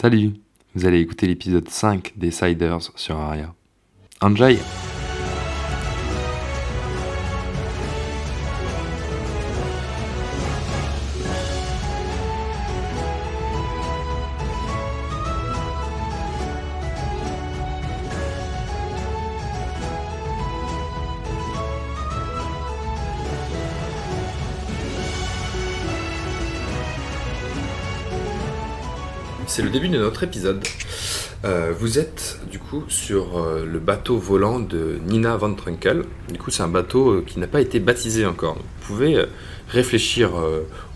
[0.00, 0.32] Salut,
[0.74, 3.52] vous allez écouter l'épisode 5 des Siders sur Aria.
[4.22, 4.58] Enjoy
[29.60, 30.64] C'est le début de notre épisode.
[31.44, 36.04] Euh, vous êtes du coup sur euh, le bateau volant de Nina Van Trunkel.
[36.32, 38.54] Du coup, c'est un bateau euh, qui n'a pas été baptisé encore.
[38.54, 39.22] Vous pouvez
[39.68, 40.30] réfléchir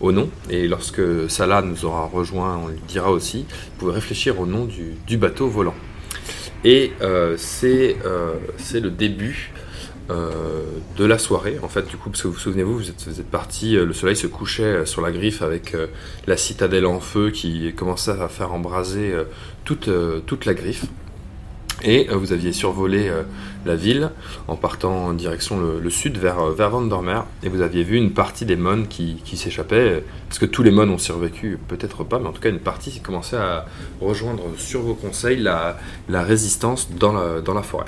[0.01, 3.45] au nom et lorsque Salah nous aura rejoint, on lui dira aussi.
[3.47, 5.75] Vous pouvez réfléchir au nom du, bateau volant.
[6.63, 6.91] Et
[7.37, 9.53] c'est le début
[10.09, 13.23] de la soirée, en fait, du coup, parce que vous vous souvenez-vous, vous êtes, vous
[13.23, 15.87] parti, euh, le soleil se couchait euh, sur la griffe avec euh,
[16.27, 19.23] la citadelle en feu qui commençait à faire embraser euh,
[19.63, 20.85] toute, euh, toute la griffe.
[21.83, 23.23] Et euh, vous aviez survolé euh,
[23.65, 24.11] la ville
[24.47, 28.13] en partant en direction le, sud vers, euh, vers Vandermeer et vous aviez vu une
[28.13, 29.75] partie des mônes qui, qui s'échappaient.
[29.75, 29.99] euh,
[30.31, 32.91] Est-ce que tous les mônes ont survécu Peut-être pas, mais en tout cas une partie
[32.91, 33.65] qui commençait à
[33.99, 37.87] rejoindre sur vos conseils la, la résistance dans la, dans la forêt.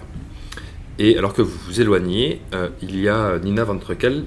[0.99, 3.77] Et alors que vous vous éloignez, euh, il y a Nina Van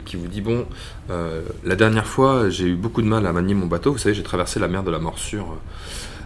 [0.04, 0.66] qui vous dit Bon,
[1.10, 3.92] euh, la dernière fois, j'ai eu beaucoup de mal à manier mon bateau.
[3.92, 5.56] Vous savez, j'ai traversé la mer de la morsure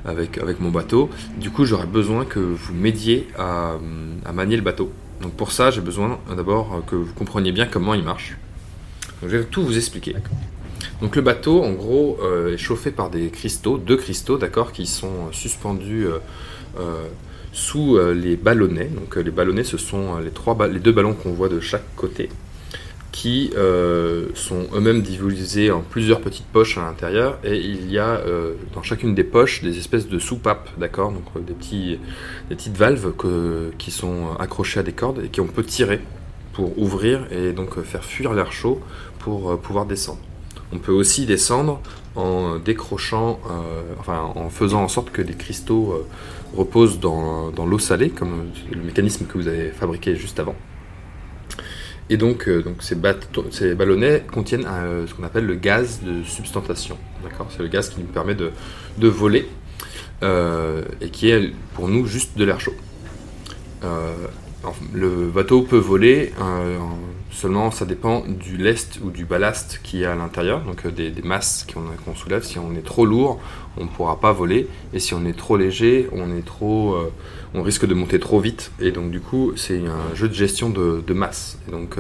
[0.07, 1.09] euh, avec, avec mon bateau.
[1.39, 3.79] Du coup, j'aurais besoin que vous m'aidiez à,
[4.27, 4.93] à manier le bateau.
[5.23, 8.37] Donc, pour ça, j'ai besoin d'abord que vous compreniez bien comment il marche.
[9.23, 10.15] Donc, je vais tout vous expliquer.
[11.01, 14.85] Donc, le bateau, en gros, euh, est chauffé par des cristaux, deux cristaux, d'accord, qui
[14.85, 16.07] sont suspendus.
[17.55, 18.89] Sous euh, les ballonnets.
[18.89, 21.61] Donc euh, les ballonnets, ce sont euh, les, trois les deux ballons qu'on voit de
[21.61, 22.29] chaque côté,
[23.13, 23.53] qui
[24.35, 28.21] sont eux-mêmes divisés en plusieurs petites poches à l'intérieur, et il y a
[28.75, 32.01] dans chacune des poches des espèces de soupapes, d'accord, donc des, petits,
[32.49, 36.01] des petites valves que- qui sont accrochées à des cordes et qu'on peut tirer
[36.55, 38.81] pour ouvrir et donc faire fuir l'air chaud
[39.21, 40.19] pour pouvoir descendre.
[40.73, 41.81] On peut aussi descendre
[42.17, 43.39] en décrochant,
[44.01, 46.05] enfin en faisant en sorte que des cristaux
[46.55, 50.55] repose dans, dans l'eau salée, comme le mécanisme que vous avez fabriqué juste avant.
[52.11, 52.97] Et donc, euh, donc ces,
[53.51, 56.99] ces ballonnets contiennent euh, ce qu'on appelle le gaz de substantation.
[57.51, 58.51] C'est le gaz qui nous permet de,
[58.99, 59.49] de voler
[60.23, 62.75] euh, et qui est pour nous juste de l'air chaud.
[64.93, 66.99] Le bateau peut voler, euh, en-
[67.31, 71.13] seulement ça dépend du lest ou du ballast qui est à l'intérieur, donc euh, des,
[71.23, 72.45] masses qu'on soulève.
[72.45, 73.41] Si on est trop lourd,
[73.77, 77.11] on ne pourra pas voler, et si on est trop léger, euh,
[77.55, 80.71] on risque de monter trop vite, et donc du coup c'est un jeu de gestion
[80.71, 81.59] de, masse.
[81.69, 81.97] Et donc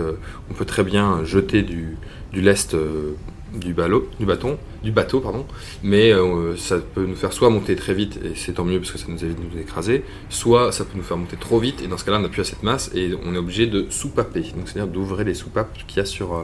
[0.51, 1.97] on peut très bien jeter du,
[2.33, 2.77] lest
[3.54, 5.47] du, ballot, du bâton, du bateau, pardon,
[5.82, 8.92] mais euh, ça peut nous faire soit monter très vite, et c'est tant mieux parce
[8.92, 11.82] que ça nous évite de nous écraser, soit ça peut nous faire monter trop vite,
[11.82, 14.42] et dans ce cas-là on plus assez de masse, et on est obligé de soupaper,
[14.56, 16.42] donc c'est-à-dire d'ouvrir les soupapes qu'il y a sur, euh,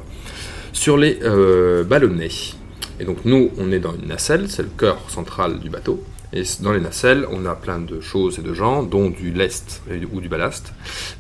[0.73, 2.55] sur les euh, ballonnets.
[2.99, 6.03] Et donc nous, on est dans une nacelle, c'est le cœur central du bateau.
[6.33, 9.83] Et dans les nacelles, on a plein de choses et de gens, dont du lest
[10.13, 10.73] ou du ballast.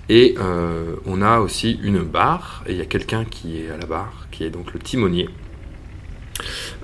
[0.08, 0.36] Et
[1.06, 4.28] on a aussi une barre, et il y a quelqu'un qui est à la barre,
[4.30, 5.28] qui est donc le timonier,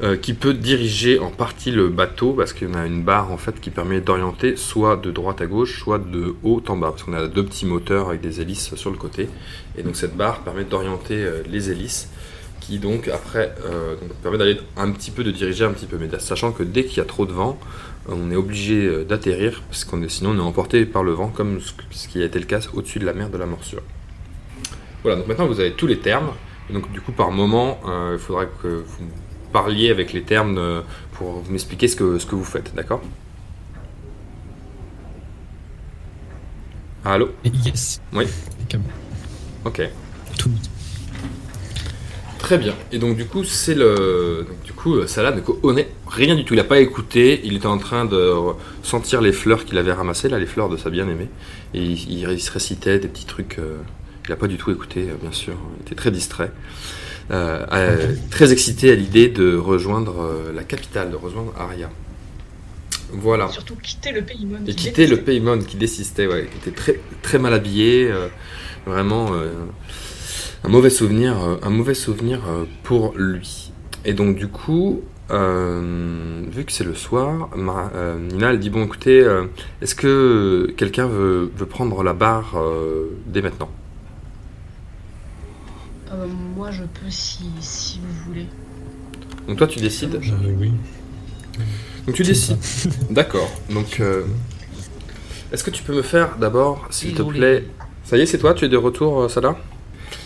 [0.02, 3.60] euh, qui peut diriger en partie le bateau, parce qu'on a une barre en fait
[3.60, 7.14] qui permet d'orienter soit de droite à gauche, soit de haut en bas, parce qu'on
[7.14, 9.28] a deux petits moteurs avec des hélices sur le côté.
[9.76, 12.10] Et donc cette barre permet d'orienter euh, les hélices
[12.60, 16.08] qui donc après euh, permet d'aller un petit peu de diriger un petit peu, mais
[16.18, 17.58] sachant que dès qu'il y a trop de vent,
[18.08, 21.60] on est obligé d'atterrir parce qu'on est sinon on est emporté par le vent comme
[21.90, 23.82] ce, qui a été le cas au-dessus de la mer de la morsure.
[25.02, 26.30] Voilà, donc maintenant vous avez tous les termes.
[26.68, 27.78] Et donc du coup par moment,
[28.12, 29.06] il faudra que vous
[29.60, 30.80] parliez avec les termes euh,
[31.12, 33.00] pour m'expliquer ce que, ce que vous faites, d'accord?
[37.04, 37.30] Allô?
[37.64, 38.00] Yes.
[38.12, 38.24] Oui.
[39.64, 39.80] Ok.
[40.38, 40.50] tout.
[42.38, 42.74] Très bien.
[42.92, 46.44] Et donc du coup, c'est le donc, du coup euh, Salah ne connaît rien du
[46.44, 46.54] tout.
[46.54, 47.40] Il n'a pas écouté.
[47.44, 48.34] Il était en train de
[48.82, 51.28] sentir les fleurs qu'il avait ramassées là, les fleurs de sa bien-aimée.
[51.74, 53.58] Et il, il- récitait des petits trucs.
[53.58, 53.78] euh,
[54.26, 55.54] il n'a pas du tout écouté, euh, bien sûr.
[55.78, 56.52] Il était très distrait,
[57.32, 61.90] Euh, euh, très excité à l'idée de rejoindre la capitale, de rejoindre Aria.
[63.10, 63.48] Voilà.
[63.48, 64.68] Surtout quitter le pays monde.
[64.68, 68.28] Et quitter le Paymon qui désistait, ouais, qui était très, très mal habillé, euh,
[68.86, 69.50] vraiment euh,
[70.62, 72.40] un mauvais souvenir, un mauvais souvenir
[72.84, 73.72] pour lui.
[74.04, 75.02] Et donc du coup,
[75.32, 79.46] euh, vu que c'est le soir, Mara- euh, Nina elle dit bon écoutez, euh,
[79.82, 82.54] est-ce que quelqu'un veut, veut prendre la barre
[83.26, 83.70] dès maintenant?
[86.12, 86.26] Euh,
[86.56, 88.46] moi, je peux si, si vous voulez.
[89.48, 90.14] Donc toi tu décides.
[90.16, 90.72] Euh, oui.
[92.06, 92.58] Donc tu décides.
[93.10, 93.50] D'accord.
[93.70, 94.22] Donc, euh,
[95.52, 97.64] est-ce que tu peux me faire d'abord, s'il te plaît.
[98.04, 99.56] Ça y est, c'est toi Tu es de retour, euh, Salah?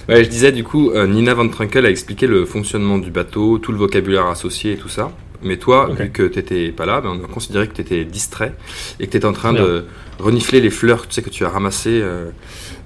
[0.09, 3.59] Ouais, je disais du coup, euh, Nina Van Trunkel a expliqué le fonctionnement du bateau,
[3.59, 5.13] tout le vocabulaire associé et tout ça.
[5.43, 8.53] Mais toi, vu que t'étais pas là, ben, on a considéré que t'étais distrait
[8.99, 9.63] et que t'étais en train Bien.
[9.63, 9.85] de
[10.19, 12.31] renifler les fleurs, tu sais que tu as ramassées euh,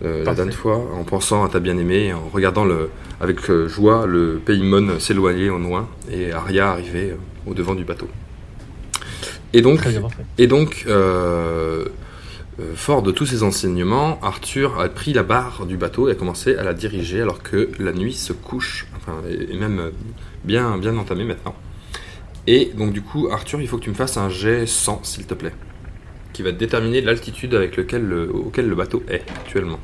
[0.04, 2.90] euh, la dernière fois, en pensant à ta bien-aimée, en regardant le,
[3.20, 7.84] avec euh, joie le Paymon s'éloigner au loin et Arya arriver euh, au devant du
[7.84, 8.08] bateau.
[9.52, 9.80] Et donc,
[10.36, 11.84] et donc, euh,
[12.74, 16.56] fort de tous ces enseignements, Arthur a pris la barre du bateau et a commencé
[16.56, 19.90] à la diriger alors que la nuit se couche, enfin, et et même
[20.44, 21.54] bien, bien entamée maintenant.
[22.46, 25.24] Et donc, du coup, Arthur, il faut que tu me fasses un jet 100, s'il
[25.24, 25.54] te plaît,
[26.32, 29.78] qui va déterminer l'altitude avec lequel le, auquel le bateau est actuellement.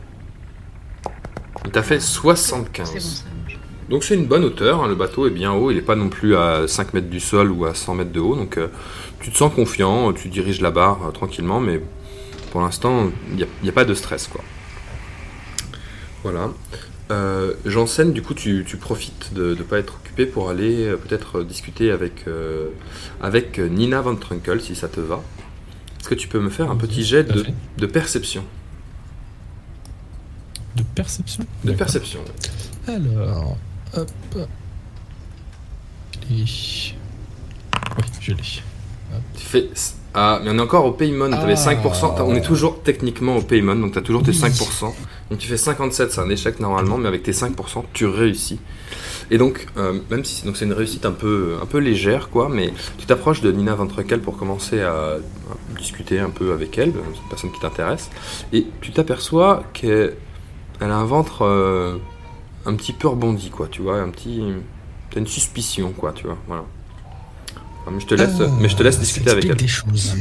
[1.64, 2.86] Il t'a fait 75.
[2.86, 3.58] C'est bon, ça marche.
[3.88, 6.08] Donc c'est une bonne hauteur, hein, le bateau est bien haut, il n'est pas non
[6.08, 8.68] plus à 5 mètres du sol ou à 100 mètres de haut, donc euh,
[9.20, 11.80] tu te sens confiant, tu diriges la barre euh, tranquillement, mais
[12.50, 14.28] pour l'instant, il n'y a, pas de stress.
[14.28, 14.42] quoi.
[16.22, 16.50] Voilà.
[17.10, 20.96] Euh, J'enseigne, du coup, tu, tu profites de ne pas être occupé pour aller euh,
[20.96, 22.68] peut-être discuter avec, euh,
[23.20, 25.22] avec euh, Nina Van Trunkel, si ça te va.
[25.98, 28.44] Est-ce que tu peux me faire un petit jet de perception?
[30.76, 32.20] De perception De perception.
[32.86, 33.56] Alors,
[33.96, 34.10] hop.
[36.30, 36.34] Et...
[36.34, 36.44] Oui,
[38.20, 38.36] je l'ai.
[39.36, 39.68] Tu fais.
[40.14, 41.56] Ah, mais on est encore au Paymon, t'avais Ah.
[41.56, 44.36] 5%, t'as- on est toujours techniquement au Paymon, donc t'as toujours tes Oui.
[44.36, 44.92] 5%.
[45.30, 48.58] Donc tu fais 57, c'est un échec normalement, mais avec tes 5%, tu réussis.
[49.32, 52.48] Et donc, euh, même si donc c'est une réussite un peu, un peu légère, quoi,
[52.48, 56.76] mais tu t'approches de Nina Van Trunkel pour commencer à, à discuter un peu avec
[56.78, 58.10] elle, c'est une personne qui t'intéresse,
[58.52, 60.14] et tu t'aperçois qu'elle
[60.80, 61.96] elle a un ventre euh,
[62.66, 64.42] un petit peu rebondi, quoi, tu vois, un petit.
[65.10, 66.64] T'as une suspicion, quoi, tu vois, voilà.
[67.90, 69.56] Mais je te laisse, Ah, mais je te laisse discuter avec elle.
[69.56, 70.14] des choses.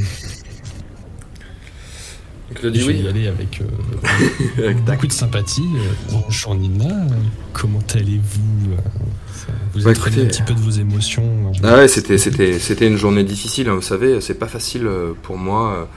[2.50, 3.07] Donc, je vais y oui.
[3.07, 5.67] aller avec, euh, Avec beaucoup de sympathie.
[6.11, 7.07] Bonjour Nina, Euh,
[7.53, 11.88] comment allez-vous Euh, Vous Bah, êtes remis un petit peu de vos émotions Ah ouais,
[11.88, 14.89] c'était, c'était, c'était une journée difficile, hein, vous savez, c'est pas facile
[15.21, 15.88] pour moi.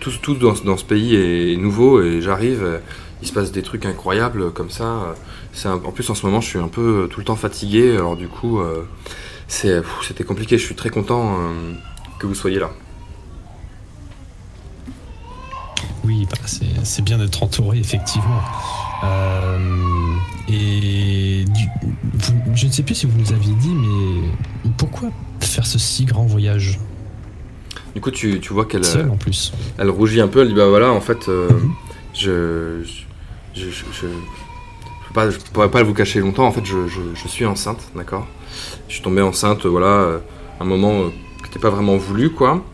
[0.00, 2.80] Tout, tout dans, ce- dans ce pays est nouveau et j'arrive,
[3.22, 4.84] il se passe des trucs incroyables comme ça.
[4.84, 5.14] euh,
[5.68, 7.92] un- en plus, en ce moment, je suis un peu euh, tout le temps fatigué,
[7.96, 8.82] alors du coup, euh,
[9.48, 10.58] c'était compliqué.
[10.58, 11.72] Je suis très content euh,
[12.18, 12.70] que vous soyez là.
[16.04, 16.36] Oui, bah,
[16.82, 18.40] c'est bien d'être entouré, effectivement.
[19.04, 19.58] Euh,
[20.48, 21.68] et du-
[22.14, 25.10] vous- je ne sais plus si vous nous aviez dit, mais pourquoi
[25.40, 26.78] faire ce si grand voyage?
[27.94, 30.54] Du coup, tu, tu vois qu'elle, seul en plus elle rougit un peu, elle dit
[30.54, 31.72] Bah voilà, en fait, euh, Mhm.
[32.14, 32.82] je,
[33.54, 36.46] je, je, peux pas, je pourrais pas vous cacher longtemps.
[36.46, 38.26] En fait, je, suis enceinte, d'accord?
[38.88, 40.18] Je suis tombée enceinte, voilà, euh,
[40.60, 41.08] un moment euh,
[41.38, 42.64] qui n'était pas vraiment voulu, quoi.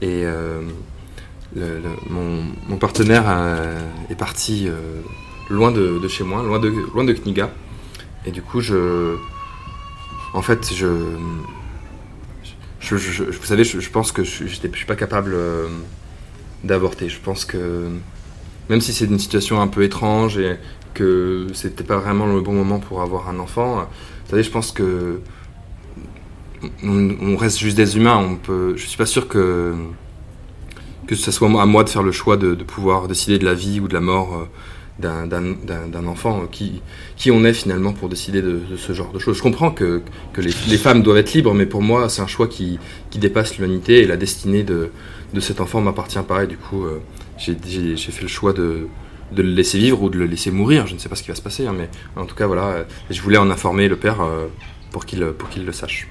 [0.00, 0.60] Et euh,
[2.10, 3.24] mon, mon partenaire
[4.10, 4.68] est parti
[5.48, 7.50] loin de, de chez moi, loin de, loin de Kniga.
[8.26, 9.16] Et du coup, je.
[10.32, 10.86] En fait, je.
[12.80, 15.36] vous savez, je, pense que je, je suis pas capable
[16.64, 17.08] d'avorter.
[17.08, 17.88] Je pense que.
[18.70, 20.56] Même si c'est une situation un peu étrange et
[20.94, 23.86] que c'était pas vraiment le bon moment pour avoir un enfant,
[24.24, 25.20] vous savez, je pense que.
[26.82, 28.16] On, reste juste des humains.
[28.16, 29.74] On peut, je suis pas sûr que.
[31.06, 33.78] Que ce soit à moi de faire le choix de, pouvoir décider de la vie
[33.78, 34.48] ou de la mort
[34.98, 36.40] euh, d'un- enfant.
[36.44, 36.80] euh, Qui,
[37.16, 39.36] qui on est finalement pour décider de, ce genre de choses?
[39.36, 40.00] Je comprends que,
[40.32, 42.78] que les, femmes doivent être libres, mais pour moi, c'est un choix qui,
[43.10, 44.88] qui dépasse l'humanité et la destinée de,
[45.34, 46.46] de cet enfant m'appartient pas.
[46.46, 47.02] Du coup, euh,
[47.38, 48.88] j'ai fait le choix de,
[49.32, 50.86] de le laisser vivre ou de le laisser mourir.
[50.86, 52.84] Je ne sais pas ce qui va se passer, hein, mais en tout cas, voilà.
[53.10, 54.46] je voulais en informer le père euh,
[54.90, 56.08] pour qu'il le sache.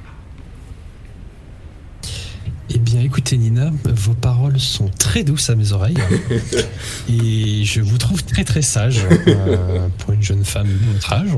[2.76, 5.98] Eh bien, écoutez, Nina, vos paroles sont très douces à mes oreilles.
[7.10, 11.38] et je vous trouve très très sage euh, pour une jeune femme de notre âge.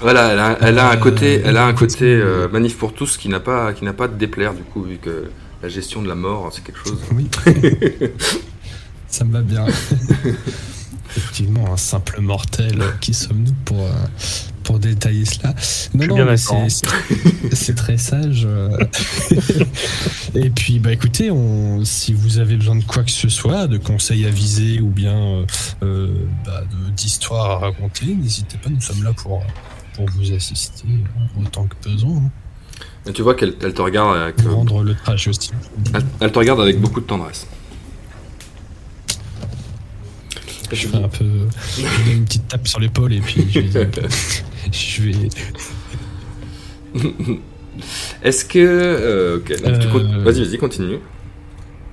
[0.00, 2.94] Voilà, elle a, elle a un Euh, côté, elle a un côté euh, manif pour
[2.94, 5.30] tous qui n'a pas, qui n'a pas de déplaire du coup, vu que
[5.62, 6.98] la gestion de la mort, c'est quelque chose.
[7.12, 7.28] Oui.
[9.08, 9.66] Ça me va bien.
[11.16, 13.90] Effectivement, un simple mortel, qui sommes-nous pour, euh,
[14.62, 15.52] pour détailler cela?
[15.92, 16.64] Non, non, d'accord.
[17.52, 18.44] c'est- très sage.
[18.46, 18.78] euh.
[20.36, 23.78] Et puis, bah écoutez, on, si vous avez besoin de quoi que ce soit, de
[23.78, 25.46] conseils avisés ou bien euh,
[25.82, 26.14] euh,
[26.46, 26.62] bah,
[26.96, 29.42] d'histoires à raconter, n'hésitez pas, nous sommes là pour,
[29.94, 32.22] pour vous assister euh, autant que besoin.
[33.06, 35.50] Et tu vois qu'elle elle te regarde avec, euh, rendre le trajet aussi.
[35.94, 37.46] elle, elle te regarde avec beaucoup de tendresse.
[40.72, 41.24] Je fais un peu.
[41.76, 43.60] Je une petite tape sur l'épaule et puis je,
[44.72, 45.28] je vais.
[48.22, 48.58] Est-ce que.
[48.58, 50.98] euh, ok, donc tu Euh, Vas-y, vas-y, continue.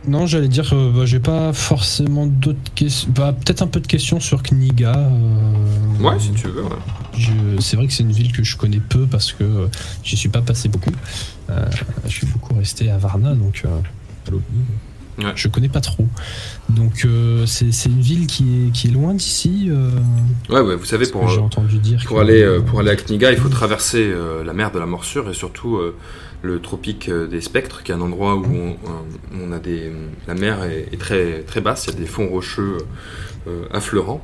[0.07, 3.09] Non, j'allais dire, euh, bah, j'ai pas forcément d'autres questions.
[3.13, 4.95] Bah, peut-être un peu de questions sur Kniga.
[4.95, 6.63] euh, Ouais, si tu veux.
[6.63, 6.69] ouais.
[7.17, 9.67] je- C'est vrai que c'est une ville que je connais peu parce que euh,
[10.03, 10.91] j'y suis pas passé beaucoup.
[11.49, 11.65] Euh,
[12.05, 13.69] je suis beaucoup resté à Varna, donc euh.
[15.19, 15.31] Ouais.
[15.35, 16.05] je connais pas trop.
[16.69, 17.07] Donc
[17.47, 19.69] c'est c'est une ville qui est, qui est loin d'ici.
[20.49, 23.31] Ouais, ouais, vous savez, pour, j'ai entendu dire pour, que- aller, pour aller à Kniga,
[23.31, 24.13] il faut traverser
[24.45, 25.79] la mer de la morsure et surtout
[26.43, 28.75] le tropique euh, des spectres, qui est un endroit où on,
[29.33, 29.91] on a des.
[30.27, 32.77] La mer est, est très, très basse, il y a des fonds rocheux
[33.47, 34.23] euh, affleurants.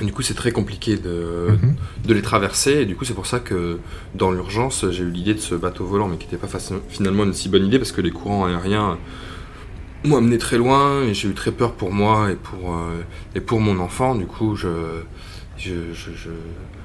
[0.00, 1.74] Et du coup, c'est très compliqué de, Mhm.
[2.06, 2.72] de les traverser.
[2.82, 3.78] Et du coup, c'est pour ça que
[4.14, 6.48] dans l'urgence, j'ai eu l'idée de ce bateau volant, mais qui n'était pas
[6.90, 8.98] finalement une si bonne idée parce que les courants aériens
[10.04, 13.02] m'ont amené très loin et j'ai eu très peur pour moi et pour, euh,
[13.34, 14.14] et pour mon enfant.
[14.14, 14.68] Du coup, je,
[15.56, 16.28] je, je, je,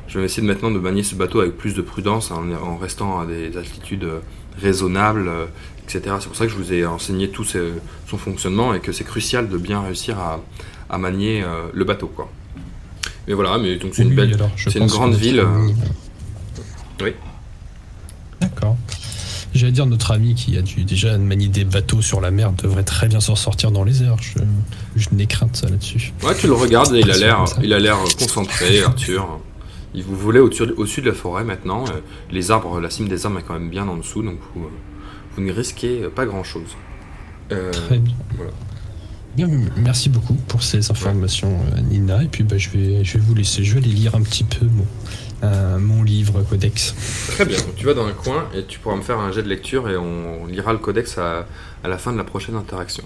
[0.08, 2.78] je vais essayer de maintenant de manier ce bateau avec plus de prudence en, en
[2.78, 4.08] restant à des altitudes
[4.62, 5.46] raisonnables, euh,
[5.84, 6.16] etc.
[6.20, 7.74] C'est pour ça que je vous ai enseigné tout ce-
[8.08, 10.40] son fonctionnement et que c'est crucial de bien réussir à,
[10.90, 12.08] à manier euh, le bateau.
[12.08, 12.30] Quoi.
[13.28, 14.38] Mais voilà, mais donc c'est une belle.
[14.58, 15.70] c'est une grande ville, euh.
[17.02, 17.14] Oui.
[18.40, 18.78] D'accord.
[19.54, 22.84] J'allais dire notre ami qui a dû déjà manier des bateaux sur la mer devrait
[22.86, 24.16] très bien s'en sortir dans les airs.
[24.22, 24.40] Je,
[24.96, 26.14] je n'ai crainte ça là-dessus.
[26.24, 27.58] Ouais, tu le regardes et il a l'air, Comme ça.
[27.62, 29.40] il a l'air concentré, Arthur.
[29.94, 31.84] Il vous volez au-dessus, de la forêt maintenant.
[31.90, 32.00] euh,
[32.32, 34.70] Les arbres, la cime des arbres est quand même bien en dessous, donc vous, euh,
[35.36, 36.76] vous ne risquez pas grand-chose.
[37.52, 38.16] Euh, Très bien.
[38.38, 38.52] voilà.
[39.36, 42.24] Bien, m- merci beaucoup pour ces informations, euh, Nina.
[42.24, 43.64] Et puis bah, je, vais, je vais vous laisser.
[43.64, 44.86] Je vais aller lire un petit peu mon,
[45.44, 46.96] euh, mon livre Codex.
[47.32, 47.58] Très bien.
[47.58, 49.90] Donc, tu vas dans un coin et tu pourras me faire un jet de lecture
[49.90, 51.46] et on, lira le codex à,
[51.84, 53.04] à la fin de la prochaine interaction.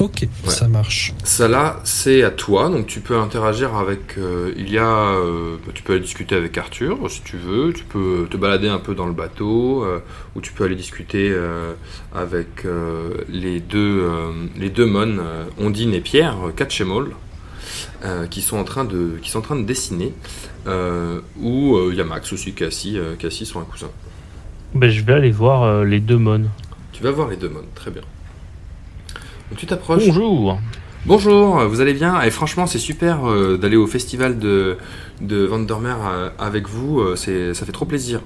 [0.00, 1.14] Ok, ça marche.
[1.22, 4.18] Ça là, c'est à toi, donc tu peux interagir avec.
[4.18, 7.72] euh, il y a, euh, tu peux aller discuter avec Arthur si tu veux.
[7.72, 10.00] Tu peux te balader un peu dans le bateau, euh,
[10.34, 11.74] ou tu peux aller discuter euh,
[12.14, 15.22] avec euh, les deux, euh, les deux mônes,
[15.60, 17.12] Ondine et Pierre, Catchemol,
[18.04, 20.12] euh, qui sont en train de, qui sont en train de dessiner.
[20.66, 23.90] Euh, ou euh, il y a Max aussi, Cassie, euh, Cassie sont un cousin.
[24.74, 26.48] Ben, je vais aller voir euh, les deux mônes.
[26.92, 28.02] Tu vas voir les deux mônes, très bien.
[29.56, 30.06] Tu t'approches.
[30.06, 30.58] Bonjour.
[31.06, 32.20] Bonjour, vous allez bien?
[32.22, 34.76] Et franchement, c'est super euh, d'aller au festival de,
[35.20, 38.20] de Vandermeer euh, avec vous, euh, c'est, ça fait trop plaisir.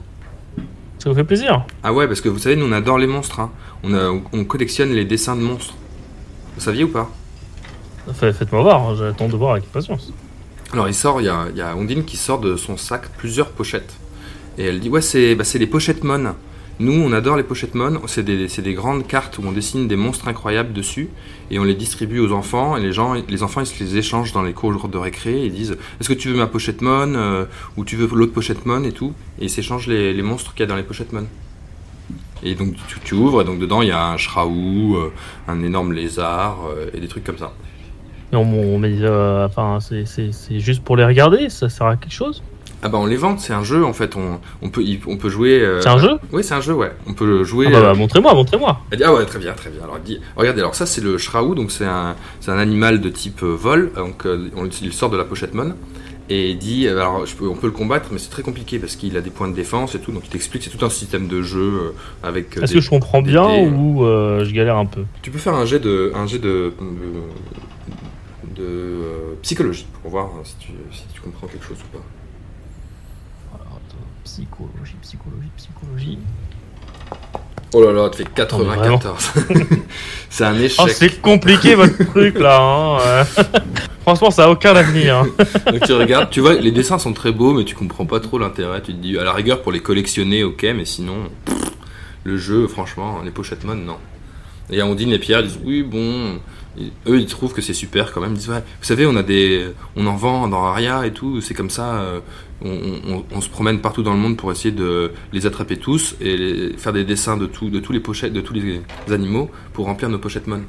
[0.98, 1.64] Ça vous fait plaisir?
[1.82, 3.50] Ah ouais, parce que vous savez, nous on adore les monstres, hein.
[3.82, 5.74] on, a- on collectionne les dessins de monstres.
[6.56, 7.10] Vous saviez ou pas?
[8.14, 10.12] Fait- Faites-moi voir, j'attends de voir avec impatience.
[10.72, 13.08] Alors il sort, il y a, il y a Ondine qui sort de son sac
[13.16, 13.94] plusieurs pochettes.
[14.56, 16.34] Et elle dit, ouais, c'est, bah, c'est les pochettes Mon.
[16.80, 19.96] Nous, on adore les pochettes Mon, c'est des, des grandes cartes où on dessine des
[19.96, 21.08] monstres incroyables dessus,
[21.50, 24.32] et on les distribue aux enfants, et les, gens, les enfants, ils se les échangent
[24.32, 27.14] dans les cours de récré, et ils disent, est-ce que tu veux ma pochette Mon,
[27.14, 30.60] euh, ou tu veux l'autre pochette Mon, et tout, et ils s'échangent les, monstres qu'il
[30.60, 31.26] y a dans les pochettes Mon.
[32.44, 35.12] Et donc tu, ouvres, et donc dedans il y a un shraou, euh,
[35.48, 37.52] un énorme lézard, euh, et des trucs comme ça.
[38.32, 42.12] Et on, on- mais, euh, enfin, c'est juste pour les regarder, ça sert à quelque
[42.12, 42.44] chose?
[42.82, 45.28] Ah bah on les vend, c'est un jeu en fait, on, on, peut, on peut
[45.28, 45.60] jouer...
[45.60, 46.92] euh, C'est un jeu Oui, c'est un jeu, ouais.
[47.08, 47.66] On peut jouer...
[47.68, 48.80] Ah bah, euh, bah, montrez-moi, montrez-moi.
[48.92, 49.82] Elle dit, ah ouais, très bien, très bien.
[49.82, 53.00] Alors, elle dit, regardez, alors ça, c'est le shraou, donc c'est un, c'est un animal
[53.00, 55.74] de type euh, vol, donc euh, on, il sort de la pochette mon,
[56.30, 58.78] et il dit, euh, alors je peux, on peut le combattre, mais c'est très compliqué
[58.78, 60.90] parce qu'il a des points de défense et tout, donc il t'explique, c'est tout un
[60.90, 61.90] système de jeu euh,
[62.22, 62.58] avec.
[62.58, 63.70] euh, Est-ce que je comprends bien euh.
[63.70, 65.02] ou euh, je galère un peu?
[65.22, 70.28] Tu peux faire un jet de, un jet de, de, de, euh, psychologie pour voir
[70.44, 72.04] si tu, si tu comprends quelque chose ou pas.
[74.32, 76.18] Psychologie, psychologie, psychologie.
[77.72, 79.32] Oh là là, tu fais 94.
[80.30, 80.78] c'est un échec.
[80.82, 82.58] Oh, c'est compliqué votre truc là.
[82.60, 83.24] hein, euh.
[84.02, 85.16] Franchement, ça a aucun avenir.
[85.16, 85.26] hein.
[85.72, 88.38] Donc tu regardes, tu vois, les dessins sont très beaux, mais tu comprends pas trop
[88.38, 88.82] l'intérêt.
[88.82, 91.56] Tu te dis, à la rigueur, pour les collectionner, ok, mais sinon, pff,
[92.24, 93.96] le jeu, franchement, les pochettes mon, non.
[94.70, 96.38] Et Ondine et Pierre disent, oui, bon.
[96.78, 98.32] Et eux, ils trouvent que c'est super quand même.
[98.32, 99.66] Ils disent, ouais, vous savez, on a des,
[99.96, 101.96] on en vend dans Aria et tout, c'est comme ça.
[101.96, 102.20] euh,
[102.64, 106.16] on, on- on se promène partout dans le monde pour essayer de les attraper tous
[106.20, 109.50] et les- faire des dessins de, tout, de tous les pochettes, de tous les animaux
[109.72, 110.62] pour remplir nos pochettes mon.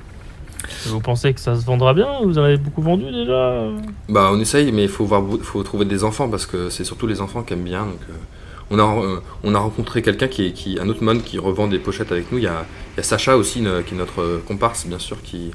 [0.86, 2.08] Vous pensez que ça se vendra bien?
[2.24, 3.64] Vous en avez beaucoup vendu déjà?
[4.10, 7.08] Bah on essaye, mais il faut, voir, faut trouver des enfants parce que c'est surtout
[7.08, 7.86] les enfants qui aiment bien.
[7.86, 8.14] Donc, euh,
[8.72, 11.68] on, a, euh, on a rencontré quelqu'un qui, est- qui, un autre mon qui revend
[11.68, 12.38] des pochettes avec nous.
[12.38, 15.22] Il y a, il y a Sacha aussi, qui est notre euh, comparse, bien sûr,
[15.24, 15.52] qui,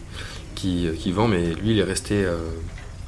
[0.54, 2.38] qui, qui vend, mais lui il est resté euh,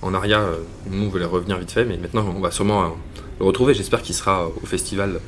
[0.02, 0.40] en aria.
[0.40, 0.58] euh,
[0.90, 2.88] Nous on voulait revenir vite fait, mais maintenant on va sûrement euh,
[3.40, 3.74] le retrouver.
[3.74, 5.20] J'espère qu'il sera au festival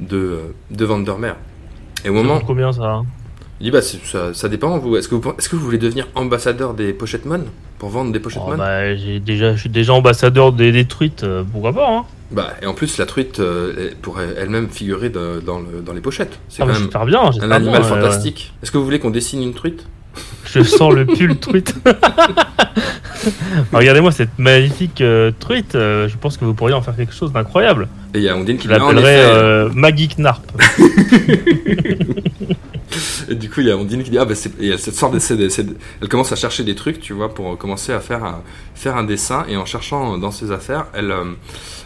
[0.00, 0.38] de,
[0.70, 1.36] de Vandermeer.
[2.04, 3.06] Et au moment, combien ça hein?
[3.60, 4.78] Il dit bah ça, ça dépend.
[4.78, 7.40] Vous, est-ce que vous, est-ce que vous voulez devenir ambassadeur des pochettes mon
[7.80, 11.42] pour vendre des pochettes Oh, bah, j'ai déjà, Je suis déjà ambassadeur des détruites, euh,
[11.50, 12.04] pourquoi pas hein?
[12.30, 16.00] Bah, et en plus, la truite euh, pourrait elle-même figurer de- dans, le- dans les
[16.00, 16.38] pochettes.
[16.48, 18.52] C'est Ah, quand bah, même bien, un animal fantastique.
[18.62, 19.86] Est-ce que vous voulez qu'on dessine une truite?
[20.44, 21.74] Je sens le pull truite.
[23.72, 25.74] Regardez-moi cette magnifique euh, truite.
[25.74, 27.88] euh, je pense que vous pourriez en faire quelque chose d'incroyable.
[28.14, 29.30] Et il y a Ondine qui Je l'appellerais effet.
[29.30, 30.44] euh, Maggie Knarp.
[33.30, 34.58] Et du coup, il y a Ondine qui dit, ah, bah, c'est...
[34.60, 35.66] et cette sorte de, c'est c'est
[36.00, 38.42] elle commence à chercher des trucs, tu vois, pour commencer à faire un,
[38.74, 39.44] faire un dessin.
[39.48, 41.24] Et en cherchant dans ses affaires, elle, euh,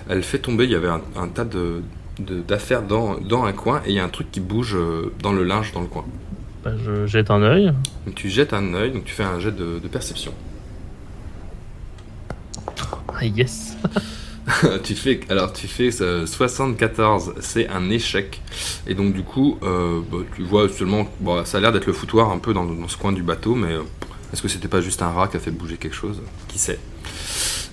[0.09, 1.83] elle fait tomber, il y avait un, un tas de,
[2.21, 5.12] de- d'affaires dans, dans un coin, et il y a un truc qui bouge euh,
[5.23, 6.05] dans le linge dans le coin.
[6.62, 7.73] Bah, je jette un œil.
[8.07, 10.35] Donc tu jettes un œil, donc tu fais un jet de, de perception.
[13.09, 13.76] Ah, yes.
[14.85, 18.42] tu fais, alors tu fais euh, 74, c'est un échec.
[18.87, 21.92] Et donc du coup, euh, bah, tu vois seulement, bon, ça a l'air d'être le
[21.92, 23.83] foutoir un peu dans, dans ce coin du bateau, mais euh,
[24.33, 26.23] est-ce que c'était pas juste un rat qui a fait bouger quelque chose?
[26.49, 26.81] Qui sait?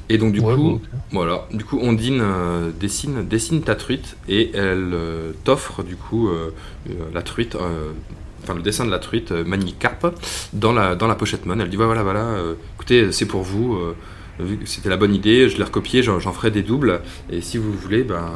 [0.10, 0.82] Et donc du Ouais, coup, bon,
[1.12, 6.30] voilà, du coup Ondine euh, dessine, dessine ta truite et elle euh, t'offre du coup
[6.30, 6.52] euh,
[6.90, 7.92] euh, la truite, euh,
[8.44, 10.08] enfin le dessin de la truite euh, Magnicarpe
[10.54, 11.60] dans la, dans la pochette mon.
[11.60, 13.76] Elle dit voilà, voilà, euh, écoutez, c'est pour vous.
[13.76, 13.96] euh,
[14.66, 17.02] c'était la bonne idée, je l'ai recopié, j'en ferai des doubles.
[17.30, 18.30] Et si vous voulez, ben,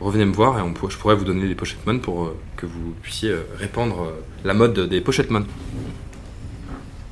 [0.00, 2.66] revenez me voir et on je pourrais vous donner des pochette mon pour euh, que
[2.66, 4.12] vous puissiez répandre
[4.44, 5.44] la mode des pochette mon.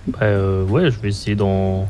[0.07, 0.27] Bah,
[0.69, 1.89] ouais, je vais essayer d'en.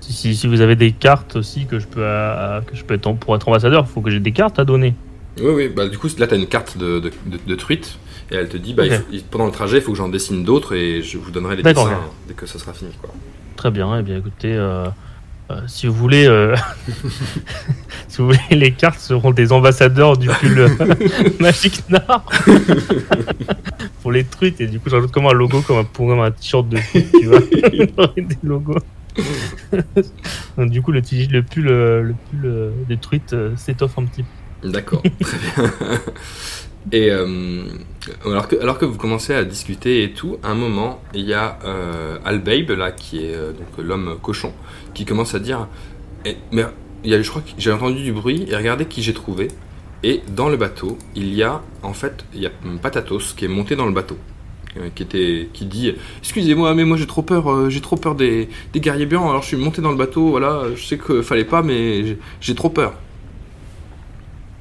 [0.00, 2.94] Si, si, si vous avez des cartes aussi que je peux, euh, que je peux
[2.94, 4.94] être en- pour être ambassadeur, il faut que j'ai des cartes à donner.
[5.40, 7.98] Oui, oui, bah du coup, là, tu as une carte de, de, de- de truite
[8.30, 10.44] et elle te dit, bah, il faut- pendant le trajet, il faut que j'en dessine
[10.44, 12.92] d'autres et je vous donnerai les dessins dès que ça sera fini.
[13.00, 13.10] Quoi.
[13.56, 14.86] Très bien, eh bien écoutez, euh,
[15.50, 16.54] euh, si vous voulez, euh,
[18.08, 20.68] si vous voulez, les cartes seront des ambassadeurs du pull
[21.40, 22.24] Magic Nard
[24.02, 26.68] pour les truites et du coup j'ajoute comme un logo comme un, pour un t-shirt
[26.68, 27.40] de foot, tu vois,
[28.16, 28.78] des logos.
[30.56, 34.68] Donc, du coup le, le pull, le pull des truites euh, s'étoffe un petit peu.
[34.68, 35.70] D'accord, très bien.
[36.92, 37.62] Et euh,
[38.24, 41.34] alors, que, alors que vous commencez à discuter et tout, à un moment, il y
[41.34, 44.54] a euh, Albabe, là, qui est euh, donc l'homme cochon,
[44.94, 45.68] qui commence à dire
[46.24, 46.64] Eh, Mais
[47.04, 49.48] il y a, je crois que j'ai entendu du bruit, et regardez qui j'ai trouvé.
[50.02, 52.50] Et dans le bateau, il y a, en fait, il y a
[52.82, 54.16] Patatos qui est monté dans le bateau.
[54.78, 58.48] euh, Qui, était, qui dit excusez-moi mais moi j'ai trop peur j'ai trop peur des,
[58.72, 61.44] des guerriers blancs alors je suis monté dans le bateau voilà je sais que fallait
[61.44, 62.94] pas mais j'ai trop peur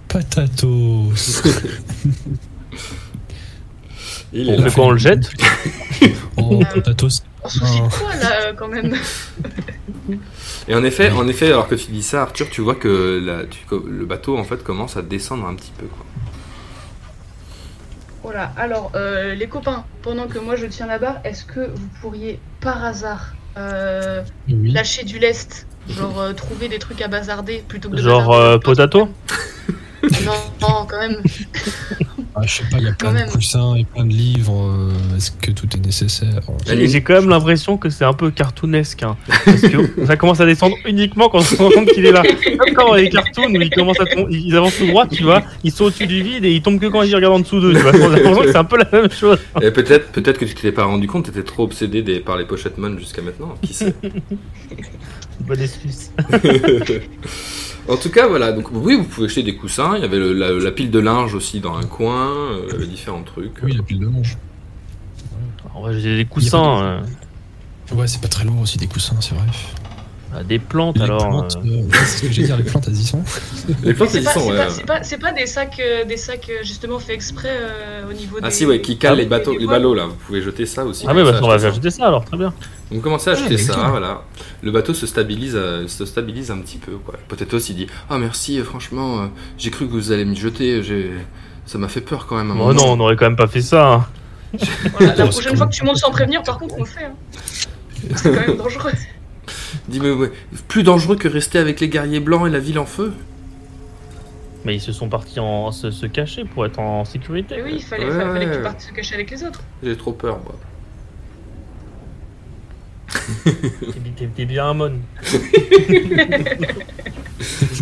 [0.10, 1.44] Patatos.
[4.34, 5.30] Il On fait quoi, on le jette
[6.38, 7.24] Oh, Patatos.
[7.44, 8.96] On se soucie de quoi là euh, quand même
[10.68, 13.46] Et en effet, en effet, alors que tu dis ça, Arthur, tu vois que la-
[13.46, 15.86] tu- que le bateau en fait commence à descendre un petit peu.
[15.88, 16.06] Quoi.
[18.24, 21.88] Voilà, alors euh, les copains, pendant que moi je tiens la barre, est-ce que vous
[22.02, 24.72] pourriez par hasard euh, Oui.
[24.72, 25.66] lâcher du lest?
[25.90, 29.10] Genre euh, trouver des trucs à bazarder plutôt que de Genre bazarder euh, potato
[30.26, 31.18] Non, non, quand même.
[32.36, 33.30] Ah, je sais pas, il y a plein Quand de même.
[33.30, 34.64] coussins et plein de livres.
[34.64, 36.40] euh, Est-ce que tout est nécessaire?
[36.68, 39.02] J'ai j'ai quand même l'impression que c'est un peu cartoonesque.
[39.04, 42.12] hein, parce que ça commence à descendre uniquement quand on se rend compte qu'il est
[42.14, 42.22] là.
[42.58, 45.42] Comme quand les cartoons où ils commencent à tom- ils avancent tout droit, tu vois,
[45.64, 47.74] ils sont au-dessus du vide et ils tombent que quand ils regardent en dessous d'eux.
[47.74, 49.40] Tu vois, j'ai l'impression que c'est un peu la même chose.
[49.62, 52.38] Et peut-être, peut-être que tu t'es pas rendu compte, tu étais trop obsédé des- par
[52.38, 53.56] les pochettes mon jusqu'à maintenant.
[53.64, 53.94] Qui sait?
[55.42, 56.12] Bonne excuse.
[57.90, 58.52] En tout cas, voilà.
[58.52, 59.96] Donc oui, vous pouvez acheter des coussins.
[59.96, 62.28] Il y avait le- la, la pile de linge aussi dans un coin.
[62.30, 63.62] euh, Il y avait différents trucs.
[63.64, 64.38] Oui, la pile de manche.
[65.74, 67.02] En vrai, j'ai des coussins, euh,
[67.96, 69.46] Ouais, c'est pas très lourd aussi des coussins, c'est vrai.
[70.32, 71.28] Bah, des plantes Les alors.
[71.28, 73.24] plantes, euh, euh, c'est ce que j'ai dire, les plantes, elles y sont.
[73.84, 74.40] Les plantes, ils pas, sont.
[74.42, 74.58] c'est ouais.
[74.58, 78.10] pas, c'est pas, c'est pas des sacs, euh, des sacs euh, justement fait exprès euh,
[78.10, 78.52] au niveau Ah des.
[78.54, 80.06] si, ouais, qui calent Ah, les bateaux, les ballots là.
[80.06, 81.06] Vous pouvez jeter ça aussi.
[81.08, 81.68] Ah commencez bah, on va acheter ça.
[81.70, 82.54] ajouter ça alors, très bien.
[82.92, 83.90] Donc commencez à acheter mais ça, cool.
[83.90, 84.24] voilà.
[84.62, 87.16] Le bateau se stabilise, euh, se stabilise un petit peu, quoi.
[87.28, 89.26] Potatos, il dit Ah merci, euh, franchement, euh,
[89.58, 91.12] j'ai cru que vous allez me jeter, j'ai...
[91.66, 92.52] ça m'a fait peur quand même.
[92.60, 93.88] Oh non, on aurait quand même pas fait ça.
[93.94, 94.08] hein.
[94.98, 97.06] Voilà, la prochaine fois que tu montes sans prévenir, par contre, on le fait.
[97.06, 97.14] hein.
[98.16, 98.92] C'est quand même dangereux.
[99.88, 100.32] Il dit Mais ouais,
[100.68, 103.14] plus dangereux que rester avec les guerriers blancs et la ville en feu.
[104.66, 107.62] Mais ils se sont partis en se, se cacher pour être en sécurité.
[107.64, 108.58] Oui, il fallait, Ouais, fallait, fallait que ouais.
[108.58, 109.62] tu partes se cacher avec les autres.
[109.84, 110.56] J'ai trop peur, moi.
[113.46, 114.92] T'es bi- T'es t'es bien un mon.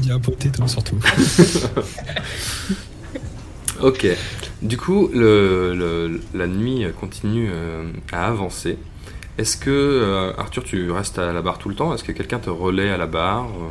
[0.10, 0.97] A un potato surtout.
[3.82, 4.08] Ok.
[4.63, 8.77] Du coup, le, le- la nuit continue euh, à avancer.
[9.38, 11.93] Est-ce que, euh, Arthur, tu restes à la barre tout le temps?
[11.93, 13.69] Est-ce que quelqu'un te relaie à la barre euh?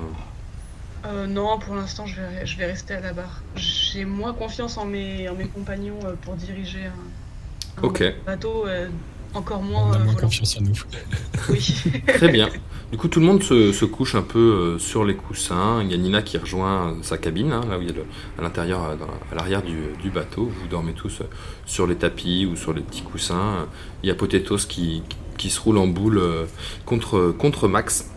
[1.06, 3.42] Euh, non, pour l'instant, je vais, je vais rester à la barre.
[3.54, 7.88] J'ai moins confiance en mes, en mes compagnons euh, pour diriger un,
[8.26, 8.66] bateau.
[8.66, 8.88] euh,
[9.34, 9.88] encore moins.
[9.90, 10.18] On a moins volant.
[10.28, 10.74] confiance en nous.
[11.48, 11.74] Oui.
[12.08, 12.48] Très bien.
[12.90, 15.80] Du coup, tout le monde se, se couche un peu sur les coussins.
[15.82, 18.04] Il y a Nina qui rejoint sa cabine, hein, là où il y a le,
[18.38, 20.46] à l'intérieur, à l'arrière du, du bateau.
[20.46, 21.22] Vous dormez tous
[21.66, 23.66] sur les tapis ou sur les petits coussins.
[24.02, 25.16] Il y a Potatoes qui, qui
[25.50, 26.44] se roule en boule euh,
[26.84, 28.10] contre, contre Max.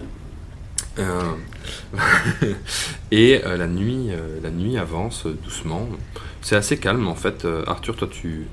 [0.97, 1.21] Euh,
[3.11, 4.09] et euh, la nuit,
[4.43, 5.87] la nuit avance doucement.
[6.41, 7.45] C'est assez calme en fait.
[7.67, 8.47] Arthur, toi, tu,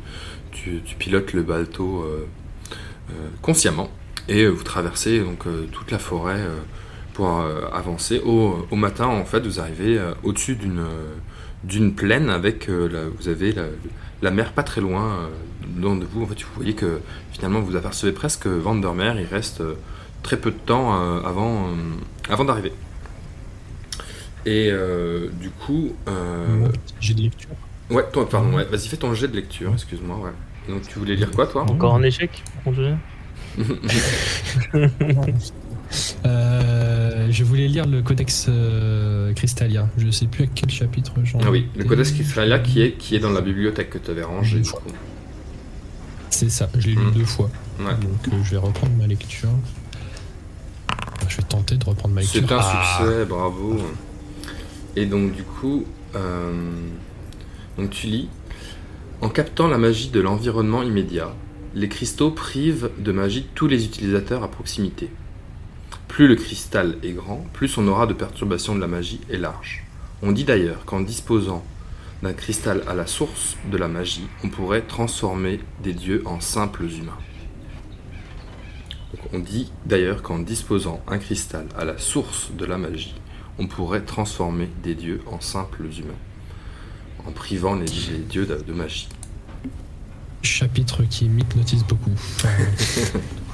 [0.53, 2.25] tu, tu pilotes le euh,
[3.43, 3.89] consciemment
[4.29, 6.41] et vous traversez donc toute la forêt
[7.15, 7.41] pour
[7.73, 8.21] avancer.
[8.25, 10.85] Au, au matin, en fait, vous arrivez au-dessus d'une
[11.65, 13.65] d'une plaine avec la- vous avez la,
[14.23, 15.29] la mer pas très loin
[15.75, 16.23] de vous.
[16.23, 17.01] En fait, vous voyez que
[17.33, 19.21] finalement vous apercevez presque Vandermeer.
[19.21, 19.75] Il reste euh,
[20.23, 21.73] très peu de temps euh, avant euh,
[22.29, 22.73] avant d'arriver.
[24.45, 26.69] Et euh, du coup, euh,
[27.01, 27.51] J'ai de lecture.
[27.91, 30.31] ouais, toi, pardon, ouais, vas-y, fais ton jet de lecture, excuse-moi, ouais.
[30.73, 32.43] Donc tu voulais lire quoi, toi Encore un échec
[36.27, 39.89] Euh, je voulais lire le Codex euh, Crystalia.
[39.97, 41.85] Je sais plus à quel chapitre j'en Ah oui, le.
[41.85, 44.59] Codex Crystalia qui est, qui est dans la bibliothèque que tu avais rangée.
[44.61, 44.83] du coup.
[46.31, 47.11] C'est ça, je l'ai lu Mm.
[47.13, 47.51] deux fois.
[47.81, 47.95] Ouais.
[47.95, 49.49] Donc euh, je vais reprendre ma lecture.
[51.29, 52.43] Je vais tenter de reprendre ma lecture.
[52.47, 53.79] C'est un Ah, succès, bravo.
[54.97, 55.85] Et donc du coup,
[56.15, 56.53] euh,
[57.79, 58.29] donc tu lis,
[59.21, 61.35] en captant la magie de l'environnement immédiat,
[61.75, 65.11] les cristaux privent de magie tous les utilisateurs à proximité.
[66.09, 69.85] Plus le cristal est grand, plus son aura de perturbation de la magie est large.
[70.23, 71.63] On dit d'ailleurs qu'en disposant
[72.23, 76.85] d'un cristal à la source de la magie, on pourrait transformer des dieux en simples
[76.85, 77.19] humains.
[79.13, 83.15] Donc, on dit d'ailleurs qu'en disposant un cristal à la source de la magie,
[83.59, 86.21] on pourrait transformer des dieux en simples humains,
[87.27, 89.09] en privant les, les dieux de, de magie.
[90.43, 92.13] Chapitre qui m'hypnotise beaucoup.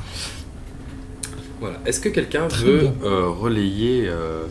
[1.63, 1.79] Voilà.
[1.87, 4.47] Est-ce que quelqu'un veut euh, relayer euh,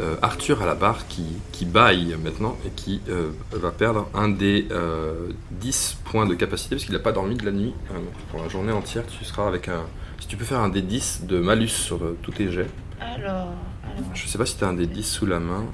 [0.00, 4.28] euh, Arthur à la barre qui, qui baille maintenant et qui euh, va perdre un
[4.28, 7.98] des euh, 10 points de capacité parce qu'il n'a pas dormi de la nuit Euh,
[8.30, 9.82] pour la journée entière tu seras avec un
[10.20, 13.26] si tu peux faire un des 10 de malus sur euh, tous tes jets Alors.
[13.26, 15.64] alors je sais pas si tu as un des 10 sous la main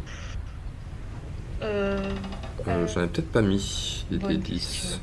[1.62, 1.98] euh,
[2.68, 4.42] Euh, J'en ai peut-être pas mis des D10.
[4.42, 4.98] question.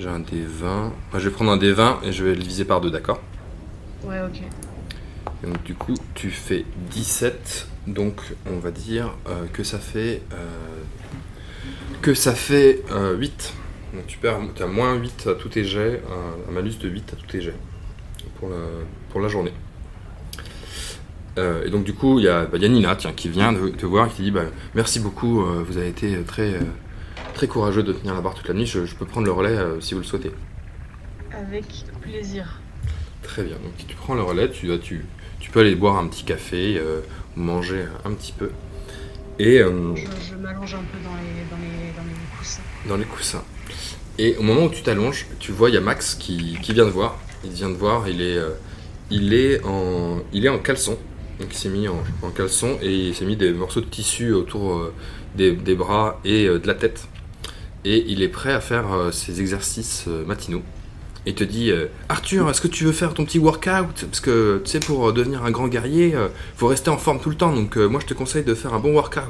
[0.00, 0.82] J'ai un des 20.
[0.82, 3.20] Moi, je vais prendre un des 20 et je vais le diviser par deux, d'accord?
[4.04, 4.42] Ouais, ok.
[5.42, 7.68] Donc du coup, tu fais 17.
[7.86, 10.82] Donc on va dire euh, que ça fait euh,
[12.02, 13.54] que ça fait euh, 8.
[13.94, 17.12] Donc tu perds, as moins 8 à tous tes jets, un, un malus de 8
[17.12, 17.56] à tous tes jets
[18.38, 18.56] pour la,
[19.10, 19.52] pour la journée.
[21.38, 23.68] Euh, et donc du coup, il y, bah, y a Nina tiens, qui vient de
[23.68, 26.60] te voir et qui dit bah, merci beaucoup, euh, vous avez été très, euh,
[27.34, 29.56] très courageux de tenir la barre toute la nuit, je, je peux prendre le relais
[29.56, 30.32] euh, si vous le souhaitez.
[31.32, 31.64] Avec
[32.00, 32.60] plaisir.
[33.22, 35.04] Très bien, donc tu prends le relais, tu, tu,
[35.40, 37.00] tu peux aller boire un petit café, euh,
[37.36, 38.50] ou manger un petit peu.
[39.38, 42.62] Et euh, Je, je m'allonge un peu dans les, dans les, dans les coussins.
[42.88, 43.44] dans les coussins.
[44.18, 46.86] Et au moment où tu t'allonges, tu vois, il y a Max qui, qui vient
[46.86, 47.18] de voir.
[47.44, 48.50] Il vient de voir, il est, euh,
[49.10, 50.98] il est, en, il est en caleçon.
[51.38, 54.32] Donc il s'est mis en, en caleçon et il s'est mis des morceaux de tissu
[54.32, 54.90] autour
[55.36, 57.06] des, des bras et de la tête.
[57.84, 60.62] Et il est prêt à faire ses exercices matinaux.
[61.28, 64.06] Et il te dit euh, Arthur, est-ce que tu veux faire ton petit workout?
[64.06, 67.20] Parce que tu sais, pour euh, devenir un grand guerrier, euh, faut rester en forme
[67.20, 67.52] tout le temps.
[67.52, 69.24] Donc euh, moi, je te conseille de faire un bon workout.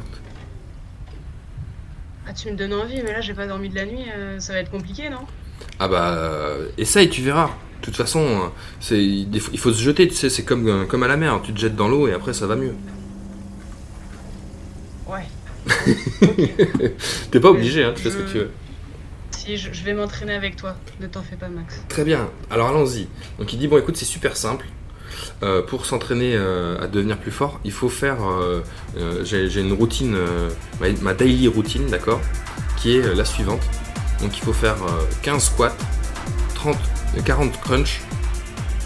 [2.24, 4.04] Ah, tu me donnes envie, mais là, j'ai pas dormi de la nuit,
[4.38, 5.26] ça va être compliqué, non?
[5.80, 7.50] Ah bah, essaye, tu verras.
[7.80, 11.16] De toute façon, c'est, il faut se jeter, tu sais, c'est comme, comme à la
[11.16, 11.40] mer.
[11.42, 12.74] Tu te jettes dans l'eau et après, ça va mieux.
[15.08, 15.26] Ouais.
[17.32, 18.50] T'es pas obligé, hein, tu fais ce que tu veux.
[19.48, 20.76] Si, je, je vais m'entraîner avec toi.
[21.00, 21.80] Ne t'en fais pas, Max.
[21.88, 23.08] Très bien, alors allons-y.
[23.38, 24.66] Donc il dit, bon écoute, c'est super simple.
[25.42, 28.18] Euh, pour s'entraîner euh, à devenir plus fort, il faut faire...
[28.28, 28.61] euh,
[29.24, 30.18] j'ai, une routine,
[30.82, 32.20] ma, ma daily routine, d'accord
[32.76, 33.62] Qui est la suivante.
[34.20, 35.76] Donc il faut faire euh, 15 squats,
[36.54, 36.76] 30,
[37.16, 38.02] euh, 40 crunch,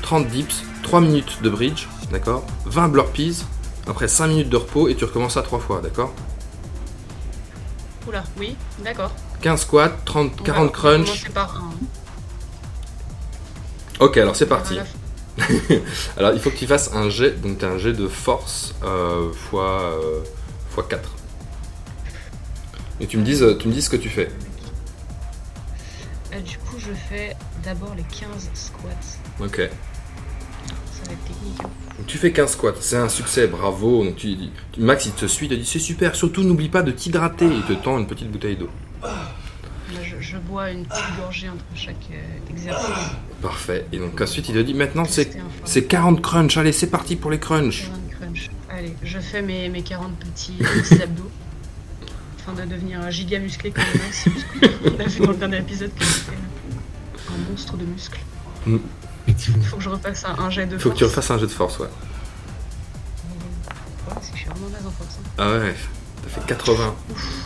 [0.03, 3.42] 30 dips, 3 minutes de bridge, d'accord 20 burpees,
[3.88, 6.14] après 5 minutes de repos et tu recommences à 3 fois, d'accord?
[8.07, 9.12] Oula, oui, d'accord.
[9.42, 10.70] 15 squats, 30, On 40 va- on va
[11.05, 11.31] crunch.
[11.31, 11.70] par un.
[14.05, 14.78] Ok, alors c'est parti.
[16.18, 18.74] Alors il faut que tu fasses un jet, donc tu as un jet de force
[18.85, 20.20] euh, fois, euh,
[20.70, 21.11] fois 4.
[23.00, 24.31] Et tu me, dises, tu me dis ce que tu fais.
[26.35, 28.88] Euh, du coup, je fais d'abord les 15 squats.
[29.40, 29.57] Ok.
[29.57, 31.61] Ça va être technique.
[31.64, 31.70] hein.
[31.98, 34.05] Donc tu fais 15 squats, c'est un succès, bravo.
[34.05, 34.37] Donc tu,
[34.72, 37.46] tu- Max il te suit, il te dit c'est super, surtout n'oublie pas de t'hydrater.
[37.46, 38.68] Il te tend une petite bouteille d'eau.
[39.03, 42.87] Là, je, je bois une petite gorgée entre chaque euh, exercice.
[43.43, 43.87] Parfait.
[43.93, 45.51] Et donc ensuite, il te dit maintenant, c'est C'était un fort.
[45.69, 46.57] c'est 40 crunch.
[46.57, 47.87] Allez, c'est parti pour les crunch.
[47.88, 48.51] 40 crunch.
[48.71, 51.31] Allez, je fais mes, mes 40 petits petits abdos.
[52.38, 54.25] Afin de devenir un giga musclé comme Max.
[54.85, 56.33] On a vu dans le dernier épisode que c'était
[57.29, 58.21] un monstre de muscles.
[59.27, 59.62] Effectivement.
[59.65, 61.15] Faut que je repasse un, un jet de Faut que tu force.
[61.17, 61.87] refasses un jet de force, ouais.
[64.09, 65.19] Ouais, c'est je suis vraiment naze en force.
[65.21, 65.29] hein.
[65.38, 65.75] Ah ouais,
[66.23, 66.95] t'as fait 80.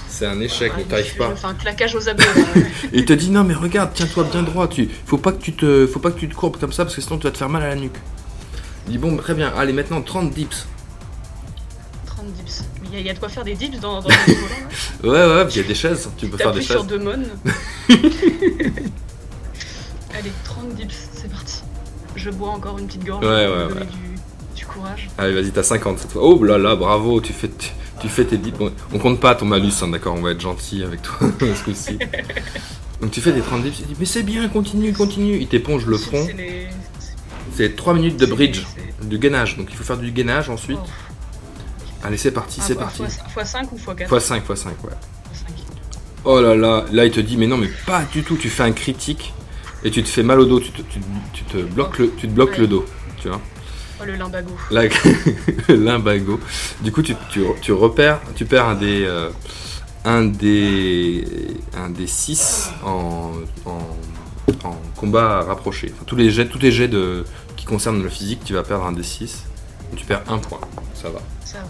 [0.08, 1.34] C'est un échec, Ouais, ne t'arrives pas.
[1.44, 2.24] un claquage aux abdos.
[2.56, 2.60] Et
[2.98, 5.86] il te dit non mais regarde, tiens-toi bien droit, tu faut pas que tu te
[5.86, 7.48] faut pas que tu te courbes comme ça parce que sinon tu vas te faire
[7.50, 7.96] mal à la nuque.
[8.86, 10.66] Il dit bon très bien, allez maintenant 30 dips.
[12.06, 12.62] 30 dips.
[12.84, 14.48] Il y, a- il y a de quoi faire des dips dans, dans le volant.
[15.02, 15.08] là.
[15.10, 16.86] Ouais ouais, il y a des chaises, tu peux faire des T'appuies sur chaises.
[16.86, 17.26] deux mônes.
[20.14, 21.62] Allez, 30 dips, c'est parti.
[22.14, 23.84] Je bois encore une petite gorge Ouais, ouais, ouais.
[23.84, 24.15] Du,
[24.66, 25.08] du courage.
[25.18, 26.22] Allez vas-y, t'as 50 cette fois.
[26.24, 28.58] Oh là là, bravo, tu fais tu, tu fais tes dips.
[28.58, 31.64] Bon, on compte pas ton malus, hein, d'accord, on va être gentil avec toi ce
[31.64, 31.98] coup-ci.
[33.00, 35.36] Donc tu fais des 30 dips, il dit mais c'est bien, continue, continue.
[35.38, 36.24] Il t'éponge le front.
[36.26, 36.66] c'est les-
[37.54, 38.62] C'est 3 minutes de bridge,
[39.02, 39.56] du gainage.
[39.56, 40.78] Donc il faut faire du gainage ensuite.
[40.82, 42.04] Oh.
[42.04, 42.98] Allez c'est parti, Ah, c'est fois- parti.
[43.32, 44.90] fois- x 5 ou x 4 x 5, x 5, ouais.
[46.24, 48.64] Oh là là, là il te dit mais non mais pas du tout, tu fais
[48.64, 49.32] un critique
[49.84, 50.98] et tu te fais mal au dos, tu te, tu,
[51.32, 52.58] tu te bloques, le, tu te bloques Ouais.
[52.58, 52.84] le dos,
[53.20, 53.40] tu vois.
[54.00, 54.50] Oh le limbago.
[54.70, 54.82] Là,
[55.68, 56.38] limbago.
[56.82, 59.30] Du coup tu, tu, tu repères, tu perds un des, euh,
[60.04, 61.24] un des,
[61.76, 63.32] un des 6 en,
[63.64, 65.92] en, en combat rapproché.
[65.94, 67.24] Enfin, tous les jets, tous les jets de,
[67.56, 69.44] qui concernent le physique, tu vas perdre un des 6.
[69.96, 70.60] Tu perds un point,
[70.94, 71.20] ça va.
[71.44, 71.68] Ça va.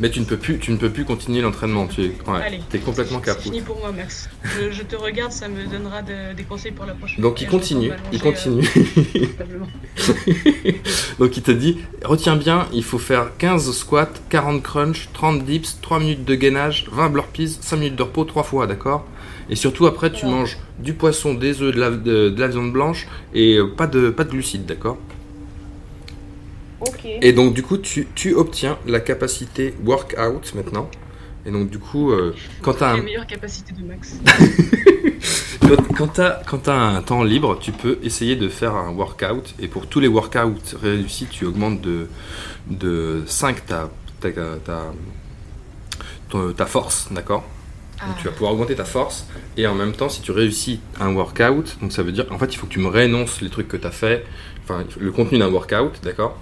[0.00, 1.86] Mais tu ne peux plus, tu ne peux plus continuer l'entraînement.
[1.86, 3.40] Tu es, ouais, complètement C'est capot.
[3.42, 4.28] fini pour moi, Max.
[4.44, 7.22] Je, je te regarde, ça me donnera de- des conseils pour la prochaine.
[7.22, 8.66] Donc il continue, il continue.
[8.76, 10.72] euh.
[11.18, 15.78] Donc il te dit, retiens bien, il faut faire 15 squats, 40 crunch, 30 dips,
[15.80, 19.06] 3 minutes de gainage, 20 burpees, 5 minutes de repos, 3 fois, d'accord?
[19.50, 22.72] Et surtout après tu manges du poisson, des œufs, de la, de, de la viande
[22.72, 24.98] blanche et euh, pas de, pas de glucides, d'accord?
[27.22, 30.88] Et donc du coup tu, tu obtiens la capacité workout maintenant.
[31.46, 34.16] Et donc du coup, euh, quand tu as un, meilleures capacités de Max.
[35.60, 39.54] Quand, quand t'as quand t'as un temps libre, tu peux essayer de faire un workout.
[39.58, 42.08] Et pour tous les workouts réussis, tu augmentes de,
[42.68, 44.92] de 5 ta, ta, ta,
[46.54, 47.44] ta force, d'accord?
[47.98, 49.26] Ah, Donc tu vas pouvoir augmenter ta force.
[49.56, 52.52] Et en même temps, si tu réussis un workout, donc ça veut dire, en fait,
[52.52, 54.26] il faut que tu me réénonces les trucs que tu as fait,
[54.64, 56.36] enfin, le contenu d'un workout, d'accord?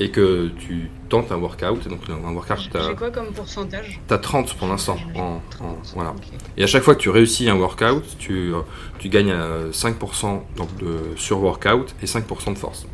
[0.00, 1.86] Et que tu tentes un workout.
[1.88, 4.96] Donc un workout, t'as quoi comme pourcentage as 30 pour l'instant.
[5.14, 6.14] en- en- 30, voilà.
[6.56, 8.60] Et à chaque fois que tu réussis un workout, tu, euh,
[8.98, 12.86] tu gagnes euh, 5% donc de, sur workout et 5% de force.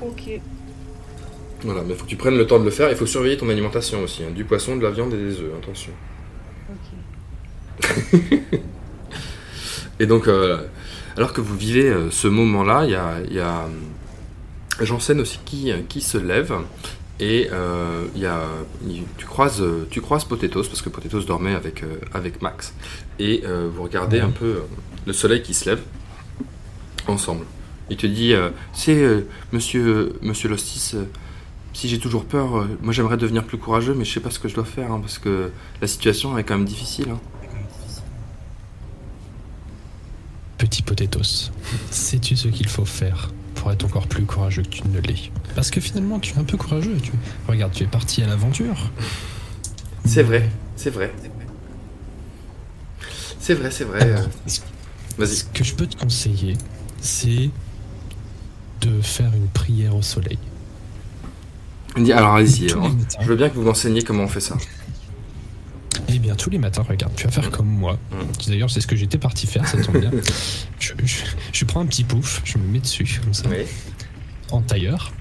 [0.00, 0.40] Ok.
[1.62, 2.88] Voilà, mais il faut que tu prennes le temps de le faire.
[2.88, 4.22] Il faut surveiller ton alimentation aussi.
[4.22, 4.30] hein.
[4.34, 5.92] Du poisson, de la viande et des œufs, attention.
[6.70, 8.38] Ok.
[10.00, 10.58] Et donc, euh,
[11.16, 13.68] alors que vous vivez euh, ce moment-là, il y a, il y a euh,
[14.80, 16.54] Janssen aussi qui, qui se lève.
[17.20, 18.42] Et euh, il y a,
[19.16, 22.74] tu, croises, euh, tu croises Potatoes, parce que Potatoes dormait avec, euh, avec Max.
[23.18, 24.60] Et euh, vous regardez un peu euh,
[25.04, 25.82] le soleil qui se lève
[27.08, 27.44] ensemble.
[27.90, 31.04] Il te dit, euh, c'est euh, monsieur, monsieur Lostis, euh,
[31.72, 34.38] si j'ai toujours peur, euh, moi j'aimerais devenir plus courageux, mais je sais pas ce
[34.38, 37.06] que je dois faire, hein, parce que la situation est quand même difficile.
[37.10, 37.18] hein.
[40.56, 41.50] Petit potatoes,
[41.90, 43.30] sais-tu ce qu'il faut faire?
[43.58, 46.44] Pour être encore plus courageux que tu ne l'es Parce que finalement, tu es un
[46.44, 46.96] peu courageux.
[47.02, 47.12] Tu...
[47.48, 48.90] Regarde, tu es parti à l'aventure.
[50.04, 51.12] C'est vrai, c'est vrai.
[53.40, 54.00] C'est vrai, c'est vrai.
[54.02, 54.16] euh,
[54.46, 54.60] Ce
[55.18, 55.36] Vas-y.
[55.36, 56.56] ce que je peux te conseiller,
[57.00, 57.50] c'est
[58.80, 60.38] de faire une prière au soleil.
[62.14, 64.56] Alors allez-y, je veux bien que vous m'enseigniez comment on fait ça.
[66.08, 67.98] Eh bien, tous les matins, regarde, tu vas faire comme moi.
[68.12, 68.16] Mm.
[68.48, 70.10] D'ailleurs, c'est ce que j'étais parti faire, ça tombe bien.
[70.80, 73.64] je, je- je prends un petit pouf, je me mets dessus, comme ça, Oui.
[74.50, 75.12] en tailleur.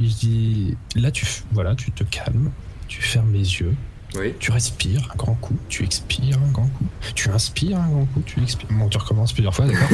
[0.00, 2.50] Je dis, là, tu, voilà, tu te calmes,
[2.88, 3.74] tu fermes les yeux,
[4.16, 4.32] Oui.
[4.40, 8.22] tu respires un grand coup, tu expires un grand coup, tu inspires un grand coup,
[8.26, 8.66] tu expires.
[8.72, 9.88] Bon, tu recommences plusieurs fois, d'accord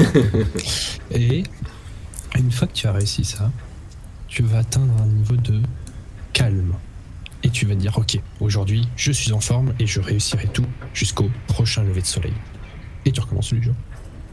[1.10, 1.42] Et
[2.38, 3.50] une fois que tu as réussi ça,
[4.28, 5.60] tu vas atteindre un niveau de
[6.32, 6.72] calme.
[7.42, 10.66] Et tu vas te dire, ok, aujourd'hui, je suis en forme et je réussirai tout
[10.92, 12.34] jusqu'au prochain lever de soleil.
[13.06, 13.74] Et tu recommences le jour.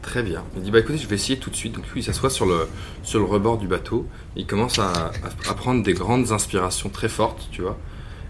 [0.02, 0.44] Très bien.
[0.56, 1.74] Il dit, bah écoutez, je vais essayer tout de suite.
[1.74, 2.68] Donc lui, il s'assoit sur le,
[3.02, 4.06] sur le rebord du bateau.
[4.36, 7.78] Il commence à, à- à prendre des grandes inspirations très fortes, tu vois.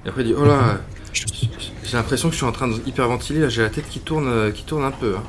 [0.04, 0.80] Et après, il dit, oh là,
[1.12, 3.40] j'ai l'impression que je suis en train de hyperventiler.
[3.40, 5.16] Là, j'ai la tête qui tourne, euh, qui tourne un peu.
[5.16, 5.22] hein.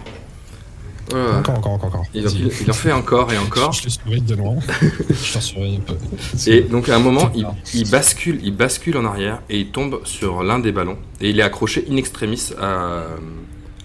[1.15, 2.05] Encore, encore, encore, encore.
[2.13, 2.35] Il, Vas-y.
[2.41, 3.71] il- il en fait encore et encore.
[3.73, 4.55] Je te surveille de loin.
[5.09, 5.95] je t'en surveille un peu.
[6.47, 7.31] Et donc à un moment,
[7.73, 11.39] il, bascule, il bascule en arrière et il tombe sur l'un des ballons et il
[11.39, 13.03] est accroché in extremis à,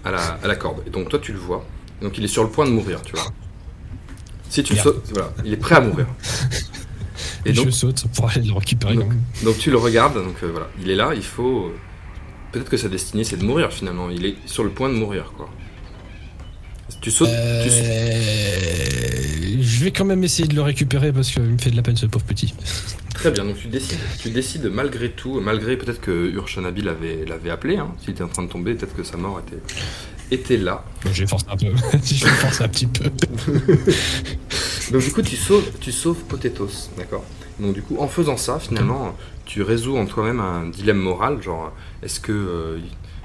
[0.03, 0.83] à la, à la corde.
[0.87, 1.65] Et donc toi tu le vois.
[2.01, 3.25] Donc il est sur le point de mourir, tu vois.
[4.49, 6.05] Si tu sautes, voilà, il est prêt à mourir.
[7.47, 8.95] Et je donc, saute pour aller le récupérer.
[8.95, 9.11] donc,
[9.43, 11.65] donc tu le regardes, donc euh, voilà, il est là, il faut.
[11.67, 11.75] euh,
[12.51, 14.09] Peut-être que sa destinée c'est de mourir finalement.
[14.09, 15.47] Il est sur le point de mourir, quoi.
[17.01, 17.29] Tu sautes.
[17.29, 21.71] tu sautes- Euh, Je vais quand même essayer de le récupérer parce qu'il me fait
[21.71, 22.53] de la peine ce pauvre petit.
[23.13, 27.49] Très bien, donc tu décides, tu décides malgré tout, malgré peut-être que Urshanabi l'avait, l'avait
[27.49, 29.61] appelé, hein, s'il était en train de tomber, peut-être que sa mort était,
[30.35, 30.83] était là.
[31.05, 31.67] Vais forcer un peu.
[32.03, 33.05] je vais forcer un petit peu.
[34.91, 37.23] Donc du coup, tu sauves, tu sauves Potatoes, d'accord
[37.59, 41.73] Donc du coup, en faisant ça, finalement, tu résous en toi-même un dilemme moral, genre,
[42.03, 42.77] est-ce que, euh,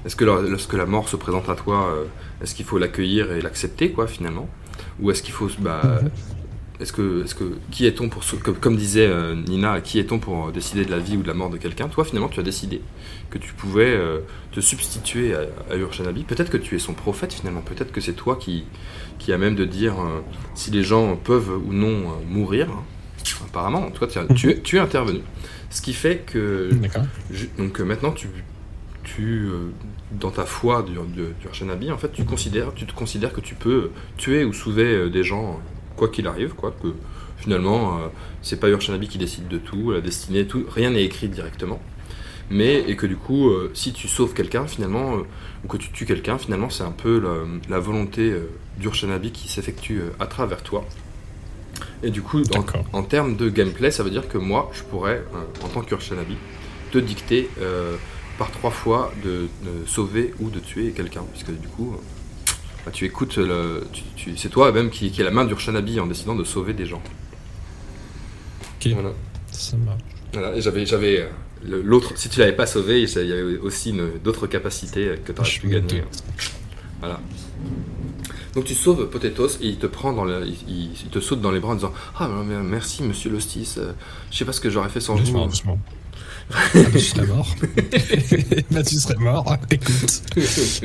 [0.04, 2.04] est-ce que lor- lorsque la mort se présente à toi, euh,
[2.42, 4.48] est-ce qu'il faut l'accueillir et l'accepter, quoi, finalement?
[5.00, 6.00] Ou est-ce qu'il faut, bah,
[6.80, 10.48] est-ce que, est-ce que, qui est-on pour, comme, comme disait euh, Nina, qui est-on pour
[10.48, 11.88] euh, décider de la vie ou de la mort de quelqu'un?
[11.88, 12.80] Toi, finalement, tu as décidé
[13.28, 14.20] que tu pouvais euh,
[14.52, 15.40] te substituer à,
[15.72, 16.24] à Urshanabi.
[16.24, 17.60] Peut-être que tu es son prophète, finalement.
[17.60, 18.64] Peut-être que c'est toi qui,
[19.18, 20.20] qui a même de dire euh,
[20.54, 22.68] si les gens peuvent ou non mourir.
[23.44, 25.20] Apparemment, en tout cas, tu, tu es, tu es intervenu.
[25.68, 27.02] Ce qui fait que D'accord.
[27.30, 28.28] je- donc maintenant tu,
[29.14, 29.70] tu euh,
[30.12, 33.90] dans ta foi du, du, en fait, tu considères, tu te considères que tu peux
[34.16, 35.60] tuer ou sauver euh, des gens
[35.96, 36.74] quoi qu'il arrive, quoi.
[36.82, 36.88] Que
[37.36, 38.08] finalement, euh,
[38.42, 41.80] c'est pas Urshanabi qui décide de tout, la destinée, tout, rien n'est écrit directement.
[42.50, 45.18] Mais et que du coup, si tu sauves quelqu'un, finalement,
[45.64, 48.34] ou que tu tues quelqu'un, finalement, c'est un peu la, la volonté
[48.80, 50.84] d'Urshanabi qui s'effectue à travers toi.
[52.02, 52.42] Et du coup,
[52.92, 55.22] en, termes de gameplay, ça veut dire que moi, je pourrais,
[55.62, 56.36] en tant qu'Urshanabi,
[56.90, 57.96] te dicter euh,
[58.40, 61.22] par trois fois de, de sauver ou de tuer quelqu'un.
[61.30, 62.50] Puisque du coup, euh,
[62.86, 66.00] bah, tu écoutes, le, tu- tu- c'est toi même qui, qui est la main d'Urshanabi
[66.00, 67.02] en décidant de sauver des gens.
[68.80, 68.92] Ok.
[68.94, 69.12] Voilà.
[69.52, 70.00] Ça marche.
[70.32, 71.26] Voilà, et j'avais, j'avais euh,
[71.68, 75.16] le- l'autre, si tu l'avais pas sauvé, il y avait aussi une- d'autres capacités euh,
[75.16, 76.04] que tu aurais Je pu gagner.
[77.00, 77.20] Voilà.
[78.54, 81.60] Donc tu sauves Potatoes et il te prend dans le, il, te saute dans les
[81.60, 82.28] bras en disant Ah
[82.64, 83.92] merci monsieur Lostis, euh,
[84.30, 85.38] je sais pas ce que j'aurais fait sans vous.
[86.50, 86.54] Doucement.
[86.54, 87.56] Ah, bah, tu serais mort.
[88.70, 89.56] bah, tu serais mort.
[89.70, 90.22] Écoute.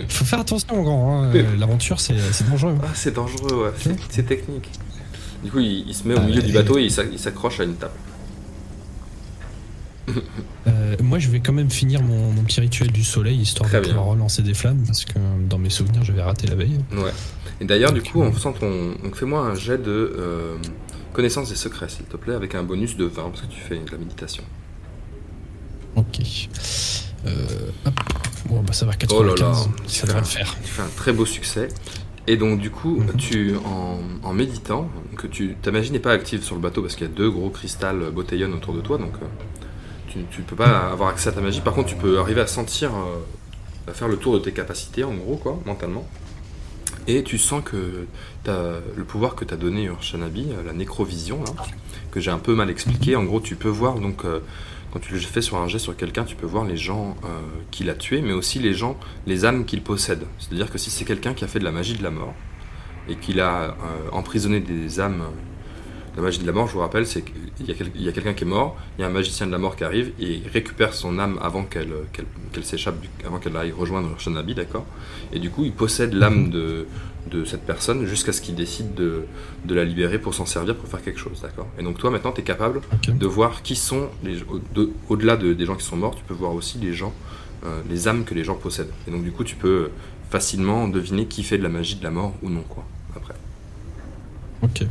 [0.09, 1.23] Faut faire attention, grand.
[1.23, 1.31] hein.
[1.35, 2.15] Euh, L'aventure, c'est
[2.49, 2.75] dangereux.
[2.83, 3.71] Ah c'est dangereux, ouais.
[3.79, 4.69] c'est, c'est technique.
[5.43, 7.19] Du coup il, il se met au Ah, milieu du bateau et il s'a- il
[7.19, 7.93] s'accroche à une table.
[10.67, 13.79] Euh, moi, je vais quand même finir mon, mon petit rituel du soleil, histoire Très
[13.79, 13.93] de bien.
[13.93, 15.13] pouvoir relancer des flammes, parce que
[15.49, 16.79] dans mes souvenirs, j'avais raté la veille.
[16.91, 17.11] Ouais.
[17.61, 20.55] Et d'ailleurs du coup euh, en faisant ton, donc fais-moi un jet de euh,
[21.13, 23.77] connaissance des secrets s'il te plaît avec un bonus de 20 parce que tu fais
[23.77, 24.43] de la méditation.
[25.95, 26.19] Ok.
[27.25, 27.31] Euh,
[27.85, 27.93] hop.
[28.49, 29.39] Bon, bah ça va, Oh là 95.
[29.39, 29.53] là.
[29.87, 30.55] Ça le faire.
[30.63, 31.67] Tu fais un très beau succès.
[32.27, 33.15] Et donc du coup, Mhm.
[33.17, 36.95] tu en, en méditant, que tu ta magie n'est pas active sur le bateau parce
[36.95, 39.25] qu'il y a deux gros cristals botellons autour de toi, donc euh,
[40.31, 41.61] tu ne peux pas avoir accès à ta magie.
[41.61, 45.03] Par contre, tu peux arriver à sentir, euh, à faire le tour de tes capacités
[45.03, 46.07] en gros, quoi, mentalement.
[47.07, 48.07] Et tu sens que
[48.43, 51.51] t'as le pouvoir que t'as donné Urshanabi, la nécrovision, là,
[52.11, 53.15] que j'ai un peu mal expliqué.
[53.15, 54.23] En gros, tu peux voir donc
[54.95, 57.27] quand tu le fais sur un jet sur quelqu'un, tu peux voir les gens euh,
[57.69, 60.23] qu'il a tués, mais aussi les gens, les âmes qu'il possède.
[60.39, 62.33] C'est-à-dire que si c'est quelqu'un qui a fait de la magie de la mort
[63.09, 63.73] et qu'il a euh,
[64.13, 65.21] emprisonné des âmes,
[66.15, 68.47] la magie de la mort, je vous rappelle, c'est qu'il y a, quelqu'un qui est
[68.47, 71.39] mort, il y a un magicien de la mort qui arrive et récupère son âme
[71.41, 71.91] avant qu'elle
[72.63, 72.95] s'échappe,
[73.27, 74.85] avant qu'elle aille rejoindre Shanabi, d'accord?
[75.33, 76.87] Et du coup, il possède l'âme de,
[77.31, 79.25] de cette personne jusqu'à ce qu'il décide de,
[79.65, 81.67] de la libérer pour s'en servir, pour faire quelque chose, d'accord?
[81.79, 85.35] Et donc toi, maintenant, tu es capable de voir qui sont, les, au- de- au-delà
[85.35, 87.13] de- des gens qui sont morts, tu peux voir aussi les gens,
[87.65, 88.91] euh, les âmes que les gens possèdent.
[89.07, 89.89] Et donc du coup, tu peux
[90.29, 92.83] facilement deviner qui fait de la magie de la mort ou non, quoi,
[93.15, 93.33] après.
[94.61, 94.85] Ok.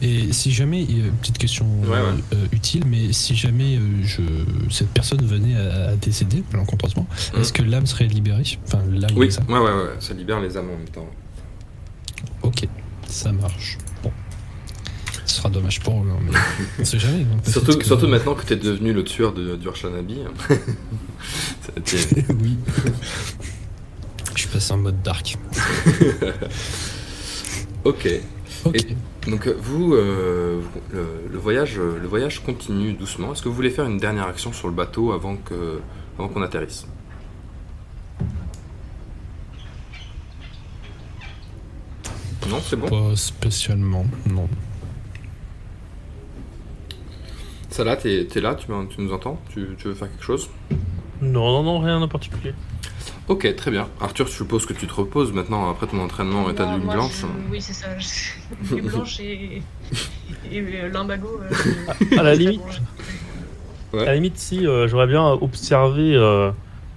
[0.00, 0.84] Et si jamais,
[1.20, 1.98] petite question Ouais, ouais.
[2.34, 4.20] euh, utile, mais si jamais euh, je,
[4.70, 7.40] cette personne venait à, à décéder malencontreusement, Mhm.
[7.40, 8.42] est-ce que l'âme serait libérée?
[8.66, 11.08] Enfin, l'âme Oui, ouais, ouais, ça libère les âmes en même temps.
[12.42, 12.66] Ok,
[13.06, 13.78] ça marche.
[14.02, 14.10] Bon.
[15.26, 16.32] Ce sera dommage pour eux, hein, mais
[16.80, 17.22] on sait jamais.
[17.22, 20.18] hein, Surtout, que- surtout maintenant que tu es devenu le tueur de d'Urshanabi.
[21.84, 22.56] T'es- oui.
[24.34, 25.36] Je suis passé en mode dark.
[27.84, 28.06] ok.
[28.06, 28.96] Et-
[29.28, 33.32] Donc euh, vous, euh, vous- le, le voyage, euh, le voyage continue doucement.
[33.32, 35.80] Est-ce que vous voulez faire une dernière action sur le bateau avant que,
[36.18, 36.86] avant qu'on atterrisse?
[42.48, 42.88] Non, c'est bon.
[42.88, 44.48] Pas spécialement, non.
[47.84, 48.66] Là, t'es es là, tu,
[48.98, 49.40] nous entends?
[49.50, 50.50] Tu, tu veux faire quelque chose?
[51.22, 52.52] Non, non, non, rien en particulier.
[53.28, 53.88] Ok, très bien.
[54.00, 57.20] Arthur, je suppose que tu te reposes maintenant après ton entraînement et ta lune blanche.
[57.22, 57.86] je- Oui, c'est ça.
[57.98, 59.62] je- Lune blanche et,
[60.50, 61.40] et euh, lumbago.
[61.40, 62.60] euh, À la limite.
[63.94, 64.02] Ouais.
[64.02, 66.50] À la limite, si euh, j'aurais bien observé euh,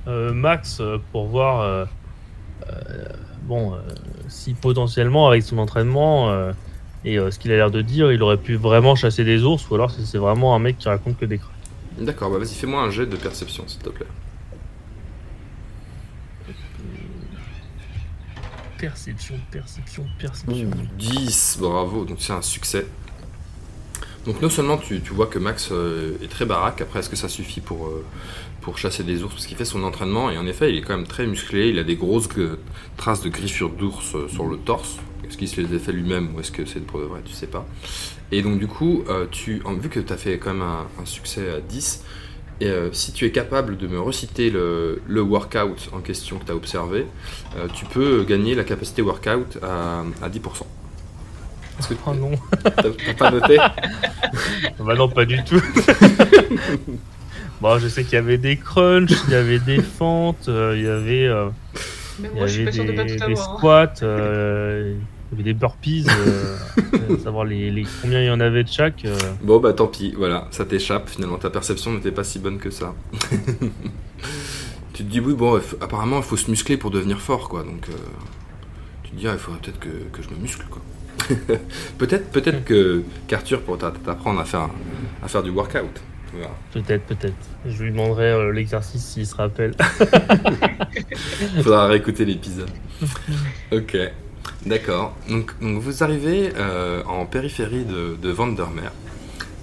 [0.08, 0.82] euh, Max
[1.12, 1.86] pour voir euh,
[2.70, 3.06] euh,
[3.44, 3.78] bon, euh,
[4.36, 6.52] si potentiellement avec son entraînement euh,
[7.06, 9.68] et euh, ce qu'il a l'air de dire, il aurait pu vraiment chasser des ours,
[9.70, 11.52] ou alors si c'est vraiment un mec qui raconte que des craques.
[12.00, 14.08] D'accord, bah vas-y, fais-moi un jet de perception, s'il te plaît.
[18.78, 20.70] Perception, perception, perception.
[21.00, 22.86] 10, bravo, donc c'est un succès.
[24.26, 27.30] Donc non seulement tu, vois que Max euh, est très baraque, après est-ce que ça
[27.30, 28.04] suffit pour, euh,
[28.62, 29.34] pour chasser des ours?
[29.34, 31.78] Parce qu'il fait son entraînement et en effet il est quand même très musclé, il
[31.78, 32.28] a des grosses
[32.98, 34.98] traces de griffures d'ours euh, sur le torse.
[35.28, 37.22] Est-ce qu'il se les a fait lui-même ou est-ce que c'est pour de vrai?
[37.24, 37.68] Tu sais pas.
[38.32, 41.62] Et donc du coup, tu, vu que tu as fait quand même un, succès à
[41.62, 42.04] 10,
[42.62, 46.56] et si tu es capable de me reciter le, workout en question que tu as
[46.56, 47.08] observé,
[47.74, 50.64] tu peux gagner la capacité workout à 10%.
[51.80, 52.32] Est-ce que Oh non,
[52.64, 53.58] t'as t'as pas noté
[54.80, 55.62] bah non, pas du tout.
[57.62, 60.84] bon, je sais qu'il y avait des crunchs, il y avait des fentes, euh, il
[60.84, 61.50] y avait, euh,
[62.20, 63.58] Mais il y moi, je suis avait pas sûr de pas des, tout des avoir.
[63.58, 64.96] squats, euh,
[65.32, 66.58] il y avait des burpees, euh,
[67.24, 69.04] savoir les, les- combien il y en avait de chaque.
[69.06, 69.18] euh.
[69.42, 72.70] Bon bah tant pis, voilà, ça t'échappe, finalement ta perception n'était pas si bonne que
[72.72, 72.94] ça.
[74.94, 77.90] tu te dis oui bon, apparemment il faut se muscler pour devenir fort quoi, donc
[77.90, 77.94] euh,
[79.04, 80.82] tu te dis ah, il faudrait peut-être que, que je me muscle quoi.
[81.98, 84.70] peut-être peut-être que qu'Arthur pourra t'a- t'apprendre à faire,
[85.24, 86.02] à faire du workout.
[86.74, 87.34] Peut-être, peut-être.
[87.66, 89.74] Je lui demanderai euh, l'exercice s'il se rappelle.
[91.56, 92.70] Il faudra réécouter l'épisode.
[93.72, 93.98] Ok,
[94.66, 95.16] d'accord.
[95.30, 98.92] Donc, donc vous arrivez euh, en périphérie de, de Vandermeer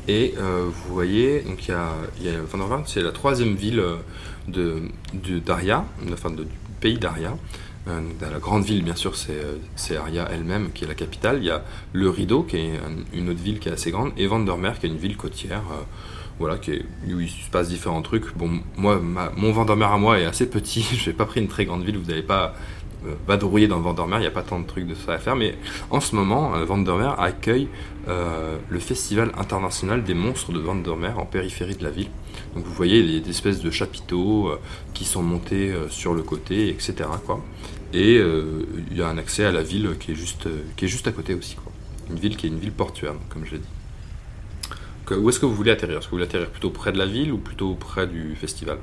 [0.08, 1.88] et euh, vous voyez, donc il y a,
[2.20, 3.82] il y a Vandermeer, c'est la troisième ville
[4.48, 4.82] de,
[5.14, 6.48] de d'Aria, enfin de- du
[6.80, 7.36] pays d'Aria.
[7.88, 11.38] Euh, la grande ville, bien sûr, c'est, euh, Aria elle-même qui est la capitale.
[11.38, 14.12] Il y a le Rideau, qui est un- une autre ville qui est assez grande,
[14.16, 15.62] et Vandermeer, qui est une ville côtière.
[15.72, 15.82] euh,
[16.38, 18.34] voilà, qui est- où il se passe différents trucs.
[18.36, 20.82] Bon, moi, ma- mon Vandermeer à moi est assez petit.
[20.96, 21.98] Je n'ai pas pris une très grande ville.
[21.98, 22.54] Vous n'allez pas
[23.26, 24.18] vadrouiller dans Vandermeer.
[24.18, 25.36] Il n'y a pas tant de trucs de ça à faire.
[25.36, 25.56] Mais
[25.90, 27.68] en ce moment, euh, Vandermeer accueille
[28.08, 32.10] euh, le Festival international des monstres de Vandermeer en périphérie de la ville.
[32.54, 34.60] Donc vous voyez des, des espèces de chapiteaux euh,
[34.94, 37.08] qui sont montés euh, sur le côté, etc.
[37.92, 40.86] Et euh, il y a un accès à la ville qui est juste, euh, qui
[40.86, 41.56] est juste à côté aussi.
[42.10, 43.68] Une ville qui est une ville portuaire, comme je l'ai dit.
[45.10, 45.98] Où est-ce que vous voulez atterrir?
[45.98, 48.78] Est-ce que vous voulez atterrir plutôt près de la ville ou plutôt près du festival?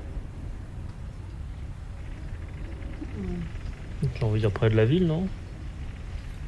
[4.18, 5.28] J'ai envie de dire près de la ville, non?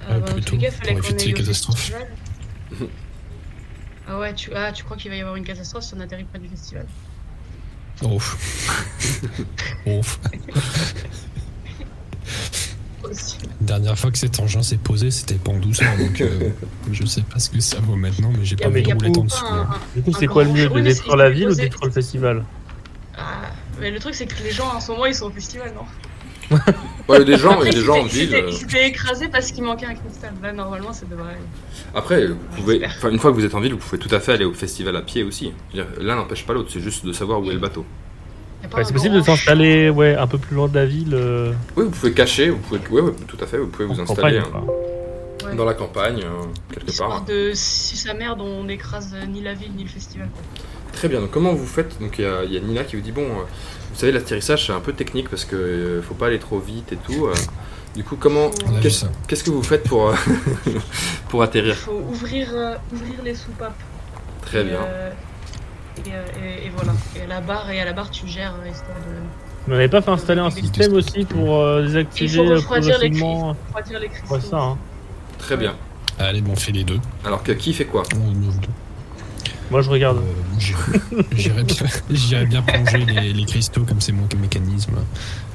[0.02, 1.92] Ah, Euh, bah, plutôt, cas, pour éviter les catastrophes.
[4.08, 6.24] Ah ouais, tu, ah, tu crois qu'il va y avoir une catastrophe si on atterrit
[6.26, 6.86] près du festival?
[8.04, 9.38] Ouf.
[9.86, 10.20] Ouf.
[13.04, 13.38] Aussi.
[13.60, 16.50] Dernière fois que cet engin s'est posé, c'était pas en douceur, donc euh,
[16.92, 18.94] je sais pas ce que ça vaut maintenant, mais j'ai pas Ah, mais vu de
[18.94, 19.46] roulette en pas dessous.
[19.46, 19.70] Un- hein.
[19.96, 22.44] Du coup, c'est quoi le mieux De détruire la ville ou détruire le festival?
[23.18, 23.50] Ah,
[23.80, 25.86] mais le truc, c'est que les gens en ce moment ils sont au festival, non?
[27.10, 28.34] Ouais, il y a des gens, il y Après, a des gens en ville.
[28.36, 30.32] euh, Ils s'étaient écrasés parce qu'il manquait un cristal.
[30.42, 31.36] Là, normalement, ça devrait.
[31.94, 34.20] Après, vous pouvez, enfin, une fois que vous êtes en ville, vous pouvez tout à
[34.22, 35.52] fait aller au festival à pied aussi.
[36.00, 37.84] L'un n'empêche pas l'autre, c'est juste de savoir où est le bateau.
[38.74, 41.86] Ouais, C'est possible de s'installer ouais, un peu plus loin de la ville euh, Oui,
[41.86, 44.40] vous pouvez cacher, vous pouvez, ouais, ouais, tout à fait, vous pouvez vous en installer
[44.40, 44.62] campagne.
[45.50, 47.26] hein, dans la campagne, euh, quelque Histoire part.
[47.26, 50.30] de si sa merde, on n'écrase ni la ville ni le festival.
[50.94, 52.00] Très bien, donc comment vous faites?
[52.00, 53.44] Donc il y, a- il y a Nina qui vous dit bon, euh,
[53.94, 56.92] vous savez, l'atterrissage c'est un peu technique parce que euh, faut pas aller trop vite
[56.94, 57.28] et tout.
[57.28, 57.34] euh.
[57.96, 58.50] du coup, comment,
[59.28, 60.16] qu'est-ce que vous faites pour, euh,
[61.30, 63.80] pour Il atterrir faut ouvrir, euh, ouvrir les soupapes.
[64.42, 64.80] Très Et, bien.
[64.82, 65.12] euh,
[66.06, 66.94] et, et- et voilà.
[67.18, 69.14] Et à la barre, et à la barre, tu gères histoire de
[69.68, 72.98] Mais on n'avait pas fait installer un système aussi pour euh, Il désactiver faut refroidir
[73.00, 74.34] les, progressivement cristaux, refroidir les cristaux.
[74.36, 74.78] Ouais, ça, hein.
[75.38, 75.76] Très bien.
[76.20, 77.00] Allez, bon, on fait les deux.
[77.26, 78.04] Alors que, qui fait quoi?
[78.16, 78.68] On ouvre deux.
[79.72, 80.18] Moi, je regarde.
[80.18, 81.64] Euh, j'irai-
[82.12, 84.94] J'irai bien, plonger les, les cristaux, comme c'est mon mécanisme.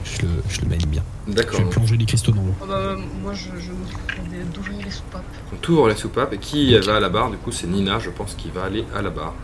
[0.04, 1.02] Je le, je le mène bien.
[1.28, 1.58] Je D'accord.
[1.58, 2.54] vais Donc plonger les cristaux dans l'eau.
[2.62, 5.22] Ah bah, moi, je, je m'occupe d'ouvrir les soupapes.
[5.52, 7.30] on ouvre la soupape et qui va à la barre?
[7.30, 9.34] Du coup, c'est Nina, je pense, qui va aller à la barre.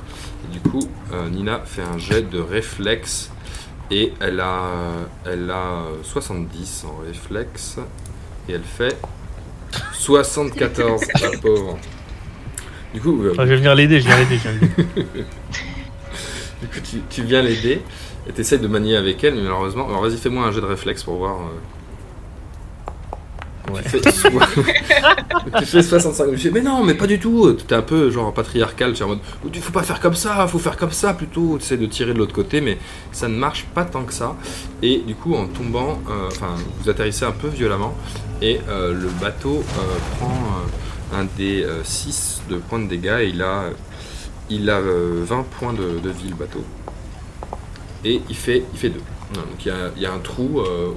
[0.48, 3.30] Et du coup, euh, Nina fait un jet de réflexe
[3.90, 4.70] et elle a,
[5.26, 7.76] elle a euh, 70 en réflexe
[8.48, 8.96] et elle fait
[9.92, 11.78] 74, la pauvre.
[12.94, 14.38] Du coup, euh, Enfin, je vais venir l'aider, je vais l'aider.
[16.62, 17.80] du coup, tu, tu viens l'aider
[18.28, 19.88] et tu essaies de manier avec elle, mais malheureusement.
[19.88, 21.36] Alors vas-y, fais-moi un jet de réflexe pour voir.
[21.40, 21.58] euh,
[23.72, 23.80] Ouais.
[23.84, 24.00] Tu fais,
[25.60, 26.24] tu fais 65.
[26.26, 27.52] Je me dis, mais non, mais pas du tout.
[27.54, 28.92] T'es un peu genre patriarcal.
[28.92, 29.18] Tu es en mode,
[29.54, 31.56] il faut pas faire comme ça, faut faire comme ça plutôt.
[31.58, 32.76] Tu essaies de tirer de l'autre côté, mais
[33.12, 34.36] ça ne marche pas tant que ça.
[34.82, 37.94] Et du coup, en tombant, euh, enfin, vous atterrissez un peu violemment
[38.42, 40.34] et euh, le bateau euh, prend
[41.12, 43.64] un des 6 de points de dégâts et il a,
[44.50, 46.64] il a euh, 20 points de, de vie le bateau.
[48.04, 48.98] Et il fait, il fait 2.
[49.34, 50.88] Donc il y a, il y a un trou euh,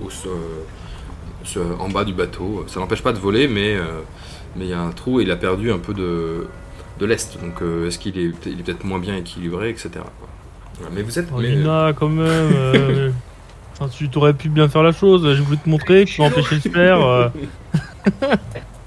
[1.80, 2.64] en bas du bateau.
[2.68, 4.02] Ça n'empêche pas de voler, mais euh,
[4.56, 6.48] mais il y a un trou et il a perdu un peu de,
[7.00, 7.40] de lest.
[7.42, 9.90] Donc euh, est-ce qu'il est, il est peut-être moins bien équilibré, etc.
[10.80, 11.28] Voilà, Mais vous êtes.
[11.34, 12.20] Oh, mais- Lina, quand même.
[12.20, 13.12] euh,
[13.98, 15.24] tu t'aurais pu bien faire la chose.
[15.36, 17.02] J'ai voulu te montrer, tu m'as empêché de le faire.
[17.06, 17.30] euh.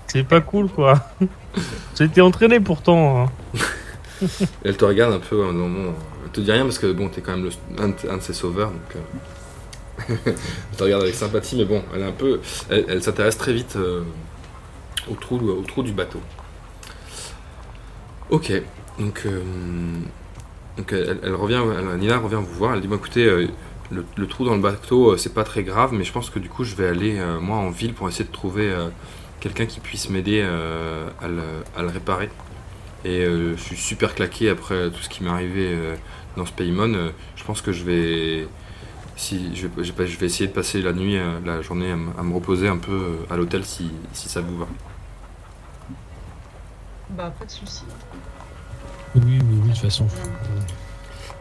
[0.08, 0.94] C'est pas cool, quoi.
[1.96, 3.24] J'ai été entraîné pourtant.
[3.24, 3.30] hein.
[4.64, 5.54] Elle te regarde un peu, hein,
[6.24, 8.96] elle te dit rien parce que bon, t'es quand même un, de- ses sauveurs, donc.
[8.96, 13.52] euh, elle te regarde avec sympathie, mais bon, elle est un peu, elle, s'intéresse très
[13.52, 14.02] vite euh,
[15.10, 16.20] au trou, du bateau.
[18.30, 18.52] Ok,
[18.98, 19.42] donc, euh,
[21.22, 21.62] elle, revient,
[21.98, 22.74] Nina revient vous voir.
[22.74, 23.48] Elle dit, écoutez,
[23.90, 26.64] le, trou dans le bateau, c'est pas très grave, mais je pense que du coup,
[26.64, 28.72] je vais aller moi en ville pour essayer de trouver
[29.40, 31.42] quelqu'un qui puisse m'aider euh, à, le,
[31.76, 32.30] à le réparer.
[33.04, 35.94] Et euh, je suis super claqué après tout ce qui m'est arrivé euh,
[36.36, 36.92] dans ce Paymon.
[36.94, 38.48] Euh, je pense que je vais,
[39.16, 42.22] si, je, vais, je essayer de passer la nuit, euh, la journée à, me- à
[42.22, 44.66] me reposer un peu euh, à l'hôtel si, si ça vous va.
[47.10, 47.84] Bah, pas de soucis.
[49.14, 50.28] Oui, oui, oui, de toute façon, faut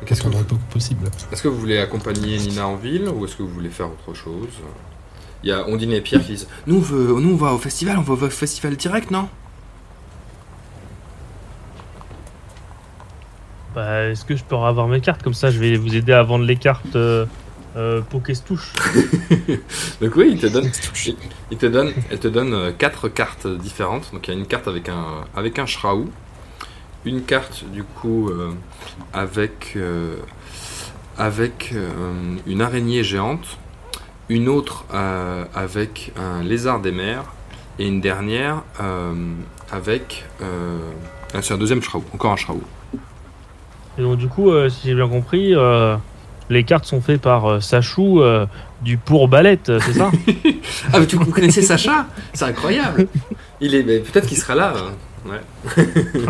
[0.06, 1.10] Qu'est-ce le peu possible.
[1.32, 4.14] Est-ce que vous voulez accompagner Nina en ville ou est-ce que vous voulez faire autre
[4.14, 4.48] chose?
[5.44, 7.58] Il y a Ondine et Pierre qui disent Nous on, veut- nous, on va au
[7.58, 9.30] festival, on va au festival direct, non?
[13.76, 15.22] Bah, est-ce que je peux avoir mes cartes?
[15.22, 17.26] Comme ça, je vais vous aider à vendre les cartes euh,
[17.76, 18.02] euh.
[20.02, 20.72] Donc oui, il te donne,
[21.06, 21.16] il,
[21.52, 24.12] il te donne, elle te donne euh, quatre cartes différentes.
[24.14, 26.10] Donc il y a une carte avec un avec un Shraou,
[27.06, 28.52] une carte du coup euh,
[29.14, 30.16] avec euh,
[31.18, 33.60] avec euh, une araignée géante,
[34.30, 37.24] une autre euh, avec un lézard des mers
[37.80, 39.14] et une dernière euh,
[39.72, 40.80] avec euh,
[41.34, 42.62] ah, c'est un deuxième Shraou, encore un Shraou.
[43.98, 45.54] Et donc, du coup, si j'ai bien compris,
[46.50, 48.22] les cartes sont faites par Sachou
[48.82, 50.12] du pour Balette, c'est ça?
[50.94, 52.06] Ah mais tu vous connaissez Sacha?
[52.34, 53.08] C'est incroyable.
[53.60, 54.74] Il est mais peut-être qu'il sera là.
[55.26, 55.42] Ouais.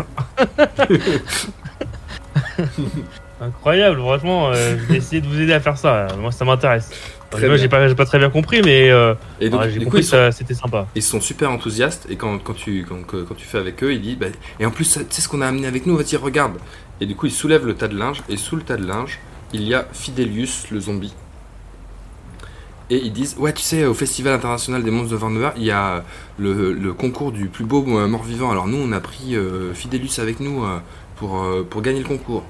[3.40, 6.08] Incroyable, franchement, euh, je vais essayer de vous aider à faire ça.
[6.18, 6.90] Moi, ça m'intéresse.
[7.30, 10.30] Très j'ai pas, pas très bien compris, mais euh, Et donc, du coup, compris que
[10.30, 10.86] c'était sympa.
[10.94, 12.06] ils sont super enthousiastes.
[12.08, 14.70] Et quand, quand, tu, quand, quand tu fais avec eux, ils disent bah, Et en
[14.70, 16.54] plus, tu sais ce qu'on a amené avec nous Vas-y, regarde.
[17.00, 18.22] Et du coup, ils soulèvent le tas de linge.
[18.28, 19.18] Et sous le tas de linge,
[19.52, 21.14] il y a Fidelius, le zombie.
[22.90, 25.70] Et ils disent Ouais, tu sais, au Festival international des monstres de Vancouver, il y
[25.70, 26.04] a
[26.38, 28.50] le, le concours du plus beau euh, mort-vivant.
[28.50, 30.78] Alors, nous, on a pris euh, Fidelius avec nous euh,
[31.16, 32.44] pour, pour gagner le concours.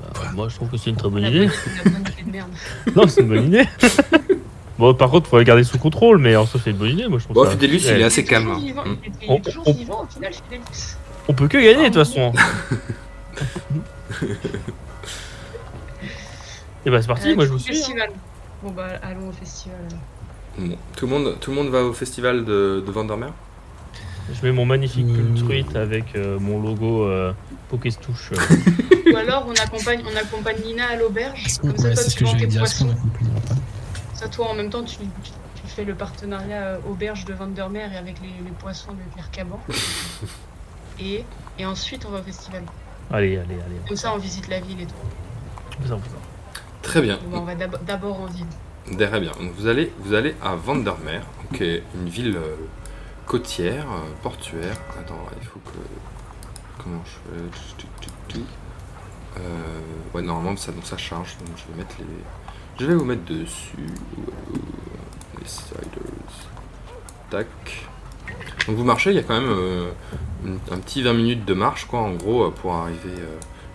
[0.00, 1.48] Bah, moi, je trouve que c'est une très bonne idée.
[2.96, 3.64] Non, c'est une bonne idée.
[4.78, 7.06] bon, par contre, faut la garder sous contrôle, mais en soi, c'est une bonne idée.
[7.08, 8.00] Moi, je trouve Bon, ça- Fidelius, il Ouais.
[8.00, 8.96] est assez Il est toujours calme.
[9.28, 10.96] On- est toujours on- vivant au final, Fidelius.
[11.28, 12.32] On peut que gagner, de toute façon.
[16.86, 17.72] Et bah, c'est parti, Euh, moi, je vous suis.
[17.72, 17.76] hein.
[17.76, 18.10] festival.
[18.62, 19.76] Bon bah allons au festival.
[20.58, 23.32] Bon, tout, le monde, tout le monde va au festival de, de Vandermeer?
[24.34, 27.32] Je mets mon magnifique pull tweet avec euh, mon logo euh,
[27.70, 28.32] Pokestouche.
[28.32, 29.12] euh.
[29.12, 31.44] Ou alors on accompagne, on accompagne Nina à l'auberge.
[31.60, 32.94] Comme ça Ouais, toi c'est ce tu que vends tes poissons.
[34.14, 37.92] Ça toi en même temps tu, tu, tu fais le partenariat euh, auberge de Vandermeer
[37.92, 39.60] et avec les, les poissons de Pierre Caban.
[41.00, 41.24] et,
[41.58, 42.62] et ensuite on va au festival.
[43.12, 43.76] Allez, allez, allez.
[43.88, 44.94] Comme ça on visite la ville et tout.
[46.82, 47.18] Très bien.
[47.26, 48.46] Bon, on va d'ab- d'abord en ville.
[48.98, 49.32] Très bien.
[49.32, 51.20] Donc vous allez, vous allez à Vandermeer,
[51.54, 52.56] qui est une ville euh,
[53.26, 54.76] côtière, euh, portuaire.
[54.98, 55.78] Attends, il faut que.
[56.82, 58.40] Comment je fais.
[59.38, 59.80] Euh,
[60.14, 61.36] Ouais, normalement ça, donc ça charge.
[61.46, 62.04] Donc je vais mettre les.
[62.78, 63.76] Je vais vous mettre dessus.
[65.38, 65.80] Les siders.
[67.30, 67.46] Tac.
[68.66, 69.90] Donc vous marchez, il y a quand même euh,
[70.70, 73.14] un petit 20 minutes de marche, quoi, en gros, euh, pour arriver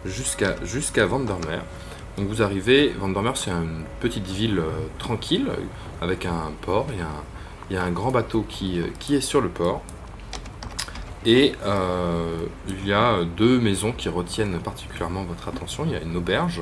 [0.05, 1.61] jusqu'à jusqu'à Vandermeer.
[2.17, 4.61] Donc vous arrivez, Vandermeer c'est une petite ville
[4.99, 5.49] tranquille,
[6.01, 7.23] avec un port, il y a un,
[7.69, 9.81] il y a un grand bateau qui, qui est sur le port.
[11.25, 15.83] Et euh, il y a deux maisons qui retiennent particulièrement votre attention.
[15.85, 16.61] Il y a une auberge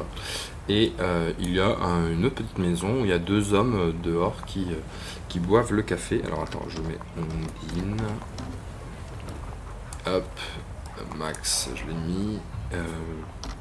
[0.70, 3.54] et euh, il y a un- une autre petite maison où il y a deux
[3.54, 4.76] hommes dehors qui, euh,
[5.28, 6.22] qui boivent le café.
[6.26, 7.98] Alors attends, je mets Ondine.
[10.08, 10.40] Hop,
[11.18, 12.40] Max, je l'ai mis.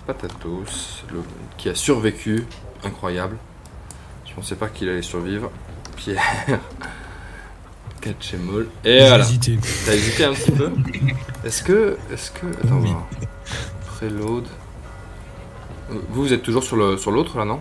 [0.06, 1.04] Patatos,
[1.58, 2.46] qui a survécu,
[2.82, 3.36] incroyable.
[4.26, 5.50] Je pensais pas qu'il allait survivre.
[5.96, 6.22] Pierre,
[8.02, 8.68] Catchemol.
[8.84, 9.24] Et J'ai voilà.
[9.24, 9.58] hésité.
[9.86, 10.70] T'as hésité un petit peu
[11.44, 11.96] Est-ce que.
[12.12, 12.46] Est-ce que.
[12.64, 12.90] Attends, Oui.
[12.90, 13.06] voir.
[13.96, 14.44] Preload.
[15.88, 17.60] Vous, vous êtes toujours sur le sur l'autre là, non?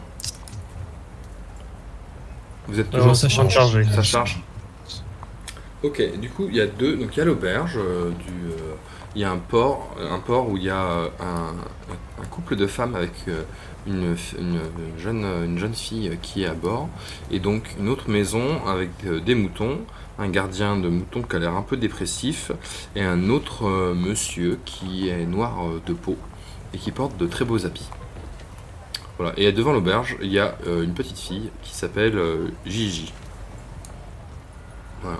[2.68, 3.84] Vous êtes toujours Alors, ça ça charge.
[3.92, 4.42] ça charge.
[5.84, 6.96] Ok, du coup, il y a deux.
[6.96, 8.76] Donc, il y a l'auberge, euh, du, euh,
[9.16, 11.54] il y a un port, un port où il y a euh, un,
[12.22, 13.42] un- couple de femmes avec euh,
[13.88, 14.60] une, une
[15.00, 16.88] jeune, une jeune fille qui est à bord,
[17.32, 19.80] et donc une autre maison avec euh, des moutons,
[20.22, 22.52] un gardien de moutons qui a l'air un peu dépressif,
[22.96, 26.18] et un autre euh, monsieur qui est noir euh, de peau
[26.74, 27.90] et qui porte de très beaux habits.
[29.18, 29.34] Voilà.
[29.38, 32.20] Et devant l'auberge, il y a euh, une petite fille qui s'appelle
[32.66, 33.12] Gigi.
[35.02, 35.20] Voilà.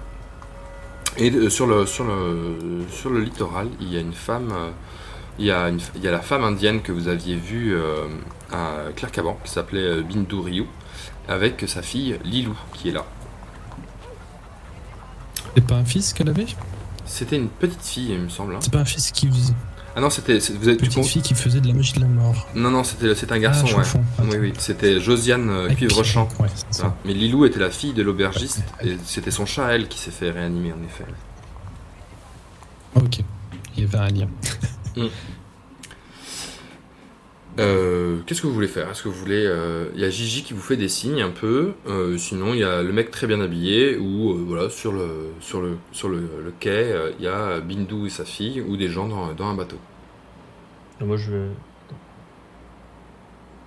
[1.18, 4.54] Et sur le, sur, le, sur le littoral, il y a une femme,
[5.40, 5.72] il, y a
[6.04, 7.76] la femme indienne que vous aviez vue
[8.50, 10.66] à Claircaban, qui s'appelait Bindu Ryu,
[11.28, 13.06] avec sa fille Lilou, qui est là.
[15.56, 16.46] C'est pas un fils qu'elle avait
[17.06, 18.56] C'était une petite fille, il me semble.
[18.56, 18.60] hein.
[18.62, 19.54] C'est pas un fils qui faisait.
[19.96, 20.38] Ah non, c'était.
[20.38, 22.48] Vous êtes, Petite fille qui faisait de la magie de la mort.
[22.56, 24.04] Non, non, c'était un garçon, ah, je ouais.
[24.32, 26.30] Oui, oui, c'était Josiane euh, Avec Cuivrechamp.
[26.40, 26.48] Ouais.
[26.72, 26.96] Voilà.
[27.04, 30.32] Mais Lilou était la fille de l'aubergiste, et c'était son chat, elle, qui s'est fait
[30.32, 31.06] réanimer, en effet.
[32.96, 33.20] Ok.
[33.76, 34.28] Il y avait un lien.
[37.60, 38.90] Euh, Qu'est-ce que vous voulez faire?
[38.90, 39.44] Est-ce que vous voulez...
[39.46, 42.60] euh, Il y a Gigi qui vous fait des signes un peu, euh, sinon il
[42.60, 46.20] y a le mec très bien habillé, ou voilà, sur le, sur le, sur le,
[46.44, 49.56] le quai, il y a Bindu et sa fille, ou des gens dans, dans un
[49.56, 49.78] bateau.
[51.02, 51.48] Moi, je vais.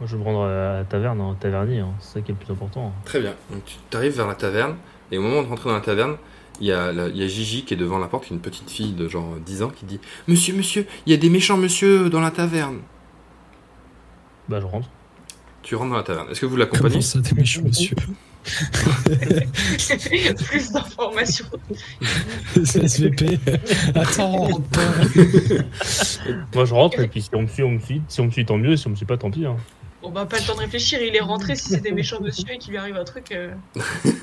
[0.01, 1.93] Moi, je vais me rendre à la taverne, en tavernier, hein.
[2.01, 2.93] c'est ça qui est le plus important.
[3.05, 3.35] Très bien.
[3.51, 4.77] Donc tu arrives vers la taverne,
[5.13, 6.17] et au moment de rentrer dans la taverne,
[6.61, 8.71] il y, a la- il y a Gigi qui est devant la porte, une petite
[8.71, 12.09] fille de genre 10 ans, qui dit «Monsieur, monsieur, il y a des méchants monsieur
[12.11, 12.79] dans la taverne
[14.49, 14.89] Bah, je rentre.!»
[15.63, 16.31] Tu rentres dans la taverne.
[16.31, 17.97] Est-ce que vous l'accompagnez ça, des méchants, monsieur
[20.47, 21.47] Plus d'informations.
[22.65, 23.39] C'est SVP.
[23.95, 24.81] Attends, rentre pas.
[26.55, 28.03] Moi, je rentre, et puis si on me suit, on me suit.
[28.09, 28.77] Si on me suit, tant mieux.
[28.77, 29.47] Si on me suit pas, tant pis.
[29.47, 29.57] Hein.
[30.07, 32.45] On va pas le temps de réfléchir, il est rentré, si c'est des méchants monsieur
[32.53, 33.53] et qu'il lui arrive un truc, euh,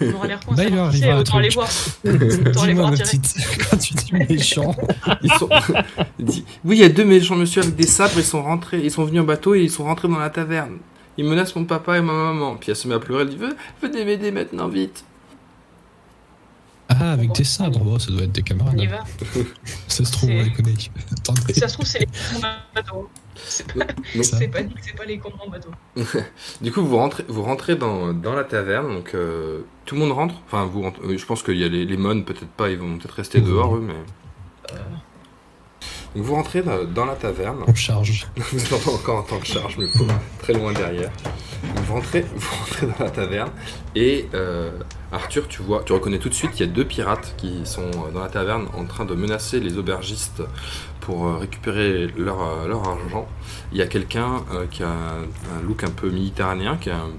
[0.01, 0.53] on aura l'air con.
[0.55, 1.67] Bah, il un autant aller voir.
[2.05, 3.35] Autant aller voir petite,
[3.69, 4.75] quand tu dis méchant,
[5.23, 5.49] Ils sont...
[6.63, 9.05] Oui, il y a deux méchants monsieur avec des sabres, ils sont rentrés, ils sont
[9.05, 10.77] venus en bateau et ils sont rentrés dans la taverne.
[11.17, 12.55] Ils menacent mon papa et ma maman.
[12.55, 15.03] Puis elle se met à pleurer, elle dit, Ve- venez m'aider maintenant, vite.
[16.89, 18.79] Ah, avec tes sabres, ça doit être des On y camarades.
[18.89, 19.03] va.
[19.87, 20.73] Ça se trouve, on les connaît.
[21.53, 22.07] Ça se trouve, c'est les
[22.37, 23.09] en bateau.
[23.35, 23.85] C'est pas,
[24.97, 25.69] pas les cons en bateau.
[26.61, 30.11] du coup, vous rentrez, vous rentrez dans, dans la taverne, donc euh, tout le monde
[30.11, 30.35] rentre?
[30.45, 32.97] Enfin, vous rentrez- euh, je pense qu'il y a les, les peut-être pas, ils vont
[32.97, 33.93] peut-être rester dehors, eux, mais...
[36.15, 37.63] Donc vous rentrez dans, la taverne.
[37.67, 38.27] On charge.
[38.35, 41.09] Vous êtes encore en tant que charge, mais pas très loin derrière.
[41.85, 43.51] Vous rentrez, vous rentrez dans la taverne
[43.95, 44.71] et euh,
[45.11, 47.83] Arthur, tu vois, tu reconnais tout de suite qu'il y a deux pirates qui sont
[47.83, 50.43] euh, dans la taverne en train de menacer les aubergistes
[51.01, 53.27] pour euh, récupérer leur, leur argent.
[53.71, 57.09] Il y a quelqu'un euh, qui a un, look un peu méditerranéen, qui est un,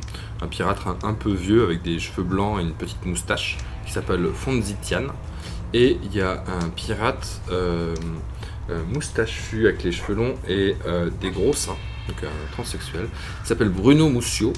[0.40, 3.92] un pirate un, un peu vieux avec des cheveux blancs et une petite moustache, qui
[3.92, 5.08] s'appelle Fonzitian.
[5.74, 7.94] Et il y a un pirate euh,
[8.92, 11.76] moustachu avec les cheveux longs et euh, des gros seins,
[12.08, 13.06] donc un transsexuel,
[13.42, 14.52] qui s'appelle Bruno Moussio,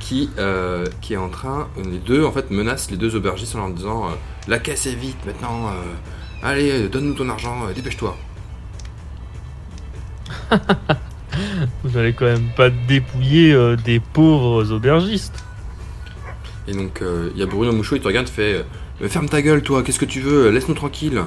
[0.00, 3.58] qui, euh, qui est en train, les deux en fait menacent les deux aubergistes en
[3.58, 4.12] leur disant euh,
[4.46, 5.72] La caisse est vite maintenant, euh,
[6.42, 8.16] allez, euh, donne-nous ton argent, euh, dépêche-toi.
[11.84, 15.44] Vous allez quand même pas dépouiller euh, des pauvres aubergistes.
[16.66, 18.64] Et donc euh, il y a Bruno Mouchot, il te regarde, fait
[19.02, 21.22] euh, Ferme ta gueule, toi, qu'est-ce que tu veux Laisse-nous tranquille.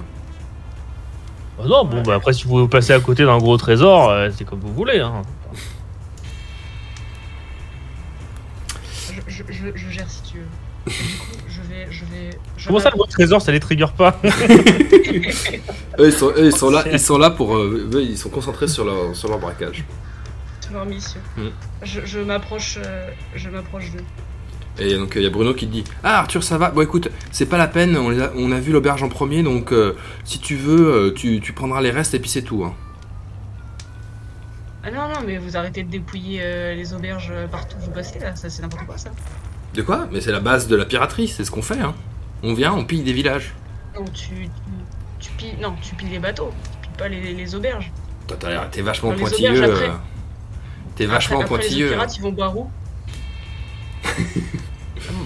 [1.64, 4.46] Ah non, bon, bah après, si vous passez à côté d'un gros trésor, euh, c'est
[4.46, 5.00] comme vous voulez.
[5.00, 5.22] Hein.
[9.10, 10.46] Je, je, je, je gère si tu veux.
[10.88, 11.88] Du coup, je vais.
[11.92, 16.30] Je vais je Comment ça, le gros trésor, ça les trigger pas Eux, ils sont,
[16.30, 17.56] eux, ils sont là, ils sont là pour.
[17.56, 19.84] euh, eux, ils sont concentrés sur leur, sur leur braquage.
[20.62, 21.20] C'est leur mission.
[21.38, 21.48] Mm.
[21.84, 22.78] Je, je m'approche.
[22.84, 24.04] euh, je m'approche d'eux.
[24.84, 27.10] Et donc il y a Bruno qui te dit Ah Arthur ça va Bon écoute
[27.32, 29.96] c'est pas la peine on, les a, on a vu l'auberge en premier donc euh,
[30.24, 32.64] si tu veux euh, tu, tu prendras les restes et puis c'est tout.
[32.66, 32.74] hein.
[34.84, 37.92] Ah non, non, mais vous arrêtez de dépouiller euh, les auberges euh, partout où vous
[37.92, 39.12] passez là, ça c'est n'importe quoi ça.
[39.76, 40.08] De quoi?
[40.12, 41.80] Mais c'est la base de la piraterie c'est ce qu'on fait.
[41.80, 41.94] Hein.
[42.42, 43.54] On vient on pille des villages.
[43.94, 44.50] Donc tu, tu,
[45.20, 45.58] tu pilles.
[45.62, 46.52] Non, tu pilles les bateaux,
[46.82, 47.92] tu pilles pas les, les auberges.
[48.28, 48.38] Toi
[48.72, 49.64] t'es vachement les pointilleux.
[49.64, 49.90] euh.
[50.96, 51.86] T'es vachement après, après, les pointilleux.
[51.88, 52.72] autres pirates, ils vont boire où?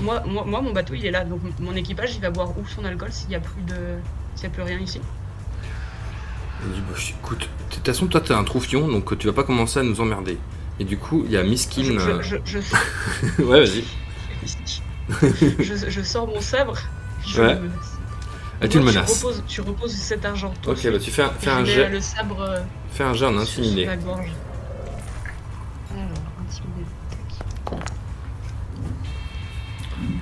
[0.04, 2.66] moi, moi, moi, mon bateau il est là, donc mon équipage il va boire où
[2.68, 3.76] son alcool s'il y a plus de.
[4.36, 5.00] S'il y a plus rien ici.
[6.66, 9.44] Il dit, Bah, écoute, de toute façon, toi, t'es un troufion, donc tu vas pas
[9.44, 10.38] commencer à nous emmerder.
[10.80, 11.84] Et du coup, il y a Miskin.
[11.84, 12.60] Je, euh, je, je,
[13.38, 13.84] je, ouais, vas-y.
[15.60, 16.78] je, je sors mon sabre.
[17.26, 17.54] Je Ouais.
[17.56, 17.92] le menace.
[18.62, 19.20] Ah, tu le menaces.
[19.20, 20.54] Tu reposes, tu reposes cet argent.
[20.64, 22.60] de Ok, bah tu fais un, fais un jet, le sabre euh,
[22.92, 23.88] fais un jet en intimidé.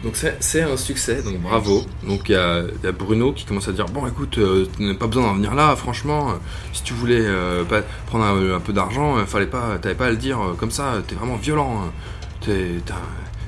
[0.04, 1.86] Donc c'est un succès, donc bravo.
[2.06, 4.68] Donc il y, a il y a Bruno qui commence à dire bon écoute, euh,
[4.76, 6.32] tu n'as pas besoin d'en venir là, franchement.
[6.32, 6.34] euh,
[6.74, 10.08] si tu voulais euh, pas prendre un, un peu d'argent, euh, fallait pas, t'avais pas
[10.08, 10.95] à le dire euh, comme ça.
[11.08, 11.84] T'es vraiment violent.
[11.86, 11.91] hein.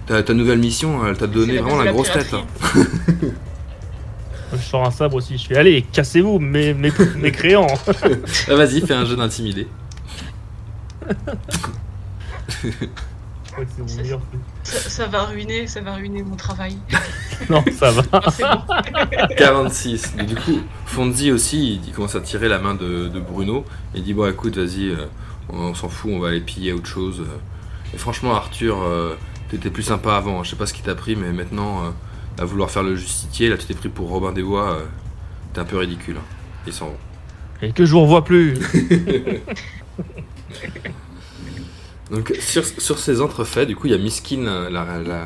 [0.07, 2.31] Ta, ta nouvelle mission, elle t'a donné vraiment la grosse tête.
[2.31, 2.43] là.
[4.53, 7.67] Je sors un sabre aussi, je fais allez, cassez-vous, mes, mes, mes créants.
[8.47, 9.67] Ah, Vas-y, fais un jeu d'intimidé.
[13.57, 14.41] Je crois que c'est mon meilleur truc.
[14.63, 16.77] Ça, ça va ruiner, ça va ruiner mon travail.
[17.49, 18.01] Non, ça va.
[18.13, 19.27] Ah, c'est bon.
[19.37, 20.13] 46.
[20.19, 23.65] Et du coup, Fonzi aussi, il, commence à tirer la main de, de Bruno.
[23.93, 25.05] Et il dit Bon, écoute, vas-y, euh,
[25.49, 27.23] on, on s'en fout, on va aller piller autre chose.
[27.93, 29.15] Et franchement, Arthur, euh,
[29.49, 30.43] t'étais plus sympa avant.
[30.43, 31.89] Je sais pas ce qui t'a pris, mais maintenant, euh,
[32.41, 34.71] à vouloir faire le justicier, là, tu t'es pris pour Robin des Bois.
[34.71, 34.85] euh,
[35.53, 36.15] T'es un peu ridicule.
[36.17, 36.25] hein.
[36.67, 36.97] Ils s'en vont.
[37.61, 38.57] Et que je vous revois plus.
[42.11, 45.25] Donc sur, sur ces entrefaits, du coup, il y a Miskin, la, la,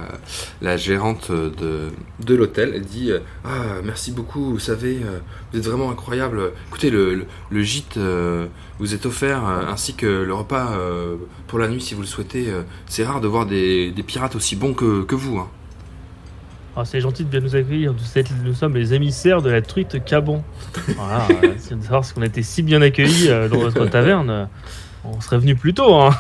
[0.62, 1.90] la gérante de,
[2.26, 5.20] de l'hôtel, elle dit euh, Ah, merci beaucoup, vous savez, euh,
[5.52, 6.54] vous êtes vraiment incroyable.
[6.70, 8.46] Écoutez, le, le, le gîte euh,
[8.80, 11.18] vous est offert, ainsi que le repas euh,
[11.48, 12.48] pour la nuit, si vous le souhaitez.
[12.88, 15.38] C'est rare de voir des, des pirates aussi bons que, que vous.
[15.38, 15.50] hein.
[16.78, 17.94] Ah, c'est gentil de bien nous accueillir.
[18.46, 20.44] Nous, sommes les émissaires de la truite Cabon.
[20.96, 21.28] Voilà,
[21.58, 24.48] c'est de savoir si on était si bien accueillis dans votre taverne.
[25.04, 25.94] On serait venu plus tôt.
[25.96, 26.12] Hein.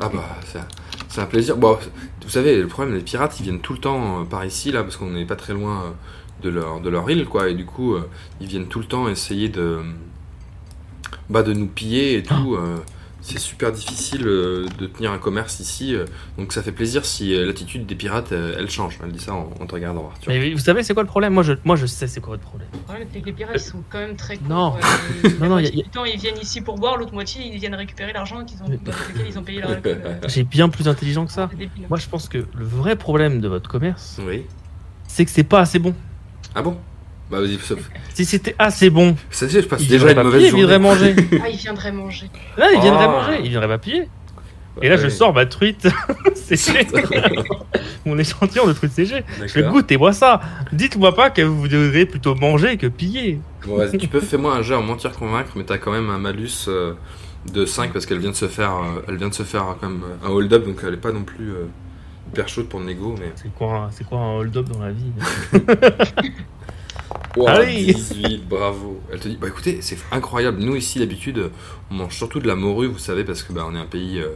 [0.00, 0.68] Ah bah, c'est un-
[1.08, 1.56] c'est un plaisir.
[1.56, 1.78] Bon,
[2.22, 4.82] vous savez, le problème, les pirates, ils viennent tout le temps euh, par ici, là,
[4.82, 5.90] parce qu'on n'est pas très loin euh,
[6.42, 7.48] de leur, de leur île, quoi.
[7.50, 8.08] Et du coup, euh,
[8.40, 9.80] ils viennent tout le temps essayer de,
[11.28, 12.54] bah, de nous piller et tout.
[12.56, 12.76] euh,
[13.22, 15.94] c'est super difficile euh, de tenir un commerce ici.
[15.94, 16.04] euh,
[16.36, 18.98] donc ça fait plaisir si euh, l'attitude des pirates, elle change.
[19.02, 20.30] Elle dit ça en, en te regardant, Arthur.
[20.32, 21.32] Mais vous savez, c'est quoi le problème?
[21.32, 22.68] Moi je, moi, je sais c'est quoi votre problème.
[22.72, 24.74] Le problème, c'est que les pirates ils sont quand même très Non.
[25.24, 27.14] euh, Non, non, y a- y a- du temps, ils viennent ici pour boire, l'autre
[27.14, 30.02] moitié, ils viennent récupérer l'argent qu'ils ont, lequel ils ont payé leur alcool.
[30.28, 31.48] J'ai bien plus intelligent que ça.
[31.88, 34.44] Moi, je pense que le vrai problème de votre commerce, Oui.
[35.06, 35.94] c'est que c'est pas assez bon.
[36.54, 36.76] Ah bon?
[37.32, 40.40] Bah vas-y, sauf- Si c'était assez bon, savez, je passe il déjà viendrait une mauvaise
[40.42, 40.66] piller, il journée.
[40.66, 41.16] viendrait manger.
[41.42, 42.26] Ah, ils viendraient manger.
[42.58, 43.08] Là, il viendrait Ah.
[43.08, 44.08] manger, il viendrait pas piller.
[44.82, 45.88] Et là, je sors ma truite
[46.34, 46.86] séchée.
[48.06, 49.22] Mon échantillon de truite séchée.
[49.40, 50.40] Je fais goûtez-moi ça.
[50.72, 53.40] Dites-moi pas que vous devriez plutôt manger que piller.
[53.66, 56.18] Bon, vas-y, tu peux fais-moi un jeu en mentir convaincre, mais t'as quand même un
[56.18, 56.94] malus euh,
[57.52, 59.72] de 5 parce qu'elle vient de se faire, euh, elle vient de se faire euh,
[59.80, 61.66] quand même un hold-up, donc elle est pas non plus euh,
[62.30, 63.30] hyper chaude pour le négo, mais.
[63.36, 65.12] C'est quoi, un- c'est quoi un hold-up dans la vie?
[67.36, 69.00] Wow, Allez 18, bravo.
[69.10, 70.58] Elle te dit, bah écoutez, c'est incroyable.
[70.60, 71.50] Nous ici d'habitude,
[71.90, 74.20] on mange surtout de la morue, vous savez, parce que bah, on est un pays
[74.20, 74.28] euh,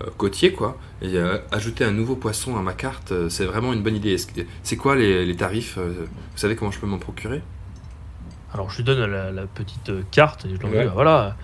[0.00, 0.76] euh, côtier, quoi.
[1.00, 4.16] Et euh, ajouter un nouveau poisson à ma carte, euh, c'est vraiment une bonne idée.
[4.64, 6.06] C'est quoi les, les tarifs Vous
[6.36, 7.40] savez comment je peux m'en procurer?
[8.52, 10.84] Alors, je lui donne la, la petite carte et je lui dis Ouais.
[10.86, 11.36] bah, voilà,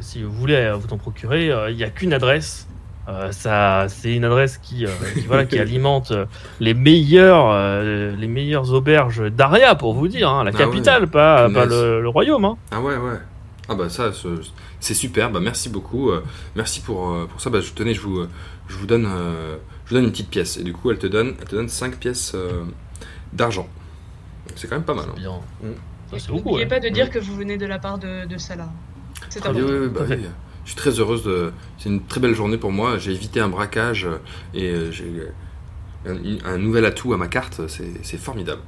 [0.00, 2.66] si vous voulez vous en procurer, il n'y a qu'une adresse.
[3.08, 6.24] Euh, ça, c'est une adresse qui, euh, qui, voilà, qui alimente euh,
[6.58, 11.48] les meilleures, euh, les meilleures auberges d'Aria, pour vous dire, hein, la Ah capitale, pas,
[11.48, 12.44] le, le royaume.
[12.46, 12.56] Hein.
[12.70, 13.18] Ah ouais, ouais.
[13.68, 14.40] Ah bah ça, ce-
[14.80, 15.30] c'est super.
[15.30, 16.10] Bah merci beaucoup.
[16.10, 16.22] euh,
[16.56, 17.50] merci pour, pour ça.
[17.50, 18.26] Bah je tenais, je vous,
[18.68, 20.56] je vous donne, euh, je vous donne une petite pièce.
[20.58, 22.64] Et du coup, elle te donne, elle te donne 5 pièces euh,
[23.32, 23.66] d'argent.
[24.56, 25.06] C'est quand même pas mal.
[25.10, 25.14] hein.
[25.16, 25.32] Bien.
[25.62, 26.18] Mm.
[26.18, 26.50] Ça, beaucoup.
[26.50, 26.66] N'oubliez ouais.
[26.68, 27.10] pas de dire Oui.
[27.10, 28.68] que vous venez de la part de, de Salah.
[29.30, 29.72] C'est Ah oui, important.
[29.74, 30.16] oui, oui, bah oui.
[30.64, 31.52] Je suis très heureuse de.
[31.78, 32.98] C'est une très belle journée pour moi.
[32.98, 34.18] J'ai évité un braquage euh,
[34.54, 35.04] et euh, j'ai
[36.06, 37.60] un, un nouvel atout à ma carte.
[37.68, 38.62] C'est formidable.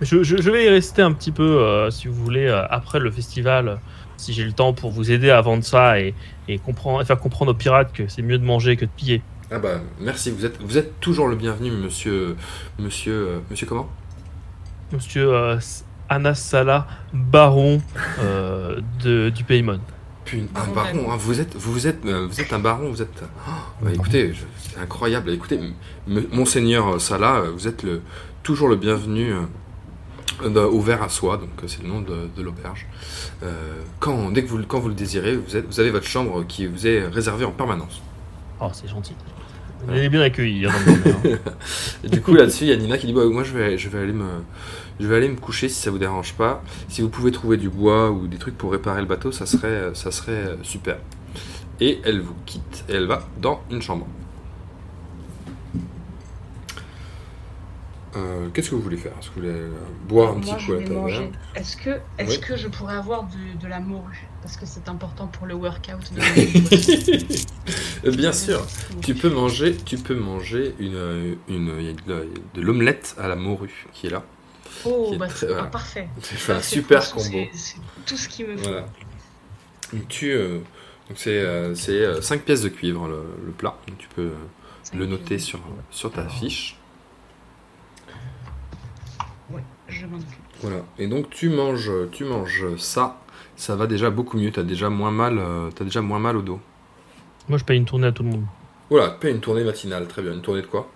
[0.00, 3.00] Je, je- je vais y rester un petit peu, euh, si vous voulez, euh, après
[3.00, 3.78] le festival,
[4.16, 6.14] si j'ai le temps pour vous aider à vendre ça et,
[6.46, 9.22] et comprendre, faire comprendre aux pirates que c'est mieux de manger que de piller.
[9.50, 10.30] Ah bah merci.
[10.30, 12.36] Vous êtes, vous êtes toujours le bienvenu, monsieur,
[12.78, 13.88] monsieur, euh, monsieur comment?
[14.92, 15.32] Monsieur
[16.08, 17.80] Anas Salah, baron
[19.04, 19.80] de, du Paymon.
[20.54, 23.22] Un Baron hein, vous êtes, vous êtes, euh, vous êtes un baron, vous êtes.
[23.46, 23.50] Oh,
[23.82, 25.30] bah, écoutez, je- c'est incroyable.
[25.30, 25.58] Écoutez,
[26.32, 28.02] monseigneur Salah, euh, vous êtes le,
[28.42, 29.32] toujours le bienvenu
[30.42, 32.86] euh, au verre à soie, donc euh, c'est le nom de, de l'auberge.
[33.42, 36.44] Euh, quand, dès que vous, quand vous le désirez, vous, êtes, vous avez votre chambre
[36.46, 38.02] qui vous est réservée en permanence.
[38.60, 39.14] Oh, c'est gentil.
[39.88, 40.66] On est bien accueillis.
[40.66, 41.50] hein, dans le domaine, hein.
[42.04, 43.88] Et du coup, là-dessus, il y a Nina qui dit bah, Moi, je vais, je,
[43.88, 44.24] vais aller me,
[45.00, 46.62] je vais aller me coucher si ça vous dérange pas.
[46.88, 49.90] Si vous pouvez trouver du bois ou des trucs pour réparer le bateau, ça serait,
[49.94, 50.98] ça serait euh, super.
[51.80, 54.06] Et elle vous quitte et elle va dans une chambre.
[58.16, 59.12] Euh, Qu'est-ce que vous voulez faire?
[59.20, 59.70] Est-ce que vous voulez euh,
[60.08, 61.16] boire un Moi, petit coup à manger.
[61.16, 61.90] taverne Est-ce que,
[62.26, 62.40] Oui.
[62.40, 64.26] que je pourrais avoir de, de la morue?
[64.42, 66.12] Parce que c'est important pour le workout.
[66.14, 66.20] De...
[68.06, 68.64] Euh, Bien sûr.
[69.02, 71.66] Tu peux manger, tu peux manger une, euh, une,
[72.54, 74.22] de l'omelette à la morue qui est là.
[74.84, 75.62] Oh, qui bah, très- c'est voilà.
[75.64, 76.08] ah, parfait.
[76.20, 77.22] Fais un super combo.
[77.24, 77.76] c'est- C'est
[78.06, 78.68] tout ce qu'il me faut.
[78.68, 78.86] Voilà.
[80.08, 80.58] Tu, euh,
[81.08, 83.76] donc c'est euh, c'est, euh, 5 pièces de cuivre le, le plat.
[83.88, 84.34] Donc tu peux euh,
[84.94, 85.60] le noter sur,
[85.90, 86.76] sur ta fiche.
[89.88, 90.28] je m'en occupe.
[90.60, 90.82] Voilà.
[90.98, 93.20] Et donc tu manges, tu manges ça.
[93.56, 94.52] Ça va déjà beaucoup mieux.
[94.52, 95.38] T'as déjà moins mal.
[95.38, 96.60] euh, T'as déjà moins mal au dos.
[97.48, 98.44] Moi, je paye une tournée à tout le monde
[98.90, 99.10] Voilà.
[99.10, 100.06] Paye une tournée matinale.
[100.06, 100.32] Très bien.
[100.34, 100.88] Une tournée de quoi?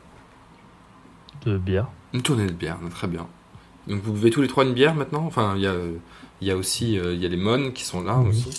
[1.46, 1.88] De bière.
[2.12, 2.78] Une tournée de bière.
[2.90, 3.26] Très bien.
[3.88, 5.24] Donc vous buvez tous les trois une bière maintenant?
[5.26, 5.74] Enfin, il y a,
[6.40, 8.50] il y a aussi, euh, il y a les mônes qui sont là aussi.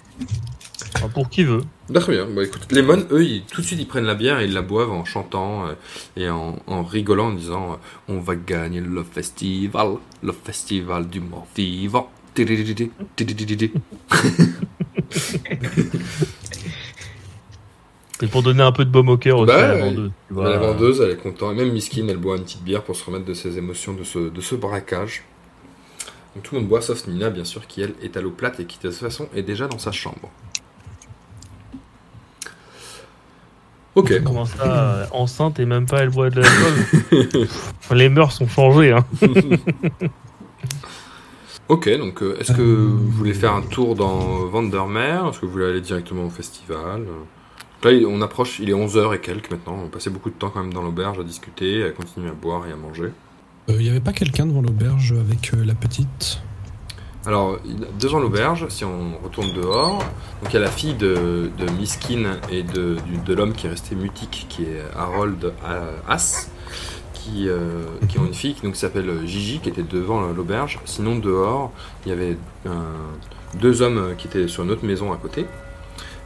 [0.95, 1.61] Enfin, pour qui veut?
[1.95, 2.25] Ah, Très bien.
[2.27, 4.53] Bah, écoute, les mônes, eux, ils- tout de suite, ils prennent la bière et ils
[4.53, 5.73] la boivent en chantant euh,
[6.17, 11.19] et en, en rigolant, en disant euh, On va gagner le festival, le festival du
[11.21, 12.09] mort vivant.
[18.21, 19.81] Et pour donner un peu de baume au cœur aussi Bah, à la ouais.
[19.81, 20.11] vendeuse.
[20.27, 20.49] tu Mais vois.
[20.49, 21.51] La vendeuse, elle est contente.
[21.53, 24.03] Et même Miskin, elle boit une petite bière pour se remettre de ses émotions, de
[24.03, 25.23] ce, de ce braquage.
[26.35, 28.59] Donc tout le monde boit, sauf Nina, bien sûr, qui elle est à l'eau plate
[28.59, 30.29] et qui de toute façon est déjà dans sa chambre.
[33.95, 34.23] Ok.
[34.23, 37.47] Comment ça, euh, enceinte et même pas elle boit de l'alcool
[37.95, 38.91] Les mœurs sont changées.
[38.93, 39.05] Hein.
[41.69, 45.29] Ok, donc euh, est-ce que vous voulez faire un tour dans Vandermeer?
[45.29, 47.05] Est-ce que vous voulez aller directement au festival?
[47.83, 49.77] Là, on approche, il est 11h et quelques maintenant.
[49.85, 52.65] On passait beaucoup de temps quand même dans l'auberge à discuter, à continuer à boire
[52.67, 53.11] et à manger.
[53.67, 56.41] Il n'y avait pas quelqu'un devant l'auberge avec euh, la petite?
[57.25, 57.57] Alors,
[57.99, 59.99] devant l'auberge, si on retourne dehors,
[60.41, 63.69] donc il y a la fille de, de Miskin et de, de l'homme qui est
[63.69, 66.51] resté mutique, qui est Harold euh, As,
[67.13, 70.79] qui, euh, qui ont une fille qui donc, s'appelle Gigi, qui était devant l'auberge.
[70.83, 71.71] Sinon, dehors,
[72.05, 72.69] il y avait euh,
[73.55, 75.45] deux hommes qui étaient sur une autre maison à côté.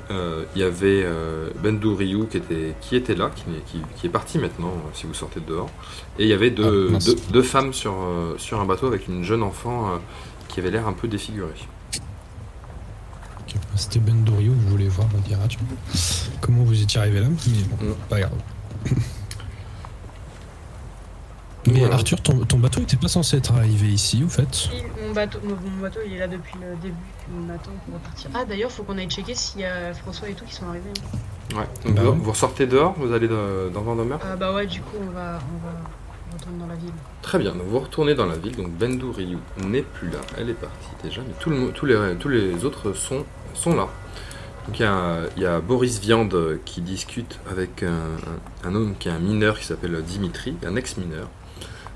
[0.09, 4.07] Euh, il y avait euh, Bendou Ryu qui était, qui était là, qui, qui- qui
[4.07, 5.69] est parti maintenant, euh, si vous sortez de dehors.
[6.17, 7.93] Et il y avait deux, Ah, deux, deux femmes sur,
[8.37, 9.99] sur un bateau avec une jeune enfant
[10.47, 11.49] qui avait l'air un peu défigurée.
[13.41, 15.45] Ok, C'était Ben Dorio, je voulais voir, on dira.
[15.47, 15.99] tu vois.
[16.41, 17.93] Comment vous étiez arrivé là Mais bon, Mm.
[18.09, 18.31] pas grave.
[21.67, 21.95] Mais Voilà.
[21.95, 24.69] Arthur, ton, ton bateau était pas censé être arrivé ici, au fait Si,
[25.05, 26.95] Mon bateau, mon, mon bateau, il est là depuis le début.
[27.35, 28.29] On attend pour repartir.
[28.33, 30.89] Ah, d'ailleurs, faut qu'on aille checker s'il y a François et tout qui sont arrivés.
[31.53, 31.57] hein.
[31.57, 31.67] Ouais.
[31.85, 34.97] Donc Bah vous, vous ressortez dehors, vous allez dans, dans Ah, bah ouais, du coup,
[35.01, 35.73] on va, on va
[36.33, 36.91] retourner dans la ville.
[37.21, 40.49] Très bien, donc vous retournez dans la ville, donc Bendou Ryu n'est plus là, elle
[40.49, 43.87] est partie déjà, mais tout le, tous, les, tous les autres sont, sont là.
[44.67, 47.87] Donc il y a, il y a Boris Viande qui discute avec un,
[48.65, 51.29] un- un homme qui est un mineur qui s'appelle Dimitri, un ex-mineur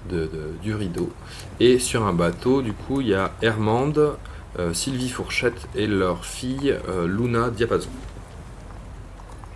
[0.10, 1.12] de, de- du rideau.
[1.60, 4.18] Et sur un bateau, du coup, il y a Hermande,
[4.60, 7.90] euh, Sylvie Fourchette et leur fille euh, Luna Diapason.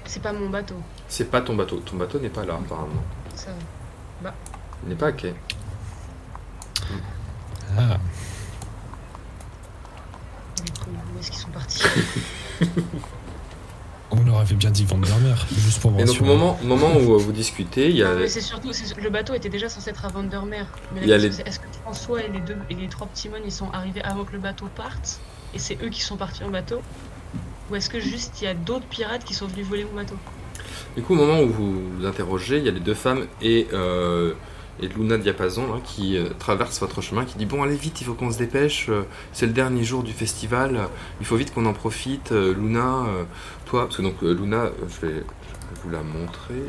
[0.06, 0.76] C'est pas mon bateau.
[1.08, 3.04] C'est pas ton bateau, ton bateau n'est pas là apparemment.
[3.36, 3.50] Ça.
[4.84, 5.34] Il n'est pas à quai.
[7.78, 7.98] Ah,
[10.64, 11.84] Du coup, où est-ce qu'ils sont partis?
[14.20, 16.96] on leur avait bien dit Vandermeer, juste pour voir Et donc au moment, au moment
[16.98, 18.14] où euh, vous discutez, il y a...
[18.14, 20.66] Non, mais c'est surtout, c'est- le bateau était déjà censé être à Vandermeer.
[20.94, 23.08] Mais Il y a la les- est-ce que François et les deux et les trois
[23.08, 25.20] petits mônes ils sont arrivés avant que le bateau parte
[25.54, 26.82] et c'est eux qui sont partis en bateau?
[27.72, 30.16] Ou est-ce que juste il y a d'autres pirates qui sont venus voler mon bateau?
[30.96, 33.68] Du coup, au moment où vous vous interrogez, il y a les deux femmes et,
[33.74, 34.34] euh,
[34.82, 38.04] et Luna Diapason là, qui euh, traversent votre chemin, qui dit Bon, allez vite, il
[38.06, 39.04] faut qu'on se dépêche, euh,
[39.34, 40.86] c'est le dernier jour du festival, euh,
[41.22, 42.32] il faut vite qu'on en profite.
[42.32, 43.24] Luna, euh,
[43.66, 46.64] toi, parce que donc euh, Luna, euh, je, vais, je vais vous la montrer.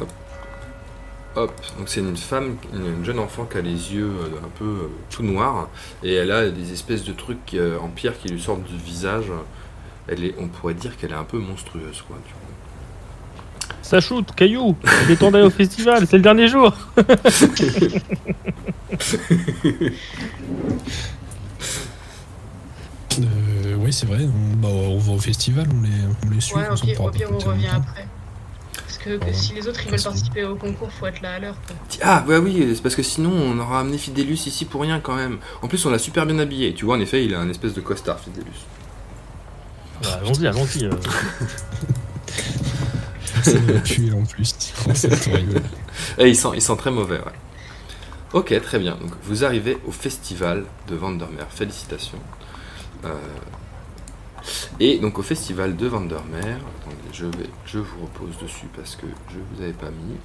[0.00, 0.08] Hop.
[1.36, 4.48] Hop, donc c'est une femme, une, une jeune enfant qui a les yeux euh, un
[4.58, 5.68] peu tout noirs
[6.02, 9.26] et elle a des espèces de trucs en pierre qui lui sortent du visage.
[10.08, 12.16] Elle est, on pourrait dire qu'elle est un peu monstrueuse, quoi.
[12.26, 12.40] tu vois.
[13.82, 16.72] Ça shoot, caillou Il est temps d'aller au festival, c'est le dernier jour
[23.24, 25.90] euh, oui, c'est vrai, on, bah, on va au festival, on les,
[26.26, 26.56] on les suit.
[26.56, 28.06] Ouais, au pire, au pire, on revient après.
[28.74, 31.56] Parce que, si les autres ils veulent participer au concours, faut être là à l'heure.
[31.66, 31.76] quoi.
[32.02, 35.14] Ah, ouais, oui, c'est parce que sinon on aura amené Fidelus ici pour rien quand
[35.14, 35.38] même.
[35.62, 36.74] En plus, on l'a super bien habillé.
[36.74, 38.44] Tu vois, en effet, il a un espèce de costard, Fidelus.
[40.02, 40.84] Bah, Allons-y, allons-y.
[40.84, 40.90] euh.
[43.42, 44.54] Ça va puer en plus.
[44.88, 45.08] Oh, c'est.
[46.18, 47.32] Et il sent, il sent très mauvais, ouais.
[48.32, 48.96] Ok, très bien.
[48.96, 51.46] Donc, vous arrivez au festival de Vandermeer.
[51.48, 52.18] Félicitations.
[53.04, 53.14] Euh,
[54.78, 59.06] Et donc, au festival de Vandermeer, attendez, je, vais, je vous repose dessus parce que
[59.30, 60.16] je vous avais pas mis.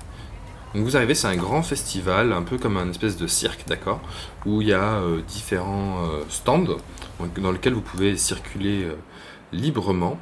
[0.74, 4.00] Donc, vous arrivez, c'est un grand festival, un peu comme un espèce de cirque, d'accord
[4.46, 6.78] Où il y a euh, différents euh, stands
[7.38, 8.88] dans lesquels vous pouvez circuler
[9.52, 10.20] librement.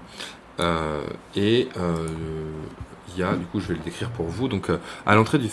[1.35, 4.47] Et il y a, du coup, je vais le décrire pour vous.
[4.49, 4.69] Donc,
[5.05, 5.47] à l'entrée du,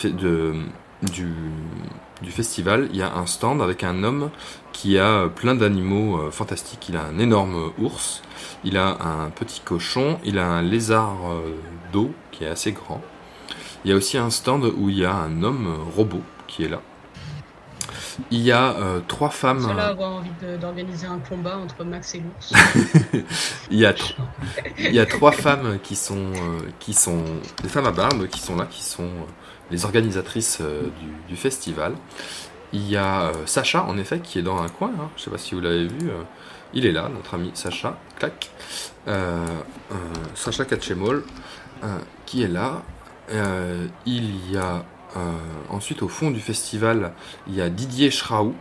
[1.02, 1.32] du,
[2.22, 4.30] du festival, il y a un stand avec un homme
[4.72, 6.88] qui a plein d'animaux euh, fantastiques.
[6.88, 8.22] Il a un énorme ours,
[8.64, 11.56] il a un petit cochon, il a un lézard euh,
[11.92, 13.02] d'eau qui est assez grand.
[13.86, 16.64] Il y a aussi un stand où il y a un homme euh, robot qui
[16.64, 16.80] est là.
[18.32, 19.64] Il y a euh, trois femmes.
[19.64, 22.52] Euh, avoir envie d'organiser un combat entre Max et l'ours.
[23.70, 23.94] il, y a
[24.78, 26.32] il y a trois femmes qui sont,
[26.80, 27.22] qui sont
[27.62, 29.08] des femmes à barbe qui sont là, qui sont
[29.70, 30.88] les organisatrices euh,
[31.28, 31.94] du, festival.
[32.72, 34.90] Il y a euh, Sacha, en effet, qui est dans un coin.
[34.98, 35.10] hein.
[35.16, 36.08] Je sais pas si vous l'avez vu.
[36.10, 36.22] euh,
[36.74, 37.98] il est là, notre ami Sacha.
[38.18, 38.50] Clac.
[40.34, 40.64] Sacha
[42.26, 42.82] qui est là.
[44.04, 44.84] Il y a
[45.70, 47.14] ensuite au fond du festival,
[47.46, 48.54] il y a Didier Schraou,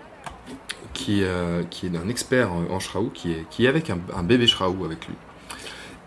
[0.94, 5.16] qui, est, un expert en, Schraou, qui est, avec un, un bébé Schraou avec lui.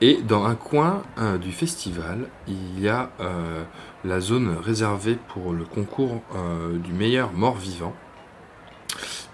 [0.01, 3.65] Et dans un coin euh, du festival, il y a euh,
[4.05, 7.95] la zone réservée pour le concours euh, du meilleur mort-vivant.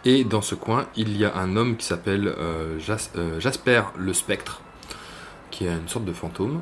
[0.06, 2.34] Et dans ce coin, il y a un homme qui s'appelle
[2.78, 4.60] Jas- Jasper le Spectre,
[5.50, 6.60] qui est une sorte de fantôme.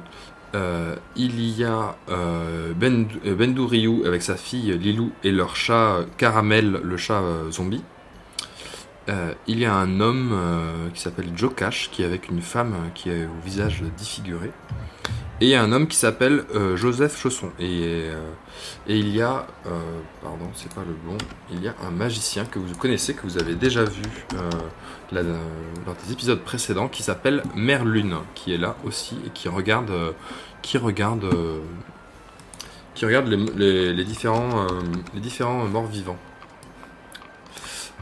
[1.16, 6.04] Il y a euh, Ben, euh, Bendou Ryu avec sa fille Lilou et leur chat
[6.18, 7.82] Caramel, le chat zombie.
[9.08, 12.40] Euh, il y a un homme euh, qui s'appelle Joe Cash qui est avec une
[12.40, 14.52] femme euh, qui est au visage défiguré.
[15.40, 16.44] Et il y a un homme qui s'appelle
[16.76, 17.50] Joseph Chausson.
[17.58, 18.04] Et,
[18.86, 19.44] il y a,
[20.22, 21.18] pardon, c'est pas le bon,
[21.50, 24.04] il y a un magicien que vous connaissez, que vous avez déjà vu
[25.10, 29.90] lors des épisodes précédents, qui s'appelle Merlune, qui est là aussi et qui regarde,
[30.60, 31.28] qui regarde,
[32.94, 34.68] qui regarde les, différents,
[35.12, 36.18] les différents morts vivants.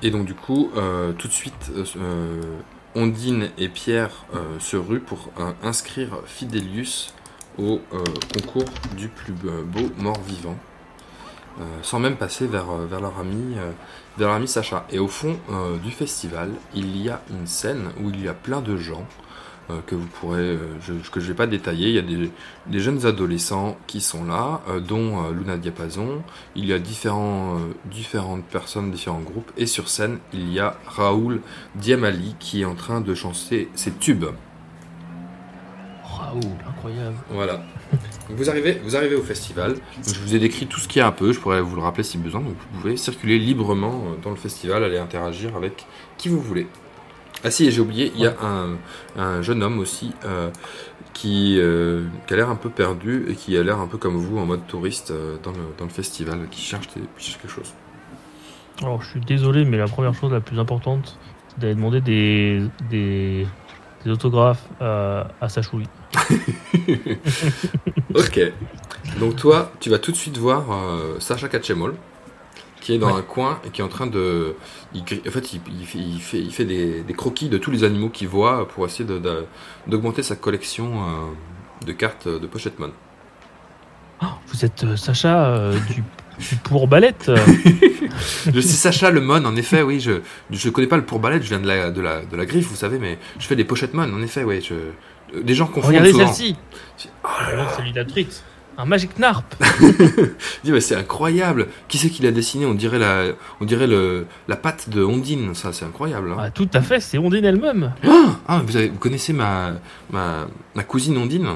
[0.02, 2.40] Et donc du coup, euh, tout de suite, euh, euh,
[2.94, 4.24] Ondine et Pierre
[4.58, 5.30] se ruent pour
[5.62, 7.14] inscrire Fidelius
[7.56, 7.80] au
[8.34, 8.64] concours
[8.96, 10.56] du plus beau mort-vivant,
[11.82, 13.54] sans même passer vers, vers, leur ami,
[14.18, 14.86] vers leur ami Sacha.
[14.90, 15.38] Et au fond
[15.84, 19.06] du festival, il y a une scène où il y a plein de gens
[19.86, 21.88] que vous pourrez, euh, je, que je vais pas détailler.
[21.88, 22.30] Il y a des,
[22.66, 26.22] des jeunes adolescents qui sont là, euh, dont euh, Luna Diapason.
[26.56, 27.58] Il y a différents, euh,
[27.90, 29.50] différentes personnes, différents groupes.
[29.56, 31.40] Et sur scène, il y a Raoul
[31.74, 34.26] Diamali qui est en train de chanter ses tubes.
[36.04, 37.16] Raoul, incroyable.
[37.30, 37.62] Voilà.
[38.28, 39.74] Vous arrivez, vous arrivez au festival.
[39.74, 41.32] Donc, je vous ai décrit tout ce qu'il y a un peu.
[41.32, 42.40] Je pourrais vous le rappeler si besoin.
[42.40, 45.86] Donc vous pouvez circuler librement euh, dans le festival, aller interagir avec
[46.18, 46.68] qui vous voulez.
[47.44, 48.76] Ah si, j'ai oublié, il y a un,
[49.16, 50.50] un jeune homme aussi euh,
[51.14, 54.16] qui, euh, qui a l'air un peu perdu et qui a l'air un peu comme
[54.16, 57.38] vous en mode touriste euh, dans, le, dans le festival, qui cherche, des- qui cherche
[57.40, 57.72] quelque chose.
[58.82, 61.18] Alors, je suis désolé, mais la première chose la plus importante,
[61.48, 63.46] c'est d'aller demander des, des,
[64.04, 65.48] des autographes à, à.
[68.14, 68.40] Ok.
[69.18, 70.66] Donc toi, tu vas tout de suite voir
[71.20, 71.94] Sacha Katchemol,
[72.80, 73.18] qui est dans Ouais.
[73.18, 74.54] un coin et qui est en train de...
[74.94, 77.70] il en fait, il, il fait, il fait, il fait des, des croquis de tous
[77.70, 79.44] les animaux qu'il voit pour essayer de- de-
[79.86, 82.92] d'augmenter sa collection euh, de cartes de Pochetmon.
[84.48, 86.02] Vous êtes euh, Sacha euh, du,
[86.38, 87.36] du pourbalette euh.
[88.52, 90.00] je suis Sacha le Mon, en effet, oui.
[90.00, 90.20] Je
[90.50, 92.76] je connais pas le pourbalette, je viens de la, de, la, de la griffe, vous
[92.76, 94.60] savez, mais je fais des Pochetmon, en effet, oui.
[94.60, 96.26] Je, euh, des gens confondent Regardez souvent.
[96.32, 96.56] celle-ci
[97.24, 98.28] Alors, celui d'Atrix.
[98.80, 99.44] Un Magic Narp
[100.64, 101.66] dis, mais c'est incroyable.
[101.88, 102.64] Qui c'est qui l'a dessiné?
[102.66, 103.24] On dirait la,
[103.60, 105.54] on dirait le, la patte de Ondine.
[105.54, 106.32] Ça, c'est incroyable.
[106.32, 106.36] hein.
[106.40, 107.92] ah, Tout à fait, c'est Ondine elle-même.
[108.06, 109.72] Ah, ah, vous, avez- vous connaissez ma,
[110.10, 111.48] ma, ma cousine Ondine?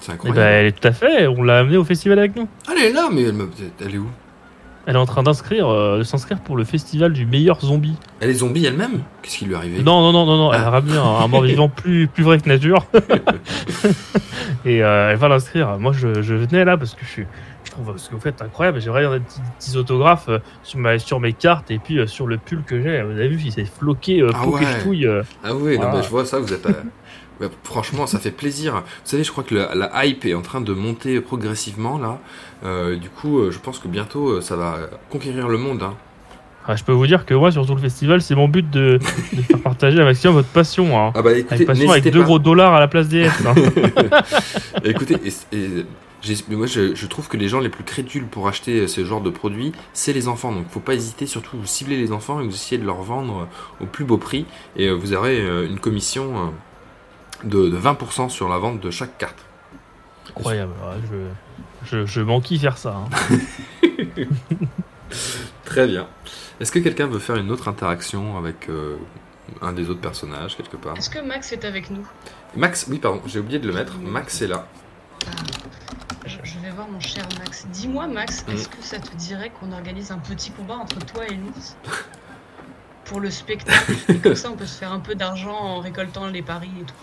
[0.00, 0.40] C'est Eh incroyable.
[0.40, 2.48] ben, elle est tout à fait, on l'a amenée au festival avec nous.
[2.70, 3.50] Elle est là, mais elle, me-
[3.80, 4.08] elle est où?
[4.86, 7.94] Elle est en train d'inscrire, euh, de s'inscrire pour le festival du meilleur zombie.
[8.20, 9.82] Elle est zombie elle-même Qu'est-ce qui lui est arrivé?
[9.82, 10.68] Non, non, non, non, non, elle Ah.
[10.68, 12.86] a ramené un, un mort-vivant plus, plus vrai que nature.
[14.64, 15.78] Et euh, elle va l'inscrire.
[15.78, 17.22] Moi, je, je venais là parce que je,
[17.70, 18.80] trouve ce que vous faites incroyable.
[18.80, 22.26] J'aimerais avoir des petits, petits autographes euh, sur, ma, sur mes cartes et puis sur
[22.26, 23.02] le pull que j'ai.
[23.02, 24.60] Vous avez vu, il s'est floqué, euh, Ah ouais.
[25.44, 25.92] Ah oui, non, Ah.
[25.96, 26.66] mais je vois ça, vous êtes.
[26.66, 26.72] euh,
[27.64, 28.74] franchement, ça fait plaisir.
[28.74, 32.18] Vous savez, je crois que la, la hype est en train de monter progressivement là.
[32.64, 34.76] Euh, du coup, euh, je pense que bientôt, euh, ça va
[35.10, 35.82] conquérir le monde.
[35.82, 35.94] hein.
[36.68, 39.00] Ah, je peux vous dire que moi, sur tout le festival, c'est mon but de,
[39.32, 40.96] de faire partager un maximum votre passion.
[40.98, 41.10] Hein.
[41.16, 42.26] Ah bah écoutez, Avec passion, avec n'hésitez 2 pas.
[42.26, 43.32] gros dollars à la place des S.
[43.46, 43.54] hein.
[44.84, 45.84] Écoutez, et-
[46.50, 49.22] et moi je, je trouve que les gens les plus crédules pour acheter ce genre
[49.22, 50.52] de produits, c'est les enfants.
[50.52, 53.48] Donc faut pas hésiter, surtout vous ciblez les enfants et vous essayez de leur vendre
[53.80, 54.44] au plus beau prix.
[54.76, 56.52] Et vous aurez une commission
[57.44, 59.38] de, de 20% sur la vente de chaque carte.
[60.30, 60.72] Incroyable.
[60.82, 61.28] Ouais,
[61.84, 62.96] je, je, je faire ça.
[62.96, 63.08] hein.
[65.64, 66.06] Très bien.
[66.60, 68.96] Est-ce que quelqu'un veut faire une autre interaction avec euh,
[69.62, 70.96] un des autres personnages quelque part?
[70.96, 72.06] Est-ce que Max est avec nous?
[72.56, 73.96] Max, oui pardon, j'ai oublié de le mettre.
[73.98, 74.66] Max est là.
[76.26, 77.66] je, je vais voir mon cher Max.
[77.72, 78.52] Dis-moi, Max, Mm.
[78.52, 81.76] est-ce que ça te dirait qu'on organise un petit combat entre toi et l'ours?
[83.04, 83.92] Pour le spectacle.
[84.08, 86.84] Et comme ça, on peut se faire un peu d'argent en récoltant les paris et
[86.84, 86.94] tout.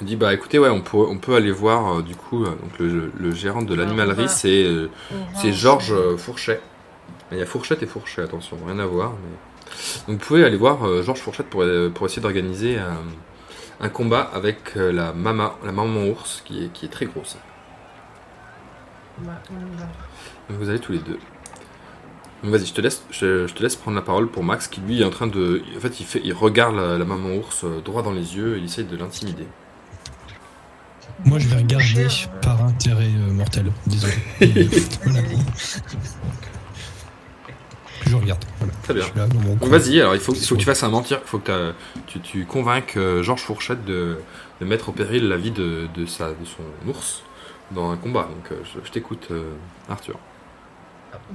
[0.00, 2.50] Il dit bah écoutez ouais on peut on peut aller voir euh, du coup euh,
[2.50, 4.90] donc le, le gérant de l'animalerie c'est euh,
[5.34, 6.60] C'est Georges Fourchet.
[7.32, 9.12] Il y a Fourchette et Fourchet, attention, rien à voir.
[9.12, 10.06] Mais...
[10.06, 12.78] Donc vous pouvez aller voir Georges Fourchette pour, pour essayer d'organiser
[13.80, 17.36] un, combat avec la, mama, la maman ours qui est, qui est très grosse.
[19.18, 19.32] Bah.
[20.48, 21.18] Donc vous allez tous les deux.
[22.44, 25.00] Vas-y, je te laisse, je, je te laisse prendre la parole pour Max qui lui
[25.00, 28.02] est en train de, en fait, il fait, il regarde la, la maman ours droit
[28.02, 29.46] dans les yeux et il essaye de l'intimider.
[31.24, 32.06] Moi, je vais regarder
[32.42, 33.72] par intérêt euh, mortel.
[33.86, 34.14] Désolé.
[35.04, 35.20] Voilà.
[38.06, 38.44] Je regarde.
[38.58, 38.72] Voilà.
[38.82, 39.04] Très bien.
[39.62, 41.74] Vas-y, alors il faut, que tu fasses un mentir, il faut que
[42.06, 44.20] tu, tu convainques euh, Georges Fourchette de,
[44.60, 47.22] de mettre au péril la vie de, de, sa, de son ours
[47.72, 48.28] dans un combat.
[48.32, 49.50] Donc euh, je, je t'écoute, euh,
[49.88, 50.18] Arthur.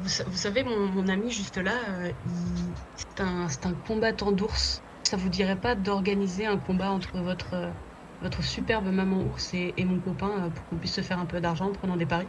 [0.01, 2.11] Vous, sa- vous savez, mon, mon ami juste là, euh,
[2.95, 4.81] c'est un, un combattant d'ours.
[5.03, 7.69] Ça vous dirait pas d'organiser un combat entre votre, euh,
[8.21, 11.25] votre superbe maman ours et, et mon copain euh, pour qu'on puisse se faire un
[11.25, 12.27] peu d'argent en prenant des paris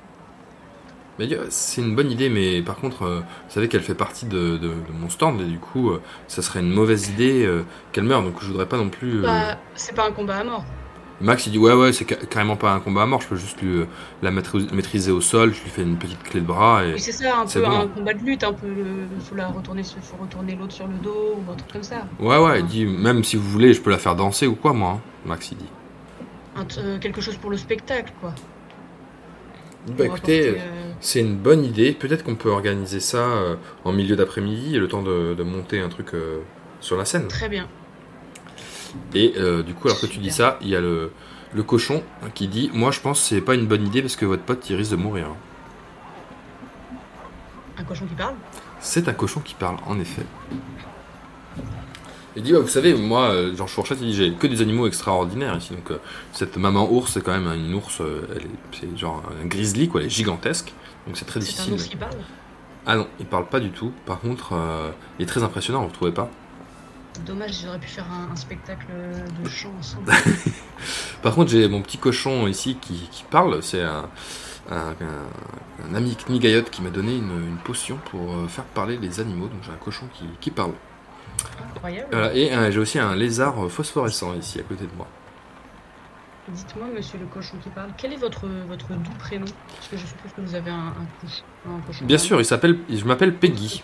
[1.18, 4.26] Mais euh, c'est une bonne idée, mais par contre, euh, vous savez qu'elle fait partie
[4.26, 7.62] de, de- de mon stand et du coup, euh, ça serait une mauvaise idée euh,
[7.92, 8.22] qu'elle meure.
[8.22, 9.20] Donc je voudrais pas non plus.
[9.20, 10.64] Bah, c'est pas un combat à mort.
[11.20, 13.36] Max il dit ouais ouais c'est ca- carrément pas un combat à mort, je peux
[13.36, 13.84] juste lui,
[14.22, 16.98] la maîtrise- maîtriser au sol, je lui fais une petite clé de bras et Oui,
[16.98, 17.70] c'est ça, un peu bon.
[17.70, 18.66] un combat de lutte, un peu.
[18.66, 21.82] Il faut la retourner, sur- faut retourner l'autre sur le dos ou un truc comme
[21.84, 22.08] ça.
[22.18, 24.72] ouais ouais il dit même si vous voulez je peux la faire danser ou quoi
[24.72, 25.68] moi hein, Max il dit.
[26.56, 28.34] Euh, quelque chose pour le spectacle, quoi.
[29.88, 31.92] Bah écoutez, euh, c'est une bonne idée.
[31.92, 35.88] Peut-être qu'on peut organiser ça euh, en milieu d'après-midi, le temps de, de monter un
[35.88, 36.38] truc euh,
[36.80, 37.26] sur la scène.
[37.26, 37.68] Très bien.
[39.14, 39.34] Et
[39.66, 41.12] du coup, alors que tu dis ça, il y a le,
[41.54, 42.02] le cochon
[42.34, 44.68] qui dit Moi, je pense que c'est pas une bonne idée parce que votre pote
[44.68, 45.28] il risque de mourir.
[47.78, 48.34] Un cochon qui parle?
[48.80, 50.26] C'est un cochon qui parle, en effet.
[52.36, 55.56] Il dit, vous savez, moi, euh, Georges Fourchette, il dit, j'ai que des animaux extraordinaires
[55.56, 55.74] ici.
[55.74, 55.98] Donc, euh,
[56.32, 59.88] cette maman ours, c'est quand même une ours, euh, elle est, c'est genre un grizzly,
[59.88, 60.72] quoi, elle est gigantesque.
[61.06, 61.72] Donc, c'est très C'est un difficile.
[61.74, 62.14] ours qui parle
[62.86, 63.92] Ah non, il parle pas du tout.
[64.06, 66.30] Par contre, euh, il est très impressionnant, vous trouvez pas
[67.26, 68.86] Dommage, j'aurais pu faire un, un spectacle
[69.42, 70.10] de chant ensemble.
[71.22, 73.62] Par contre, j'ai mon petit cochon ici qui, qui parle.
[73.62, 74.08] C'est un,
[74.70, 78.96] un, un- un ami Knigayotte qui m'a donné une, une potion pour euh, faire parler
[78.96, 79.48] les animaux.
[79.48, 80.72] Donc, j'ai un cochon qui, qui parle.
[81.74, 82.08] Incroyable.
[82.12, 85.06] Voilà, et euh, j'ai aussi un lézard phosphorescent ici à côté de moi.
[86.48, 89.46] Dites-moi, monsieur le cochon qui parle, quel est votre, votre doux prénom?
[89.76, 92.04] Parce que je suppose que vous avez un, un, couche- un cochon.
[92.04, 93.82] Bien sûr, il s'appelle, je m'appelle Peggy.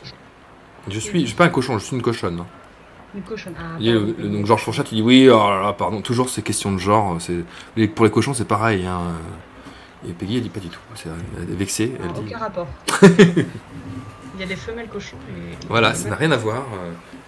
[0.88, 2.44] Je suis, je suis pas un cochon, je suis une cochonne.
[3.14, 3.54] Une cochonne.
[3.58, 6.42] Ah, Il euh, donc Georges Fourchette, il dit oui, oh là là, pardon, toujours ces
[6.42, 7.18] questions de genre.
[7.20, 7.44] C'est
[7.94, 8.84] pour les cochons, c'est pareil.
[8.86, 9.02] hein.
[10.08, 10.80] Et Peggy, elle dit pas du tout.
[10.96, 11.08] C'est-
[11.40, 11.92] Elle est vexée.
[12.00, 12.66] Ah, Elle dit, aucun rapport.
[13.18, 15.16] Il y a des femelles cochons.
[15.30, 15.66] Et...
[15.68, 16.64] voilà, ça n'a rien à voir.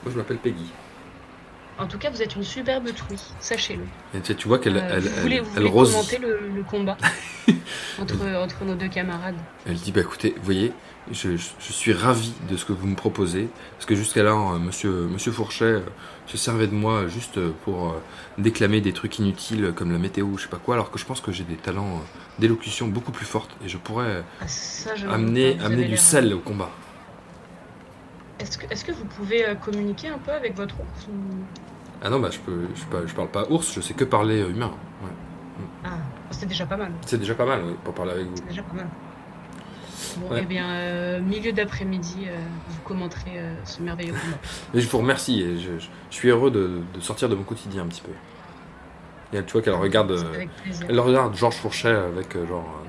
[0.05, 0.71] Moi, je m'appelle Peggy.
[1.79, 3.85] En tout cas, vous êtes une superbe truie, sachez-le.
[4.15, 5.91] Et tu, tu vois qu'elle Euh, elle, vous elle- voulez, vous elle voulez rose.
[5.93, 6.99] commenter le, le combat
[7.99, 9.37] entre, entre nos deux camarades
[9.67, 10.73] Elle dit bah écoutez, vous voyez,
[11.11, 14.59] je, je- je suis ravi de ce que vous me proposez parce que jusqu'alors, euh,
[14.59, 15.81] Monsieur Monsieur Fourchet euh,
[16.27, 18.03] se servait de moi juste euh, pour euh,
[18.37, 21.07] déclamer des trucs inutiles comme la météo, ou je sais pas quoi, alors que je
[21.07, 22.03] pense que j'ai des talents
[22.39, 26.35] d'élocution beaucoup plus fortes et je pourrais Ah, ça, je n'en amener amener du sel
[26.35, 26.71] au combat.
[28.41, 31.45] Est-ce que, est-ce que vous pouvez euh, communiquer un peu avec votre ours ou-
[32.03, 34.72] Ah non bah je peux, je, parle pas ours, je sais que parler euh, humain.
[35.03, 35.11] Ouais.
[35.84, 35.99] Ah,
[36.30, 36.93] c'est déjà pas mal.
[37.07, 38.36] C'est déjà pas mal oui, pour parler avec vous.
[38.36, 38.86] C'est déjà pas mal.
[40.16, 40.41] Bon, Ouais.
[40.43, 42.36] eh bien, euh, milieu d'après-midi, euh,
[42.68, 44.14] vous commenterez euh, ce merveilleux.
[44.74, 47.43] Mais je vous remercie et je, je- je suis heureux de, de sortir de mon
[47.45, 48.11] quotidien un petit peu.
[49.32, 50.16] Et elle, tu vois qu'elle regarde,
[50.88, 52.82] elle regarde Georges Fourchet avec genre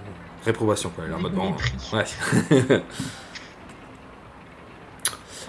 [0.46, 1.04] réprobation quoi.
[1.06, 1.54] Elle est en mode bon.
[1.94, 2.82] Ouais.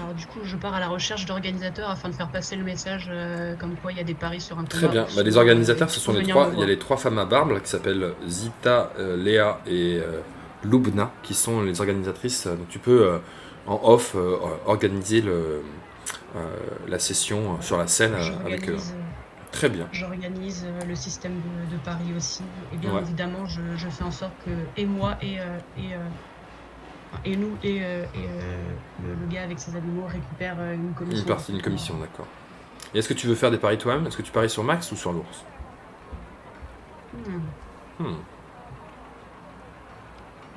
[0.02, 3.06] Alors du coup, je pars à la recherche d'organisateurs afin de faire passer le message
[3.08, 5.06] euh, comme quoi il y a des paris sur un Très bien.
[5.14, 6.50] Bah, les organisateurs, Euh, ce sont les trois.
[6.54, 9.98] Il y a les trois femmes à barbe là, qui s'appellent Zita, euh, Léa et
[10.00, 10.20] euh,
[10.64, 12.46] Lubna, qui sont les organisatrices.
[12.48, 13.18] Donc tu peux euh,
[13.66, 15.62] en off euh, organiser le,
[16.34, 16.40] euh,
[16.88, 18.74] la session sur la scène euh, avec eux.
[18.74, 19.00] Euh,
[19.52, 19.86] Très bien.
[19.92, 22.42] J'organise euh, le système de, de paris aussi.
[22.72, 23.02] Et bien Ouais.
[23.02, 24.50] évidemment, je, je fais en sorte que
[24.80, 25.42] et moi et, euh,
[25.76, 26.31] et, euh, enfin,
[27.24, 28.62] et nous et, euh, et, euh,
[29.04, 31.22] le, le gars avec ses animaux récupèrent euh, une commission.
[31.22, 32.26] Une partie, une commission, d'accord.
[32.94, 34.06] Et est-ce que tu veux faire des paris toi-même?
[34.06, 35.44] Est-ce que tu paries sur Max ou sur l'ours?
[37.14, 37.40] Hmm,
[38.04, 38.14] Hmm.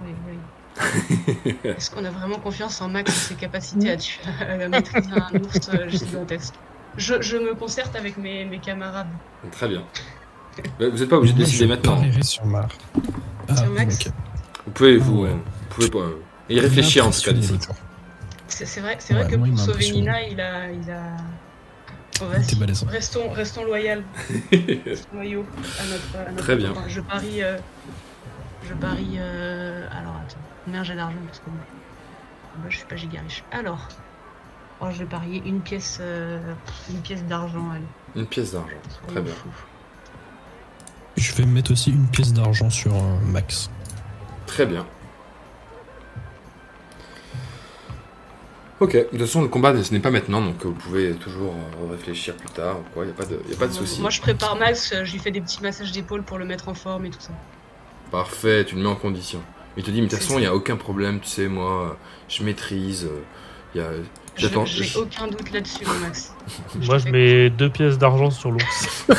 [0.04, 0.38] oui, oui.
[1.64, 5.40] Est-ce qu'on a vraiment confiance en Max et ses capacités à, tuer, à maîtriser un
[5.40, 6.54] ours gigantesque
[6.98, 9.08] je, je me concerte avec mes, mes camarades.
[9.52, 9.84] Très bien.
[10.80, 11.96] Vous n'êtes pas obligé de décider je maintenant.
[11.96, 12.68] parierai sur Mar.
[13.50, 14.00] Ah, Sur Max.
[14.66, 15.38] Vous pouvez vous, vous
[15.70, 16.06] pouvez pas,
[16.50, 17.44] y réfléchir en tout cas Il
[18.48, 19.92] C'est vrai, c'est vrai que moi, il pour sauver.
[19.92, 20.72] Nina, il a.
[20.72, 21.02] Il a...
[22.22, 22.26] Oh.
[22.32, 22.84] T'es vas-y, balèze.
[22.84, 24.02] restons, restons loyaux.
[24.86, 25.46] Restons loyaux
[25.80, 26.74] à notre, à notre Très bien.
[26.88, 27.44] Je parie.
[27.44, 27.58] euh,
[28.64, 29.16] Je parie.
[29.18, 31.60] euh, Alors attends, combien j'ai d'argent parce que moi,
[32.60, 33.44] moi, je suis pas giga riche.
[33.52, 33.88] Alors,
[34.82, 36.38] Oh, je vais parier une pièce, euh,
[36.90, 37.70] une pièce d'argent.
[38.14, 38.68] Une pièce d'argent.
[39.08, 39.34] Très bien.
[41.16, 43.70] Je vais mettre aussi une pièce d'argent sur un max.
[44.48, 44.86] Très bien.
[48.82, 51.92] Ok, de toute façon, le combat, ce n'est pas maintenant, donc vous pouvez toujours euh,
[51.92, 54.02] réfléchir plus tard quoi, il n'y a pas de, y a pas de souci.
[54.02, 56.68] Moi, je prépare Max, euh, je lui fais des petits massages d'épaule pour le mettre
[56.68, 57.32] en forme et tout ça.
[58.12, 59.42] Parfait, tu le mets en condition.
[59.78, 61.84] Il te dit, mais de toute façon, il n'y a aucun problème, tu sais, moi,
[61.92, 61.94] euh,
[62.28, 63.06] je maîtrise.
[63.06, 63.22] euh,
[63.74, 63.88] il y a...
[64.38, 64.66] J'attends.
[64.66, 66.34] J'ai je- aucun doute là-dessus, Max.
[66.86, 69.06] Moi, je mets deux pièces d'argent sur l'ours.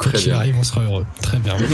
[0.00, 0.36] Qu'il bien.
[0.36, 1.04] arrive, on sera heureux.
[1.20, 1.56] Très bien.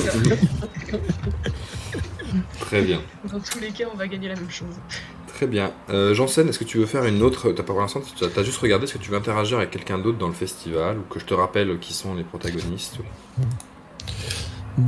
[2.61, 3.01] Très bien.
[3.33, 4.75] Dans tous les cas, on va gagner la même chose.
[5.29, 5.73] Très bien.
[5.91, 7.51] Euh, Janssen, est-ce que tu veux faire une autre.
[7.53, 9.99] T'as pas pour l'instant, tu as juste regardé, est-ce que tu veux interagir avec quelqu'un
[9.99, 12.99] d'autre dans le festival ou que je te rappelle qui sont les protagonistes?
[14.79, 14.83] Euh,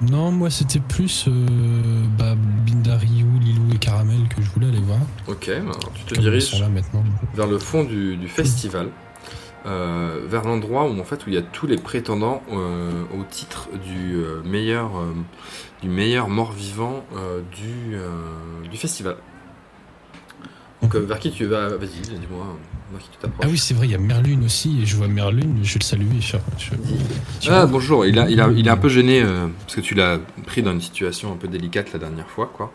[0.00, 4.78] Non, moi c'était plus euh, bah, Binda, Ryu, Lilou et Caramel que je voulais aller
[4.80, 5.00] voir.
[5.26, 7.02] Ok, bah, alors tu te Comme diriges sont là maintenant.
[7.34, 8.90] vers le fond du, du festival,
[9.68, 13.22] euh, vers l'endroit où en fait où il y a tous les prétendants euh, au
[13.24, 14.90] titre du euh, meilleur
[15.82, 17.04] du meilleur mort-vivant
[17.54, 17.96] du,
[18.68, 19.16] du festival.
[20.82, 21.68] Donc vers qui tu vas?
[21.68, 22.56] Vas-y, dis-moi,
[23.40, 25.80] Ah oui, c'est vrai, il y a Merlune aussi, et je vois Merlune, je vais
[25.80, 26.20] le saluer.
[26.20, 26.70] Je, je-
[27.40, 29.80] tu Ah bonjour, il, a, il, a, il est un peu gêné euh, parce que
[29.80, 32.72] tu l'as pris dans une situation un peu délicate la dernière fois, quoi.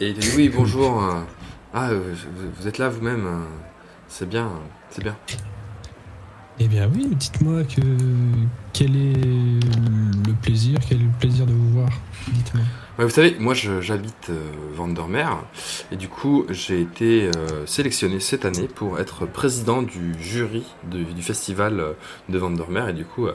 [0.00, 1.02] Et il te dit oui, bonjour.
[1.02, 1.20] euh,
[1.74, 2.14] ah, euh,
[2.58, 3.26] vous, êtes là vous-même.
[4.08, 4.50] c'est bien,
[4.90, 5.16] c'est bien.
[6.60, 7.80] Eh bien oui, dites-moi que
[8.72, 11.88] quel est le plaisir, quel est le plaisir de vous voir
[12.32, 12.64] Dites-moi.
[13.00, 15.44] Vous savez, moi j'habite euh, Vandermeer
[15.92, 21.22] et du coup j'ai été euh, sélectionné cette année pour être président du jury du
[21.22, 21.92] festival euh,
[22.28, 23.34] de Vandermeer et du coup euh,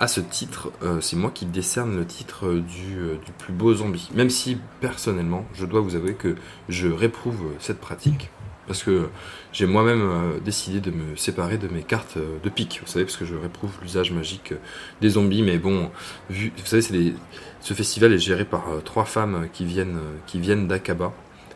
[0.00, 2.96] à ce titre c'est moi qui décerne le titre du,
[3.38, 4.08] plus beau zombie.
[4.14, 6.34] Même si personnellement je dois vous avouer que
[6.68, 8.30] je réprouve cette pratique
[8.66, 9.08] parce que
[9.52, 13.04] j'ai moi-même euh, décidé de me séparer de mes cartes euh, de pique, vous savez,
[13.04, 14.56] parce que je réprouve l'usage magique euh,
[15.00, 15.90] des zombies, mais bon,
[16.30, 17.14] vu, vous savez,
[17.60, 21.12] ce festival est géré par trois femmes qui viennent, qui viennent d'Akaba.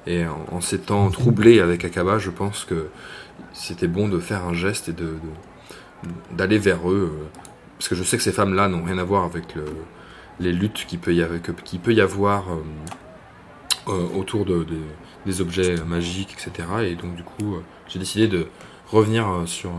[0.06, 2.88] Et en, s'étant troublé avec Akaba, je pense que
[3.52, 5.14] c'était bon de faire un geste et de,
[6.32, 7.12] d'aller vers eux.
[7.78, 9.64] parce que je sais que ces femmes-là n'ont rien à voir avec le-
[10.40, 11.40] les luttes qu'il peut y avoir,
[11.82, 12.44] peut y avoir
[13.86, 14.64] autour de-
[15.28, 16.66] des objets magiques, etc.
[16.84, 18.46] Et donc du coup, euh, j'ai décidé de
[18.90, 19.74] revenir euh, sur euh,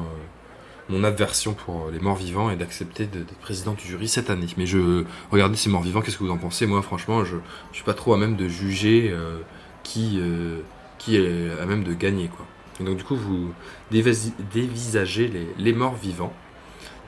[0.90, 4.48] mon aversion pour les morts vivants et d'accepter d'être président du jury cette année.
[4.58, 6.66] Mais je regardez ces morts vivants, qu'est-ce que vous en pensez?
[6.66, 7.38] Moi, franchement, je,
[7.72, 9.40] je suis pas trop à même de juger euh,
[9.84, 10.60] qui euh,
[10.98, 12.46] qui est à même de gagner, quoi.
[12.80, 13.54] Et donc du coup, vous
[13.92, 16.34] dévisagez les, les morts vivants.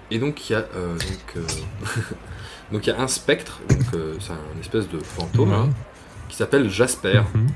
[0.09, 1.43] Et donc il y a euh, donc
[2.71, 3.79] donc il y a un spectre, donc
[4.19, 5.69] c'est un espèce de fantôme hein,
[6.29, 7.47] qui s'appelle Jasper Mhm.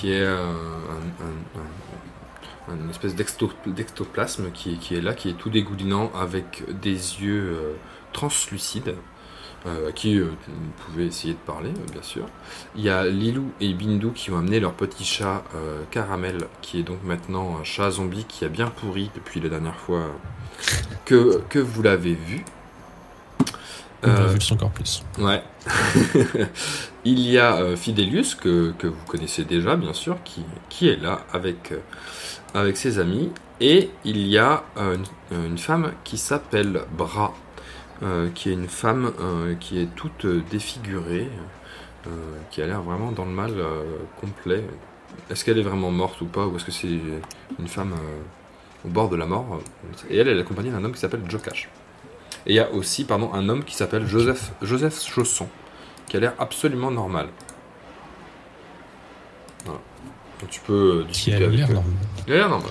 [0.00, 5.12] Qui est euh, un, un- un- un espèce d'exto- d'ectoplasme qui, est- qui est là,
[5.12, 7.72] qui est tout dégoulinant avec des yeux euh,
[8.12, 8.94] translucides,
[9.66, 12.24] euh, à qui euh, vous pouvez essayer de parler, bien sûr.
[12.76, 15.42] Il y a Lilou et Bindu qui ont amené leur petit chat
[15.90, 19.76] Caramel, qui est donc maintenant un chat zombie qui a bien pourri depuis la dernière
[19.76, 20.06] fois
[21.04, 22.44] que, que vous l'avez vu.
[24.04, 25.02] Euh, encore plus.
[25.18, 25.42] Ouais.
[27.04, 31.00] Il y a euh, Fidelius, que, que vous connaissez déjà, bien sûr, qui, qui est
[31.00, 31.78] là avec, euh,
[32.54, 33.30] avec ses amis.
[33.60, 34.96] Et il y a euh,
[35.30, 37.34] une, une femme qui s'appelle Bra,
[38.34, 39.12] qui est une femme
[39.60, 41.28] qui est toute défigurée,
[42.50, 43.52] qui a l'air vraiment dans le mal
[44.18, 44.64] complet.
[45.28, 46.88] Est-ce qu'elle est vraiment morte ou pas, ou est-ce que c'est
[47.58, 47.92] une femme
[48.86, 49.60] au bord de la mort?
[50.08, 51.68] Et elle, elle est accompagnée d'un homme qui s'appelle Jokash.
[52.46, 55.46] Et il y a aussi pardon, un homme qui s'appelle Joseph, Joseph Chausson,
[56.08, 57.28] qui a l'air absolument normal.
[59.64, 59.80] Voilà.
[60.40, 61.92] Donc tu peux euh, Qui discuter a avec l'air normal.
[62.26, 62.70] Il a l'air normal.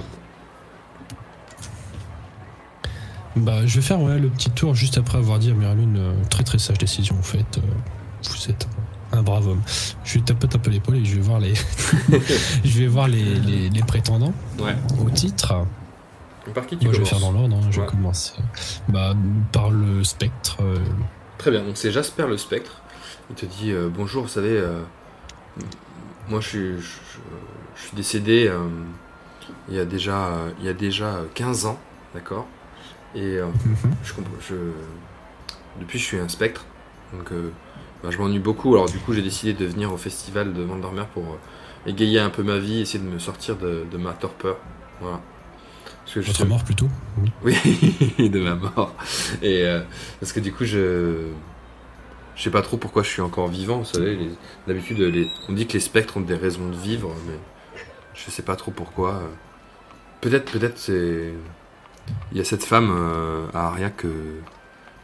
[3.35, 6.13] Bah, je vais faire ouais, le petit tour juste après avoir dit à Merlune, euh,
[6.29, 7.57] très très sage décision en fait.
[7.57, 7.61] euh,
[8.29, 8.67] vous êtes
[9.13, 9.61] un, un brave homme.
[10.03, 11.53] Je lui tapote un peu l'épaule et je vais voir les,
[12.65, 14.75] je vais voir les, les- les prétendants Ouais.
[14.99, 15.53] au titre.
[16.53, 17.55] Par qui tu Moi, je vais faire dans l'ordre.
[17.57, 17.85] hein, je Ouais.
[17.85, 18.33] vais commencer.
[18.87, 19.13] Bah,
[19.51, 20.57] par le spectre.
[20.61, 20.77] euh,
[21.37, 22.81] Très bien, donc c'est Jasper le spectre.
[23.29, 24.81] Il te dit euh, bonjour, vous savez, euh,
[26.29, 27.19] moi je suis, je, je-
[27.75, 28.67] je suis décédé euh,
[29.69, 31.79] il, y a déjà, euh, il y a déjà 15 ans,
[32.13, 32.47] d'accord?
[33.15, 33.91] Et euh, mhm.
[34.03, 34.13] je,
[34.49, 34.55] je,
[35.79, 36.65] depuis je suis un spectre,
[37.13, 37.51] donc euh,
[38.03, 38.73] bah, je m'ennuie beaucoup.
[38.75, 41.37] Alors du coup j'ai décidé de venir au festival de Vandermeer pour euh,
[41.89, 44.57] égayer un peu ma vie, essayer de me sortir de, de ma torpeur.
[45.01, 45.21] Voilà.
[46.13, 46.87] Que Votre mort plutôt.
[47.43, 47.55] Oui.
[48.19, 48.95] oui, de ma mort.
[49.41, 49.81] Et euh,
[50.19, 51.27] parce que du coup, je
[52.35, 53.79] je sais pas trop pourquoi je suis encore vivant.
[53.79, 54.31] Vous savez, les-
[54.67, 57.37] d'habitude, les- on dit que les spectres ont des raisons de vivre, mais
[58.15, 59.21] je sais pas trop pourquoi.
[60.21, 61.31] Peut-être, peut-être c'est.
[62.31, 64.07] Il y a cette femme euh, à Aria que,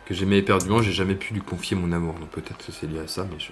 [0.05, 2.15] que j'aimais éperdument, j'ai jamais pu lui confier mon amour.
[2.15, 3.51] Donc peut-être que c'est lié à ça, mais je.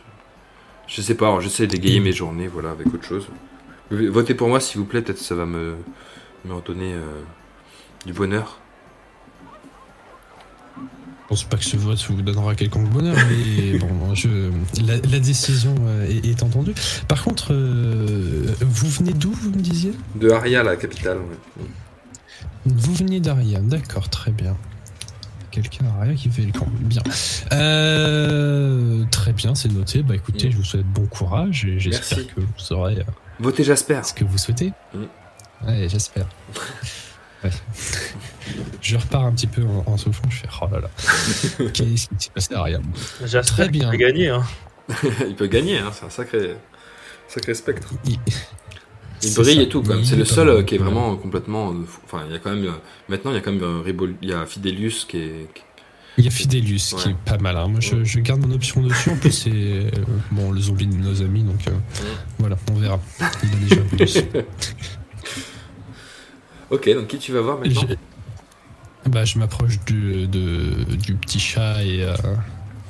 [0.88, 3.28] Je sais pas, alors j'essaie d'égayer mes journées, voilà, avec autre chose.
[3.92, 5.76] Votez pour moi s'il vous plaît, peut-être que ça va me,
[6.46, 7.22] me redonner euh,
[8.06, 8.60] du bonheur.
[10.78, 14.52] Je pense pas que ce vote vous donnera quelconque bonheur, mais bon, je,
[14.86, 16.76] la, la décision euh, est, est entendue.
[17.08, 19.94] Par contre, euh, vous venez d'où, vous me disiez?
[20.16, 21.66] De Aria, la capitale, ouais.
[22.66, 24.56] Vous venez d'Aria, d'accord, très bien.
[25.50, 27.02] Quelqu'un d'Aria qui fait le camp, bien.
[27.52, 30.04] Euh, très bien, c'est noté.
[30.04, 30.52] Bah écoutez, Mm.
[30.52, 33.04] je vous souhaite bon courage et j'espère que vous saurez
[33.40, 34.02] Votez Jasper.
[34.04, 34.72] ce que vous souhaitez.
[34.94, 35.68] Mm.
[35.68, 36.28] Ouais, j'espère.
[37.44, 37.49] Ouais.
[38.82, 40.90] Je repars un petit peu en, en soufflant, je fais oh là là.
[41.74, 42.65] Qu'est-ce qui s'est passé à
[43.22, 43.90] J'espère Très bien.
[43.90, 44.30] va gagner.
[44.30, 44.44] Hein.
[45.28, 46.56] il peut gagner, hein, c'est un sacré,
[47.28, 47.90] sacré spectre.
[48.06, 48.18] Il,
[49.24, 49.61] Il brille ça.
[49.61, 49.99] et tout, quand même.
[49.99, 50.84] Il C'est est le seul euh, qui est Ouais.
[50.86, 51.72] vraiment complètement.
[51.72, 51.86] euh.
[52.06, 52.65] Enfin, il y a quand même.
[52.65, 52.72] euh,
[53.07, 53.84] Maintenant, il y a quand même.
[54.22, 55.48] Il y a Fidelius qui est.
[55.53, 55.64] qui-
[56.18, 57.56] Il y a Fidelius qui est pas mal.
[57.57, 57.68] hein.
[57.70, 59.10] Moi, je, je garde mon option dessus.
[59.11, 59.90] En plus, c'est euh,
[60.32, 61.72] bon, le zombie de nos amis, donc euh,
[62.40, 62.99] voilà, on verra.
[63.44, 64.20] Il a déjà un peu dessus.
[66.74, 67.86] Ok, donc qui tu vas voir maintenant
[69.06, 72.16] Je, bah, je m'approche du, de- du petit chat et, euh,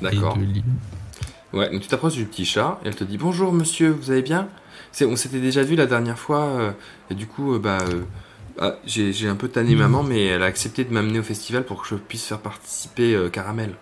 [0.00, 0.38] D'accord.
[0.38, 1.58] de.
[1.58, 4.22] Ouais, donc tu t'approches du petit chat et elle te dit Bonjour monsieur, vous allez
[4.22, 4.48] bien?
[4.90, 6.72] C'est- On s'était déjà vu la dernière fois euh,
[7.10, 7.78] et du coup, euh, bah.
[7.82, 8.02] euh,
[8.58, 9.78] ah, j'ai j'ai un peu tanné Mhm.
[9.80, 13.28] maman, mais elle a accepté de m'amener au festival pour que je puisse faire participer
[13.32, 13.74] Caramel.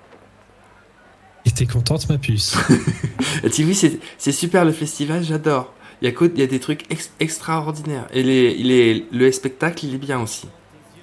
[1.46, 2.56] Et t'es contente, ma puce?
[3.44, 5.72] Elle dit oui, c'est c'est super le festival, j'adore.
[6.02, 8.08] Il y, a co- il y a des trucs ex- extraordinaires.
[8.12, 10.48] Et les, les- le spectacle, il est bien aussi.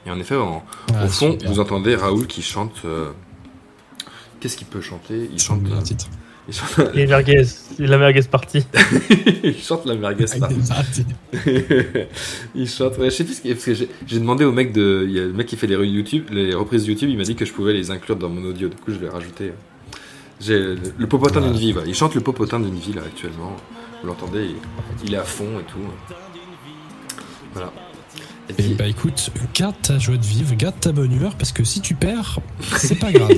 [0.05, 0.61] Et en effet, en-
[0.93, 1.49] Ah, au fond, super.
[1.49, 2.75] vous entendez Raoul qui chante.
[2.85, 3.11] euh,
[4.41, 5.29] Qu'est-ce qu'il peut chanter?
[5.33, 6.07] Il chante, bien euh, un titre.
[6.49, 7.43] il, chante, Les merguez,
[7.79, 8.65] la merguez partie.
[9.43, 11.05] il chante la merguez party.
[12.55, 12.97] il chante.
[12.97, 15.05] Ouais, je sais plus ce qu'il parce que j'ai demandé au mec de.
[15.07, 17.35] Il y a le mec qui fait les, YouTube, les reprises YouTube, il m'a dit
[17.35, 18.67] que je pouvais les inclure dans mon audio.
[18.69, 19.53] Du coup, je l'ai rajouté.
[20.41, 21.71] J'ai le, le popotin d'une vie.
[21.73, 21.87] voilà.
[21.87, 23.55] Il chante le popotin d'une vie là actuellement.
[24.01, 24.55] Vous l'entendez, il,
[25.07, 25.79] il est à fond et tout.
[27.53, 27.71] Voilà.
[28.47, 31.51] Et Et puis- bah écoute, garde ta joie de vivre, garde ta bonne humeur, parce
[31.51, 32.39] que si tu perds,
[32.77, 33.31] c'est pas grave.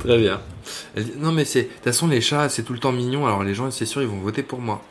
[0.00, 0.40] Très bien.
[0.94, 3.26] Elle dit, non mais c'est de toute façon les chats c'est tout le temps mignon
[3.26, 4.82] alors les gens c'est sûr ils vont voter pour moi.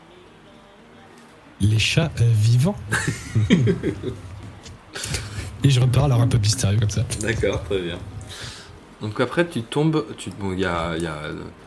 [1.62, 2.76] Les chats euh, vivants.
[5.64, 7.06] Et je repars alors un peu mystérieux comme ça.
[7.22, 7.98] D'accord, très bien.
[9.02, 11.22] Donc après tu tombes, tu bon il y a, il y a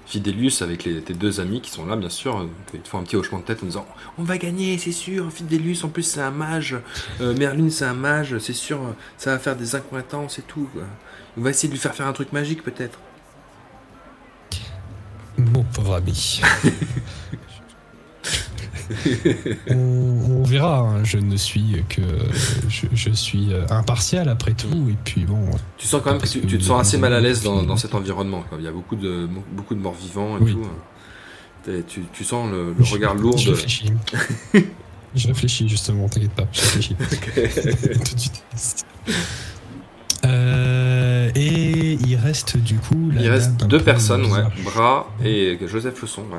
[0.07, 2.99] Fidelius avec les, tes deux amis qui sont là bien sûr, donc ils te font
[2.99, 3.87] un petit hochement de tête en disant
[4.19, 6.77] on va gagner c'est sûr, Fidelius en plus c'est un mage,
[7.21, 8.81] euh, Merlin c'est un mage, c'est sûr
[9.19, 10.69] ça va faire des incointances et tout.
[10.73, 10.83] quoi.
[11.37, 12.99] On va essayer de lui faire faire un truc magique peut-être.
[15.39, 16.41] Mon pauvre ami.
[19.71, 22.03] on, on verra, hein, je ne suis que.
[22.69, 25.41] Je, je suis euh, impartial après tout, et puis bon.
[25.77, 27.77] Tu sens quand même que tu, que tu te sens assez mal à l'aise dans,
[27.77, 28.45] cet environnement.
[28.49, 28.59] quoi.
[28.61, 30.53] Il y a beaucoup de, beaucoup de morts vivants et Oui.
[30.53, 30.63] tout.
[31.65, 33.93] T'es- Tu, tu sens le, le regard lourd Je réfléchis.
[35.15, 36.95] je réfléchis justement, t'inquiète pas, je réfléchis.
[38.05, 38.43] Tout de suite.
[40.25, 43.11] Euh, et il reste du coup.
[43.13, 44.43] la Il reste deux personnes, ouais.
[44.65, 46.39] Bras et Joseph Leçon, ouais.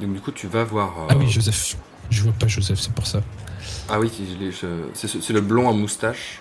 [0.00, 0.92] Donc du coup, tu vas voir...
[1.00, 1.76] euh, Ah oui, Joseph.
[2.10, 3.22] Je vois pas Joseph, c'est pour ça.
[3.88, 4.50] Ah oui, je
[4.94, 6.40] c'est ce- c'est le blond à moustache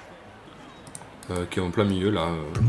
[1.31, 2.21] euh, qui est en plein milieu, là.
[2.21, 2.59] euh.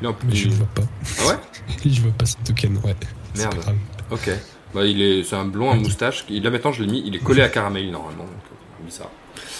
[0.00, 0.82] Il est en- Mais je le vois pas.
[1.20, 1.38] Ah ouais
[1.90, 2.94] Je vois pas ce token, ouais.
[3.36, 3.54] Merde.
[3.56, 3.76] pas grave.
[4.10, 4.30] Ok.
[4.74, 6.24] Bah, il est, c'est un blond à moustache.
[6.30, 7.02] Là maintenant, je l'ai mis.
[7.04, 8.24] Il est collé à caramel normalement.
[8.24, 9.10] Donc, bizarre.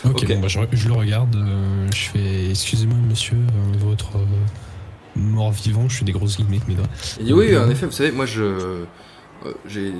[0.05, 1.35] Ok, bon, bah, je, je le regarde.
[1.37, 3.39] euh, je fais Excusez-moi, monsieur,
[3.79, 4.25] votre euh,
[5.17, 5.89] mort-vivant.
[5.89, 6.87] Je fais des grosses guillemets avec mes doigts.
[7.37, 8.85] Oui, en effet, vous savez, moi je.
[9.47, 9.93] Euh, j'ai,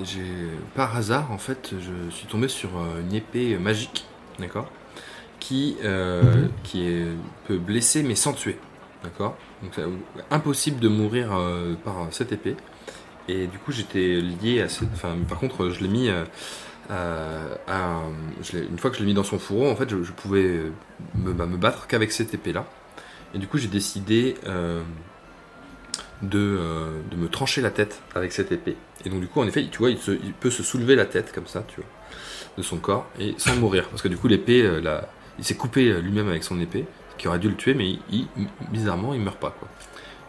[0.75, 4.05] par hasard, en fait, je suis tombé sur euh, une épée magique,
[4.39, 4.71] d'accord
[5.41, 6.51] Qui, euh, Mhm.
[6.65, 7.07] qui est,
[7.47, 8.59] peut blesser mais sans tuer,
[9.05, 9.85] d'accord Donc c'est
[10.31, 12.57] impossible de mourir euh, par cette épée.
[13.29, 14.89] Et du coup, j'étais lié à cette.
[14.95, 16.09] Enfin, par contre, je l'ai mis.
[16.09, 16.25] euh,
[17.67, 18.01] à-
[18.43, 20.63] je une fois que je l'ai mis dans son fourreau, en fait, je, je pouvais
[21.15, 22.65] me, bah, me battre qu'avec cette épée-là.
[23.35, 24.37] Et du coup, j'ai décidé
[26.23, 28.77] de, euh, de me trancher la tête avec cette épée.
[29.05, 31.07] Et donc, du coup, en effet, tu vois, il, se- il peut se soulever la
[31.07, 31.89] tête comme ça, tu vois,
[32.57, 33.89] de son corps, et sans mourir.
[33.89, 35.09] Parce que du coup, l'épée, euh, la-
[35.39, 37.89] il s'est coupé euh, lui-même avec son épée, ce qui aurait dû le tuer, mais
[37.89, 38.01] il,
[38.37, 39.69] il- bizarrement, il meurt pas, quoi.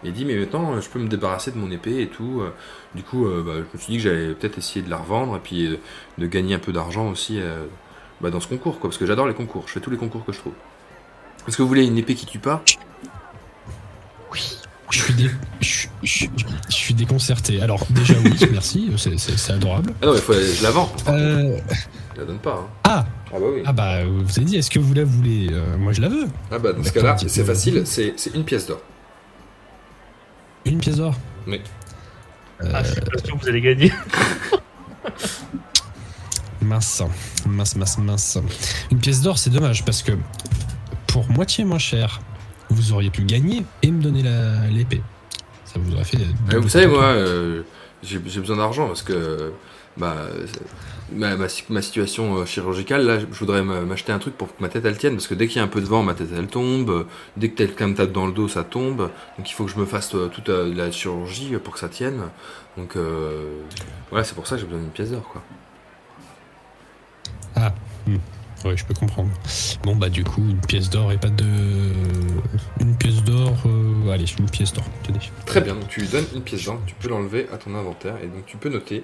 [0.03, 2.39] Et il dit, mais maintenant, je peux me débarrasser de mon épée et tout.
[2.41, 2.51] euh.
[2.95, 5.35] Du coup, euh, bah, je me suis dit que j'allais peut-être essayer de la revendre
[5.35, 5.77] et puis euh,
[6.17, 7.65] de gagner un peu d'argent aussi euh,
[8.21, 8.89] bah, dans ce concours, quoi.
[8.91, 10.53] Parce que j'adore les concours, je fais tous les concours que je trouve.
[11.47, 12.63] Est-ce que vous voulez une épée qui tue pas?
[14.91, 15.29] Je suis, dé-
[15.61, 16.25] je, suis- je,
[16.67, 17.61] je suis déconcerté.
[17.61, 19.93] Alors, déjà, oui, merci, c'est- adorable.
[20.01, 20.91] Ah non, mais faut, je la vends.
[21.09, 21.57] Euh,
[22.15, 22.55] Je la donne pas.
[22.55, 22.67] hein.
[22.85, 23.61] ah, Ah bah oui.
[23.65, 26.25] ah bah, vous avez dit, est-ce que vous la voulez Euh, Moi, je la veux.
[26.51, 28.81] Ah bah dans ce D'accord, cas-là, c'est facile, c'est c'est une pièce d'or.
[30.65, 31.15] Une pièce d'or
[31.47, 31.61] Oui.
[32.63, 33.93] Euh, Ah, je suis pas sûr que vous allez gagner.
[36.61, 37.03] Mince,
[37.47, 38.37] mince, mince, mince.
[38.91, 40.11] Une pièce d'or, c'est dommage parce que
[41.07, 42.21] pour moitié moins cher,
[42.69, 45.01] vous auriez pu gagner et me donner la- l'épée.
[45.65, 46.17] Ça vous aurait fait.
[46.53, 47.63] Euh, vous savez, moi, euh,
[48.03, 49.51] j'ai besoin d'argent parce que
[49.97, 50.15] bah,
[50.45, 50.61] c'est-
[51.11, 54.61] ma, ma, ma situation euh, chirurgicale, là, je voudrais m'a- m'acheter un truc pour que
[54.61, 56.13] ma tête elle tienne parce que dès qu'il y a un peu de vent, ma
[56.13, 56.89] tête elle tombe.
[56.89, 57.03] euh,
[57.37, 59.09] Dès que quelqu'un me tape dans le dos, ça tombe.
[59.37, 61.89] Donc il faut que je me fasse euh, toute euh, la chirurgie pour que ça
[61.89, 62.21] tienne.
[62.77, 63.59] Donc euh,
[64.09, 65.43] voilà, c'est pour ça que j'ai besoin d'une pièce d'or quoi.
[68.65, 69.29] Oui, je peux comprendre.
[69.83, 71.45] Bon, bah, du coup, une pièce d'or et pas de.
[72.81, 73.55] Une pièce d'or.
[73.65, 74.83] euh, Allez, une pièce d'or.
[75.03, 75.19] Tenez.
[75.45, 78.15] Très bien, donc tu lui donnes une pièce d'or, tu peux l'enlever à ton inventaire
[78.23, 79.03] et donc tu peux noter.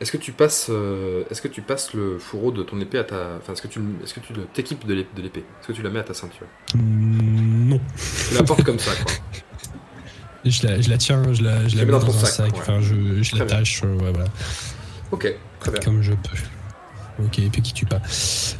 [0.00, 3.04] Est-ce que tu passes, euh, est-ce que tu passes le fourreau de ton épée à
[3.04, 5.66] ta, enfin est-ce que tu, est-ce que tu le- t'équipes de l'ép- de l'épée, est-ce
[5.68, 6.46] que tu la mets à ta ceinture?
[6.76, 7.80] Mm, non.
[8.28, 9.12] Tu la portes comme ça quoi.
[10.44, 12.30] Je la, je la tiens, je la, je la mets dans dans, ton un sac,
[12.30, 12.52] sac.
[12.54, 12.60] ouais.
[12.60, 14.28] Enfin, je, je l'attache, euh, ouais, voilà.
[15.10, 15.80] Ok, très bien.
[15.80, 16.36] Comme je peux.
[17.24, 18.00] Ok, épée qui tue pas.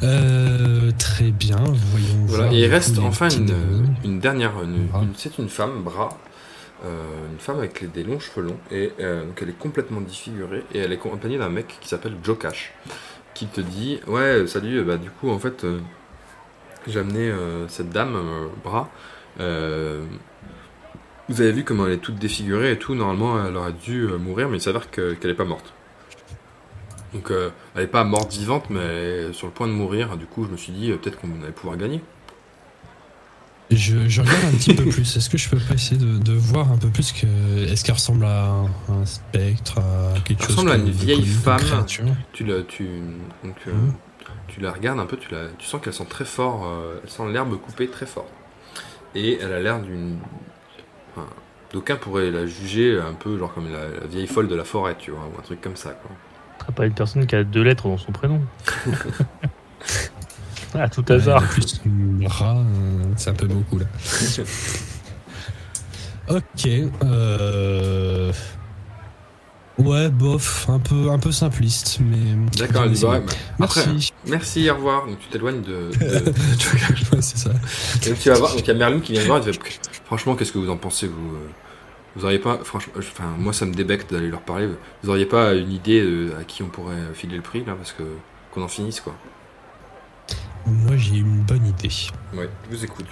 [0.03, 3.29] Euh, très bien, voyons Voilà, voir, et il reste enfin
[4.03, 6.09] une, dernière, une- c'est une femme, bras,
[6.85, 10.63] euh, une femme avec des longs cheveux longs, et euh, donc elle est complètement défigurée,
[10.73, 12.73] et elle est accompagnée d'un mec qui s'appelle Joe Cash,
[13.33, 15.65] qui te dit, ouais, salut, bah du coup, en fait,
[16.87, 17.31] j'ai amené
[17.69, 18.17] cette dame,
[18.63, 18.89] bras,
[21.29, 24.49] vous avez vu comment elle est toute défigurée et tout, normalement elle aurait dû mourir,
[24.49, 25.73] mais il s'avère que- qu'elle est pas morte.
[27.13, 30.15] Donc euh, elle est pas morte vivante, mais elle est sur le point de mourir,
[30.17, 32.01] du coup je me suis dit, euh, peut-être qu'on allait pouvoir gagner.
[33.71, 35.15] Je, je regarde un petit peu plus.
[35.15, 37.27] Est-ce que je peux pas essayer de, de voir un peu plus que.
[37.71, 41.25] Est-ce qu'elle ressemble à un, un spectre, à quelque Elle chose ressemble à une vieille
[41.25, 41.59] femme.
[42.33, 42.87] Tu la, tu,
[43.43, 43.93] donc, euh, Mhm.
[44.47, 46.67] tu la regardes un peu, tu, la, tu sens qu'elle sent très fort,
[47.03, 48.27] elle sent l'herbe coupée très fort.
[49.13, 50.17] Et elle a l'air d'une.
[51.15, 51.27] enfin,
[51.71, 54.95] D'aucuns pourraient la juger un peu genre comme la, la vieille folle de la forêt,
[54.97, 55.91] tu vois, ou un truc comme ça.
[55.91, 56.09] Quoi.
[56.75, 58.41] Pas une personne qui a deux lettres dans son prénom.
[60.75, 61.43] à tout Ouais, hasard.
[61.43, 63.85] en plus, une rat, euh, c'est un peu beaucoup là.
[66.29, 66.67] Ok.
[67.03, 68.31] Euh...
[69.79, 72.17] Ouais, bof, un peu, un peu simpliste, mais.
[72.57, 73.21] D'accord, elle dit ouais,
[73.61, 74.13] après, Merci.
[74.27, 75.05] merci, au revoir.
[75.07, 75.89] Donc tu t'éloignes de.
[75.97, 76.33] de-
[77.15, 77.51] Ouais, c'est ça.
[78.05, 79.53] Et donc tu vas voir, donc il y a Merlin qui vient te voir, il
[79.53, 81.47] fait, franchement, qu'est-ce que vous en pensez, vous euh,
[82.15, 84.67] Vous auriez pas, franchement, enfin, moi ça me débecte d'aller leur parler.
[85.03, 88.03] Vous auriez pas une idée à qui on pourrait filer le prix là, parce que
[88.51, 89.15] qu'on en finisse quoi.
[90.65, 91.89] Moi, j'ai une bonne idée.
[92.33, 93.05] Ouais, je vous écoute.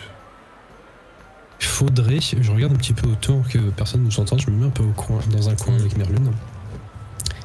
[1.60, 4.66] Faudrait, je regarde un petit peu autour que personne ne nous entende, je me mets
[4.68, 6.32] un peu au coin, dans un coin avec Merlune.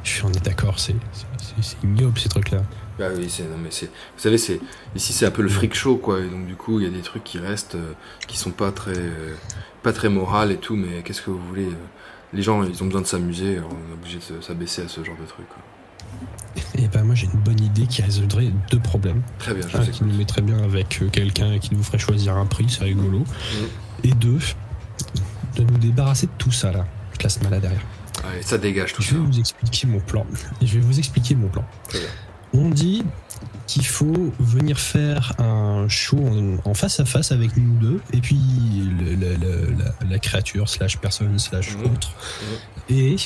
[0.04, 2.62] Je suis, on est d'accord, c'est c'est- c'est- c'est ignoble ces trucs-là.
[2.98, 4.60] Bah oui, c'est, non mais c'est, vous savez, c'est
[4.94, 6.90] ici c'est un peu le freak show quoi, et donc du coup il y a
[6.90, 7.92] des trucs qui restent, euh,
[8.28, 9.34] qui sont pas très, euh,
[9.82, 11.74] pas très morales et tout, mais qu'est-ce que vous voulez euh,
[12.32, 15.02] Les gens ils ont besoin de s'amuser, on est obligé de se- s'abaisser à ce
[15.04, 15.46] genre de truc.
[16.78, 19.22] Et ben moi j'ai une bonne idée qui résoudrait deux problèmes.
[19.38, 21.82] Très bien, je Un vous qui nous mettrait bien avec euh, quelqu'un et qui nous
[21.82, 23.18] ferait choisir un prix, c'est rigolo.
[23.20, 23.26] Mhm.
[24.04, 24.38] Et deux,
[25.56, 26.84] de nous débarrasser de tout ça là.
[27.18, 27.80] Je laisse mal à derrière.
[28.24, 29.14] Allez, ça dégage tout Je ça.
[29.14, 30.26] vais vous expliquer mon plan.
[30.60, 31.64] Je vais vous expliquer mon plan.
[31.88, 32.08] Très bien.
[32.54, 33.04] On dit
[33.72, 38.20] qu'il faut venir faire un show en, en face à face avec nous deux, et
[38.20, 38.36] puis
[39.00, 41.84] le- le- le- la, la créature slash personne slash Mhm.
[41.86, 42.10] autre,
[42.90, 43.16] et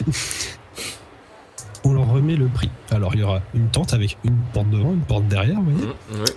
[1.85, 2.70] on leur remet le prix.
[2.90, 5.86] Alors il y aura une tente avec une porte devant, une porte derrière, vous voyez.
[6.10, 6.35] Mmh, ouais.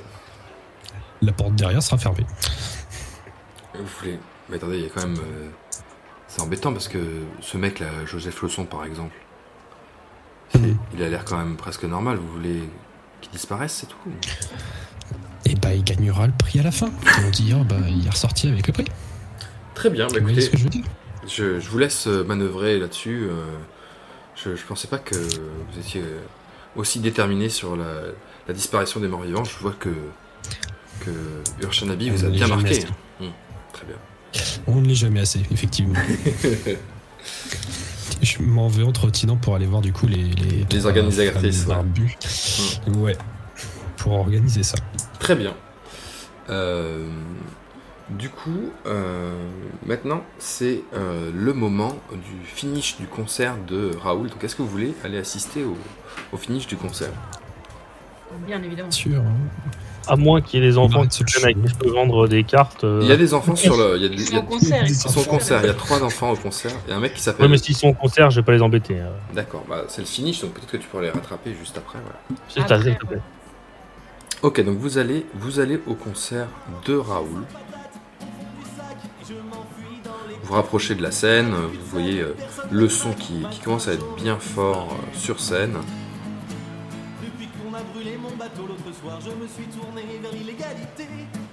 [1.22, 2.26] La porte derrière sera fermée.
[3.76, 4.20] Vous voulez.
[4.50, 5.18] Mais attendez, il y a quand même.
[5.18, 5.50] euh,
[6.28, 7.00] C'est embêtant parce que
[7.42, 9.16] ce mec là, Joseph Leçon par exemple,
[10.94, 12.18] il a l'air quand même presque normal.
[12.18, 12.62] Vous voulez
[13.22, 13.98] qu'il disparaisse, c'est tout
[15.46, 16.92] Et bah il gagnera le prix à la fin.
[17.26, 18.86] On dit oh, bah il est ressorti avec le prix.
[19.76, 20.84] Très bien, bah Vous écoutez, ce que je veux dire?
[21.28, 23.28] je, je vous laisse euh, manœuvrer là-dessus.
[23.30, 23.46] euh,
[24.36, 26.04] Je, je pensais pas que vous étiez
[26.76, 27.86] aussi déterminé sur la,
[28.48, 29.44] la disparition des morts vivants.
[29.44, 29.90] Je vois que,
[31.02, 31.12] que
[31.64, 32.84] Urshanabi vous a bien marqué.
[33.22, 33.32] Hum,
[33.74, 33.96] très bien.
[34.68, 35.96] On ne l'est jamais assez, effectivement.
[38.22, 41.68] Je m'en vais en trottinant pour aller voir du coup les les, Les organisatrices, ouais.
[41.74, 42.16] barbues.
[42.98, 43.16] Ouais.
[43.98, 44.78] Pour organiser ça.
[45.20, 45.54] Très bien.
[46.50, 47.08] Euh,
[48.10, 49.38] du coup, euh,
[49.86, 54.30] maintenant, c'est euh, le moment du finish du concert de Raoul.
[54.30, 55.78] Donc, est-ce que vous voulez aller assister au,
[56.32, 57.12] au finish du concert?
[58.48, 58.92] Bien évidemment.
[58.92, 59.22] sûr.
[59.22, 59.70] hein.
[60.10, 62.84] À moins qu'il y ait des enfants qui à qui je peux vendre des cartes.
[62.84, 63.96] euh, Il y a des enfants sur le.
[63.98, 64.82] Il y a, Ils il y sont au concert.
[64.84, 66.92] ils Ils ils sont au au concert, il y a trois enfants au concert et
[66.92, 67.46] un mec qui s'appelle.
[67.46, 69.00] Ouais, mais s'ils sont au concert, je vais pas les embêter.
[69.00, 69.10] euh.
[69.34, 72.00] D'accord, bah, c'est le finish, donc peut-être que tu pourras les rattraper juste après.
[72.02, 72.20] Voilà.
[72.50, 73.22] C'est ça, Après, s'il te plaît.
[74.42, 76.48] Ok, donc vous allez, vous allez au concert
[76.86, 77.44] de Raoul.
[80.44, 82.36] Vous rapprochez de la scène, vous voyez euh,
[82.72, 85.76] le son qui, qui commence à être bien fort euh, sur scène.
[89.00, 91.08] Soir, je me suis tourné vers l'illégalité.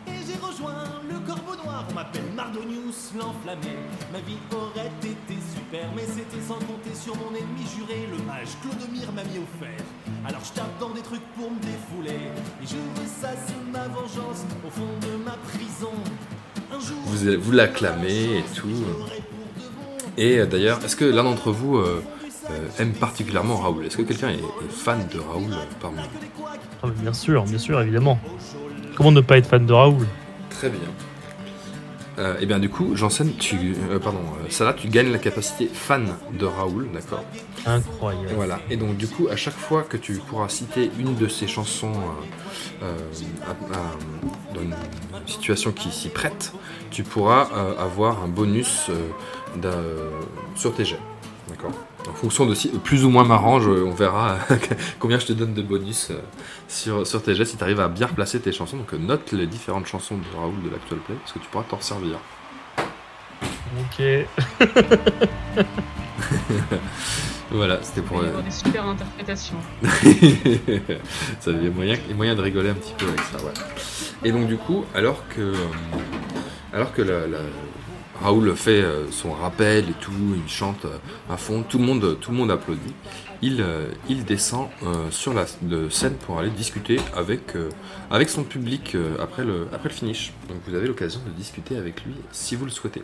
[0.06, 1.84] Et j'ai rejoint le corbeau noir.
[1.90, 3.76] On m'appelle Mardonius l'enflammé.
[4.12, 8.48] Ma vie aurait été super, mais c'était sans compter sur mon ennemi juré, le mage
[8.62, 9.78] Clodomir m'a mis au fer.
[10.26, 12.20] Alors je tape dans des trucs pour me défouler.
[12.62, 15.94] Et je ressasse ma vengeance au fond de ma prison.
[16.72, 18.84] Un jour, Vous, vous l'acclamez et tout.
[20.16, 22.02] Et euh, d'ailleurs, est-ce que l'un d'entre vous euh,
[22.50, 23.86] euh, aime particulièrement Raoul?
[23.86, 26.44] Est-ce que quelqu'un est, est fan de Raoul parmi vous?
[26.86, 28.18] Ah, mais bien sûr, bien sûr, évidemment.
[28.96, 30.06] Comment ne pas être fan de Raoul?
[30.50, 30.80] Très bien.
[32.18, 35.68] Euh, et bien du coup, Janssen, tu, euh, pardon, euh, Salah, tu gagnes la capacité
[35.70, 37.22] fan de Raoul, d'accord?
[37.66, 38.28] Incroyable.
[38.30, 38.60] Et Voilà.
[38.70, 41.92] Et donc du coup, à chaque fois que tu pourras citer une de ces chansons
[42.82, 42.96] euh,
[43.46, 44.74] à- à- dans une
[45.26, 46.54] situation qui s'y prête,
[46.90, 47.48] tu pourras
[47.78, 48.90] avoir un bonus
[50.54, 50.98] sur tes jets.
[51.48, 51.70] D'accord
[52.08, 54.36] En fonction de si plus ou moins marrant, je- on verra
[54.98, 56.20] combien je te donne de bonus euh,
[56.68, 58.76] sur, sur tes jets si tu arrives à bien replacer tes chansons.
[58.78, 61.64] Donc euh, note les différentes chansons de Raoul de l'actual play parce que tu pourras
[61.64, 62.18] t'en servir.
[63.78, 64.02] Ok.
[67.50, 68.18] Voilà, c'était pour.
[68.18, 69.56] Il y euh, avoir des super interprétations.
[71.40, 71.54] ça a
[72.14, 73.52] moyen, de rigoler un petit peu avec ça, ouais.
[74.24, 75.52] Et donc du coup, alors que
[76.72, 77.38] alors que la, la-
[78.22, 80.98] Raoul fait euh, son rappel et tout, il chante euh,
[81.30, 82.94] à fond, tout le monde, tout le monde applaudit.
[83.42, 84.68] Il, euh, il descend
[85.10, 85.44] sur la
[85.90, 87.52] scène pour aller discuter avec,
[88.10, 90.32] avec son public après, le, après le finish.
[90.48, 93.02] Donc vous avez l'occasion de discuter avec lui si vous le souhaitez.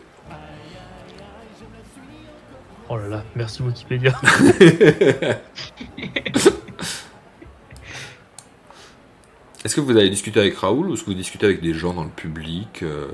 [2.89, 4.19] Oh là là, merci Wikipédia.
[9.63, 11.93] Est-ce que vous allez discuter avec Raoul ou est-ce que vous discutez avec des gens
[11.93, 13.07] dans le public euh,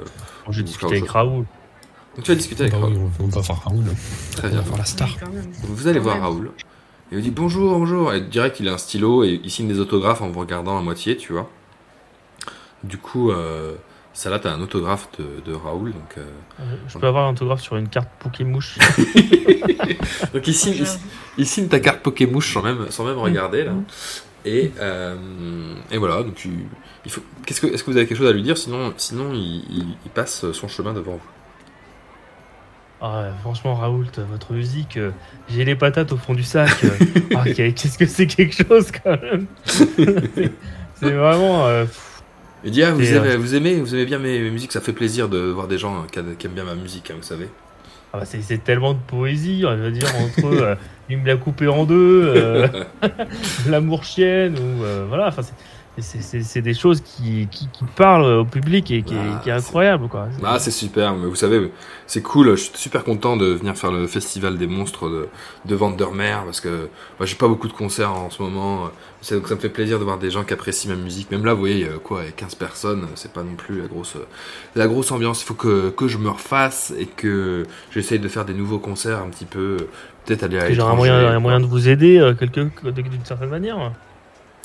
[0.49, 1.45] J'ai discuté avec Raoul.
[2.19, 2.97] Donc tu vas discuter avec Bah Raoul.
[2.97, 3.85] oui, on va voir Raoul.
[4.35, 4.59] Très On bien.
[4.59, 5.07] va voir la star.
[5.63, 6.19] Vous allez voir.
[6.19, 6.51] Raoul.
[7.13, 8.13] Il vous dit bonjour, bonjour.
[8.13, 10.81] Et direct, il a un stylo et il signe des autographes en vous regardant à
[10.81, 11.49] moitié, tu vois.
[12.83, 13.75] Du coup, euh,
[14.13, 15.93] ça là, t'as un autographe de, de Raoul.
[15.93, 16.25] Donc, euh,
[16.59, 18.77] Euh, Je peux avoir un autographe sur une carte Pokémouche.
[20.33, 20.87] donc il, signe, il,
[21.37, 23.71] il signe ta carte Pokémouche sans même, sans même regarder là.
[24.43, 25.15] Et, euh,
[25.89, 26.67] et voilà, donc tu-
[27.05, 27.21] il faut.
[27.45, 28.57] Qu'est-ce que, est-ce que vous avez quelque chose à lui dire?
[28.57, 31.19] Sinon, sinon il, il- il passe son chemin devant vous.
[33.01, 35.11] Ah, franchement, Raoul, t- votre musique, euh,
[35.47, 36.83] j'ai les patates au fond du sac.
[36.83, 36.97] euh.
[37.33, 40.57] Ah, qu'est-ce que c'est quelque chose quand même C'est
[40.95, 41.65] c'est vraiment.
[41.67, 41.85] euh,
[42.63, 44.73] Il dit ah, vous, Et, aimez, euh, vous aimez, vous aimez bien mes, mes musiques,
[44.73, 47.23] ça fait plaisir de voir des gens qui, qui aiment bien ma musique, hein, vous
[47.23, 47.49] savez.
[48.13, 50.75] ah bah, c'est c'est tellement de poésie, on va dire, entre euh,
[51.09, 52.67] il me l'a coupé en deux, euh,
[53.65, 55.41] l'amour chienne, ou euh, voilà, enfin,
[56.01, 60.07] c'est- des choses qui, qui, qui parlent au public et qui, Ah, qui est incroyable,
[60.07, 60.27] quoi.
[60.43, 61.71] Ah, c'est super, mais vous savez,
[62.07, 65.27] c'est cool, je suis super content de venir faire le festival des monstres de,
[65.65, 66.89] de Vandermeer, parce que
[67.19, 68.89] moi j'ai pas beaucoup de concerts en ce moment,
[69.21, 71.45] ça, donc ça me fait plaisir de voir des gens qui apprécient ma musique, même
[71.45, 74.15] là, vous voyez, euh, quoi, avec 15 personnes, c'est pas non plus la grosse,
[74.75, 78.45] la grosse ambiance, il faut que, que je me refasse et que j'essaye de faire
[78.45, 79.77] des nouveaux concerts un petit peu,
[80.25, 82.61] peut-être aller à un moyen, un moyen de vous aider euh, quelque-
[82.91, 83.91] d'une certaine manière.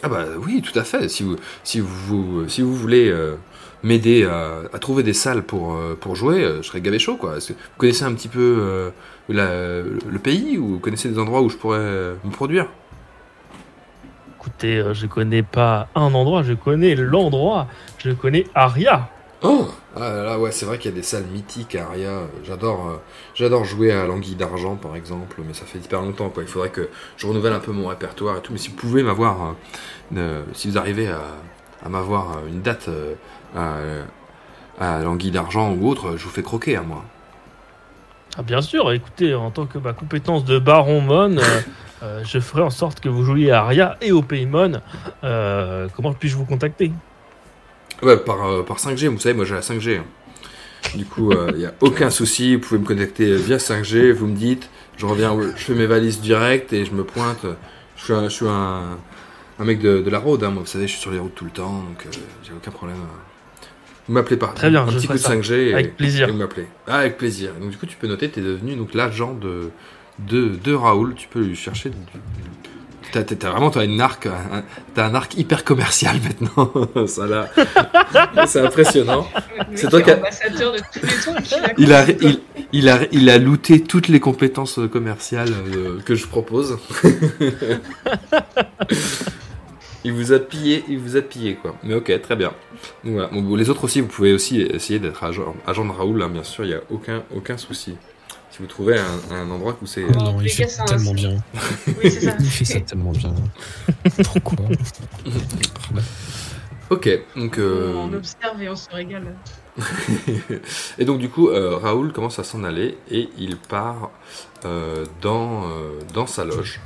[0.04, 1.08] Ah bah oui, tout à fait.
[1.08, 3.36] Si vous, si vous, si vous voulez euh,
[3.82, 7.16] m'aider à, à trouver des salles pour, euh, pour jouer, euh, je serais gavé chaud,
[7.16, 7.38] quoi.
[7.38, 8.92] Que vous connaissez un petit peu
[9.28, 11.80] la- le pays ou vous connaissez des endroits où je pourrais
[12.24, 12.68] me produire?
[14.38, 17.68] Écoutez, je connais pas un endroit, je connais l'endroit.
[17.96, 19.14] Je connais Aria.
[19.42, 22.30] Oh Ah là là, ouais, c'est vrai qu'il y a des salles mythiques à Aria.
[22.42, 22.96] J'adore, euh,
[23.34, 26.42] j'adore jouer à l'anguille d'argent, par exemple, mais ça fait hyper longtemps, quoi.
[26.42, 28.52] Il faudrait que je renouvelle un peu mon répertoire et tout.
[28.52, 29.56] Mais si vous pouvez m'avoir,
[30.16, 31.20] euh, si vous arrivez à,
[31.84, 33.14] à m'avoir euh, une date euh,
[33.56, 33.78] à,
[34.78, 37.04] à l'anguille d'argent ou autre, je vous fais croquer à moi.
[38.36, 41.36] Ah, bien sûr, écoutez, en tant que ma compétence de Baron Mon,
[42.02, 44.80] euh, je ferai en sorte que vous jouiez à Aria et au Paymon.
[45.22, 46.90] Comment puis-je vous contacter?
[48.02, 49.98] Ouais, par, par 5G, vous savez, moi j'ai la 5G.
[49.98, 50.04] hein.
[50.96, 54.36] Du coup, il n'y a aucun souci, vous pouvez me connecter via 5G, vous me
[54.36, 57.46] dites, je reviens, je fais mes valises direct et je me pointe.
[57.96, 58.98] Je suis un, je suis un,
[59.58, 61.34] un mec de, de la road, hein, moi, vous savez, je suis sur les routes
[61.34, 62.10] tout le temps, donc euh,
[62.42, 62.96] j'ai aucun problème.
[64.08, 64.48] Vous m'appelez pas.
[64.48, 65.34] Très bien, un je petit coup de ça.
[65.34, 66.28] 5G et, Avec plaisir.
[66.28, 66.66] et vous m'appelez.
[66.86, 67.52] Ah, avec plaisir.
[67.60, 69.70] Donc du coup, tu peux noter, tu es devenu donc l'agent de,
[70.18, 71.96] de, de Raoul, tu peux lui chercher du,
[73.12, 74.64] T'as, t'as- vraiment toi une arc, un,
[74.94, 76.72] t'as un arc hyper commercial maintenant.
[77.06, 77.48] Ça là,
[78.46, 79.28] c'est impressionnant.
[79.76, 81.12] C'est toi qui a- ambassadeur de tous les
[81.42, 81.50] trucs.
[81.60, 82.06] là, Il a,
[82.72, 86.76] il a, il a looté toutes les compétences commerciales euh, que je propose.
[90.04, 91.74] il vous a pillé, il vous a pillé quoi.
[91.82, 92.52] Mais ok, très bien.
[93.04, 93.28] Donc voilà.
[93.28, 96.28] Bon, bon, les autres aussi, vous pouvez aussi essayer d'être agent, agent de Raoul, hein,
[96.28, 97.96] bien sûr, il n'y a aucun, aucun souci.
[98.50, 100.06] Si vous trouvez un, un endroit où c'est.
[100.12, 101.36] Dans Non, il fait un- tellement bien.
[102.04, 102.36] Oui, ça.
[102.38, 103.34] Il fait ça tellement bien.
[104.32, 104.66] Pourquoi
[106.90, 107.58] Ok, donc.
[107.58, 109.34] euh, On observe et on se régale.
[110.98, 114.10] et donc du coup, euh, Raoul commence à s'en aller et il part
[114.64, 116.80] euh, dans, euh, dans sa loge,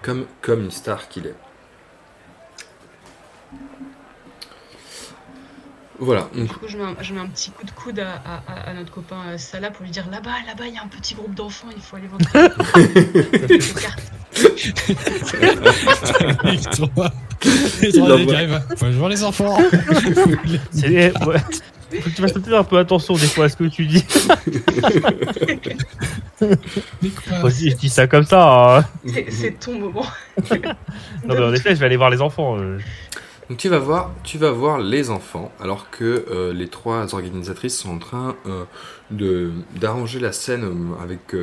[0.00, 1.34] comme, comme une star qu'il est.
[6.04, 8.14] Voilà, donc, Du coup, je mets, un, je mets un petit coup de coude à,
[8.14, 10.82] à- à- à notre copain euh, Salah pour lui dire là-bas, là-bas, il y a
[10.82, 12.18] un petit groupe d'enfants, il faut aller voir.
[17.82, 17.92] Les
[18.80, 19.56] Bonjour enfants.
[19.56, 19.70] Faut
[22.08, 24.04] que tu fasses peut-être un peu attention des fois à ce que tu dis.
[26.40, 26.56] Mais
[27.10, 28.78] quoi Moi aussi, je dis ça comme ça.
[28.78, 28.84] hein.
[29.06, 30.06] C'est- C'est ton moment.
[30.50, 32.56] Non, mais en effet, je vais aller voir les enfants.
[32.58, 32.78] euh.
[33.48, 37.78] Donc tu vas voir, tu vas voir les enfants, alors que euh, les trois organisatrices
[37.78, 41.36] sont en train euh, d'arranger la scène euh, avec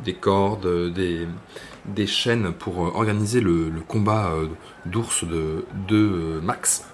[0.00, 4.32] des cordes, des, chaînes pour organiser le, combat
[4.86, 6.91] d'ours de, de Max.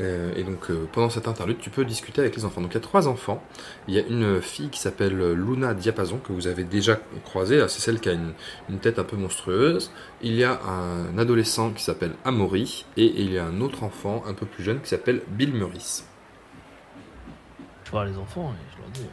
[0.00, 2.60] Euh, et donc euh, pendant cette interlude, tu peux discuter avec les enfants.
[2.62, 3.42] Donc il y a trois enfants.
[3.86, 7.62] Il y a une fille qui s'appelle Luna Diapason que vous avez déjà croisée.
[7.68, 8.32] C'est celle qui a une,
[8.70, 9.92] une tête un peu monstrueuse.
[10.22, 14.22] Il y a un adolescent qui s'appelle Amaury et il y a un autre enfant
[14.26, 16.06] un peu plus jeune qui s'appelle Bill Meurice.
[17.84, 19.10] Je vois les enfants et je leur dis euh,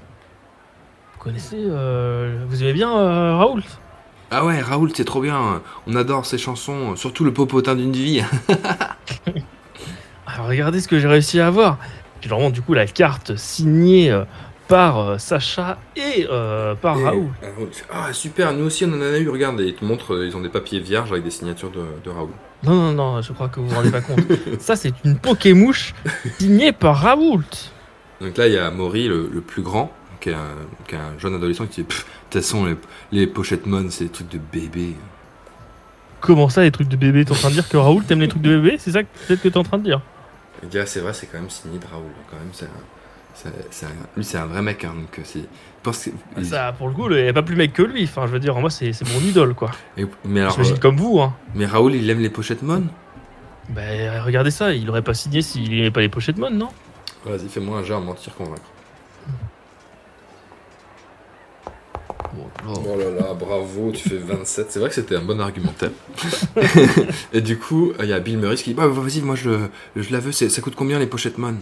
[1.14, 1.58] Vous connaissez.
[1.60, 3.64] euh, vous aimez bien euh, Raoul?
[4.30, 5.62] Ah ouais, Raoul, c'est trop bien.
[5.88, 8.24] On adore ses chansons, surtout le popotin d'une vie.
[10.38, 11.80] Alors, regardez ce que j'ai réussi à avoir.
[12.30, 14.24] Leur montre du coup la carte signée euh,
[14.68, 17.30] par euh, Sacha et euh, par Et Raoul.
[17.92, 19.30] Ah super, nous aussi on en a eu.
[19.30, 22.30] Regarde, ils te montrent, ils ont des papiers vierges avec des signatures de, de Raoul.
[22.64, 24.20] Non, non, non, je crois que vous vous rendez pas compte.
[24.60, 25.96] Ça, c'est une Pokémouche
[26.38, 27.72] signée par Raoult.
[28.20, 30.56] Donc là, il y a Maury, le, le plus grand, qui est, un,
[30.88, 32.76] qui est un jeune adolescent qui dit De toute façon, les,
[33.12, 34.96] les pochettes mon, c'est des trucs de bébé.
[36.20, 37.26] Comment ça, les trucs de bébé?
[37.26, 38.76] T'es en train de dire que Raoul t'aime les trucs de bébé?
[38.80, 40.02] C'est ça peut-être que t'es en train de dire
[40.64, 42.04] Il dit Ah, c'est vrai, c'est quand même signé de Raoul.
[42.30, 42.70] Quand même, c'est un-
[43.34, 44.84] c'est- c'est un- lui, c'est un vrai mec.
[44.84, 45.46] Hein, donc, euh, c'est, je
[45.84, 48.04] pense que- il- Ça, pour le coup, il n'y a pas plus mec que lui.
[48.06, 49.72] Enfin, je veux dire, moi, c'est c'est mon idole, quoi.
[49.98, 51.34] et- mais, alors, J'imagine euh, comme vous, hein.
[51.56, 52.84] mais Raoul, il aime les pochettes mon
[53.70, 56.70] Ben, regardez ça, il aurait pas signé s'il n'aimait pas les pochettes mon, non?
[57.26, 58.62] Vas-y, fais-moi un jeu à mentir convaincre.
[62.68, 64.72] Oh là là, bravo, tu fais 27.
[64.72, 65.92] C'est vrai que c'était un bon argumentaire.
[67.34, 70.12] et du coup, il y a Bill Murray qui dit bah, Vas-y, moi je, je
[70.12, 70.32] la veux.
[70.32, 71.56] c'est- Ça coûte combien les pochettes mon?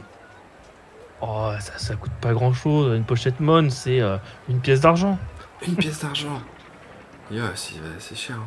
[1.21, 2.95] Oh, ça, ça coûte pas grand chose.
[2.95, 4.17] Une pochette mon, c'est euh,
[4.49, 5.17] une pièce d'argent.
[5.67, 6.41] Une pièce d'argent.
[7.31, 8.35] Yeah, c'est c'est cher.
[8.35, 8.43] hein.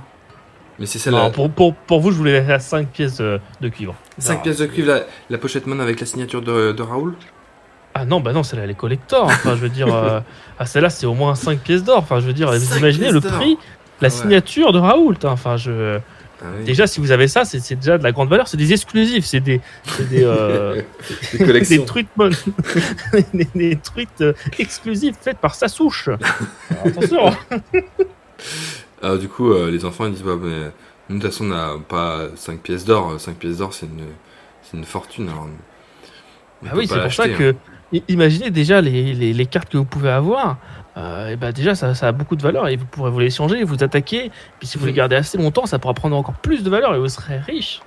[0.78, 1.24] Mais c'est celle-là.
[1.24, 3.96] Non, pour, pour, pour vous, je voulais la 5 pièces euh, de cuivre.
[4.18, 4.40] 5 Non.
[4.42, 7.16] pièces de cuivre, la, la pochette mon avec la signature de, de Raoul?
[8.00, 9.24] Ah non, bah non, celle-là, elle est collector.
[9.24, 10.20] Enfin, je veux dire, euh,
[10.58, 11.98] ah, celle-là, c'est au moins 5 pièces d'or.
[11.98, 13.58] Enfin, je veux dire, vous imaginez le prix,
[14.00, 14.10] la Ah ouais.
[14.10, 15.14] signature de Raoult.
[15.24, 15.30] hein.
[15.30, 15.98] Enfin, je.
[16.40, 16.64] Ah oui.
[16.64, 18.46] Déjà, si vous avez ça, c'est déjà de la grande valeur.
[18.46, 19.24] C'est des exclusifs.
[19.24, 19.60] C'est des.
[20.10, 20.22] Des.
[20.22, 20.80] euh,
[21.32, 21.80] Des collections.
[21.80, 22.08] des truites
[23.34, 26.08] des, des truites euh, exclusives faites par sa souche.
[26.70, 27.36] Alors, attention.
[29.02, 30.70] Alors, du coup, euh, les enfants ils disent bah, mais
[31.08, 33.14] nous, de toute façon, on n'a pas 5 pièces d'or.
[33.18, 34.04] 5 pièces d'or, c'est une,
[34.78, 35.28] une fortune.
[35.28, 35.48] Alors,
[36.66, 37.52] Ah peut oui, c'est pour ça l'acheter, hein.
[38.08, 40.58] Imaginez déjà les, les- les cartes que vous pouvez avoir.
[40.98, 43.26] euh, et bah déjà, ça, ça a beaucoup de valeur et vous pourrez vous les
[43.26, 44.30] échanger, vous attaquer.
[44.58, 44.96] Puis si vous les Mhm.
[44.96, 47.80] gardez assez longtemps, ça pourra prendre encore plus de valeur et vous serez riche.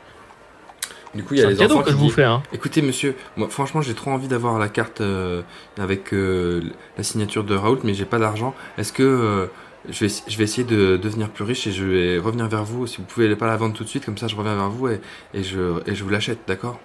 [1.14, 2.23] Du coup, il y a les enfants que je vous fais.
[2.23, 2.41] Hein.
[2.53, 5.41] Écoutez, monsieur, moi, franchement, j'ai trop envie d'avoir la carte euh,
[5.78, 6.61] avec euh,
[6.98, 8.56] la signature de Raoult, mais j'ai pas d'argent.
[8.78, 9.49] Est-ce que
[9.90, 12.88] je, vais, je vais essayer de devenir plus riche et je vais revenir vers vous
[12.88, 14.88] Si vous pouvez pas la vendre tout de suite, comme ça, je reviens vers vous
[14.88, 15.02] et,
[15.34, 16.80] et je, et je vous l'achète, d'accord?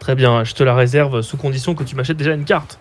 [0.00, 2.78] Très bien, je te la réserve sous condition que tu m'achètes déjà une carte.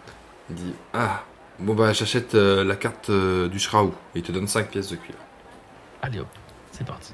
[0.49, 1.23] Il dit Ah,
[1.59, 3.93] bon, bah, j'achète euh, la carte euh, du Shraou.
[4.15, 5.19] Et il te donne 5 pièces de cuivre.
[6.01, 6.27] Allez hop,
[6.71, 7.13] c'est parti.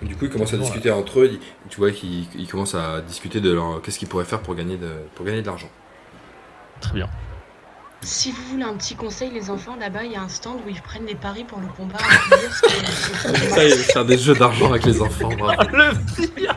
[0.00, 1.30] Du coup, ils commencent à discuter entre eux.
[1.32, 4.54] ils- Tu vois qu'ils ils commencent à discuter de leur qu'est-ce qu'ils pourraient faire pour
[4.54, 5.70] gagner de, pour gagner de l'argent.
[6.80, 7.08] Très bien.
[8.06, 10.68] Si vous voulez un petit conseil, les enfants, là-bas, il y a un stand où
[10.70, 11.98] ils prennent des paris pour le combat.
[12.52, 15.28] Ça Ça y est, faire des jeux d'argent avec les enfants.
[15.36, 15.60] bravo.
[15.72, 16.56] le pire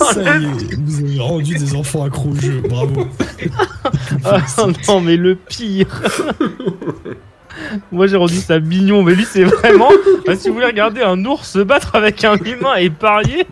[0.00, 3.06] Ça y est, vous avez rendu des enfants accros au jeu, bravo.
[4.24, 4.38] Ah
[4.88, 6.02] non, mais le pire
[7.92, 9.90] Moi j'ai rendu ça mignon, mais lui c'est vraiment.
[10.22, 13.46] Enfin, si vous voulez regarder un ours se battre avec un humain et parier,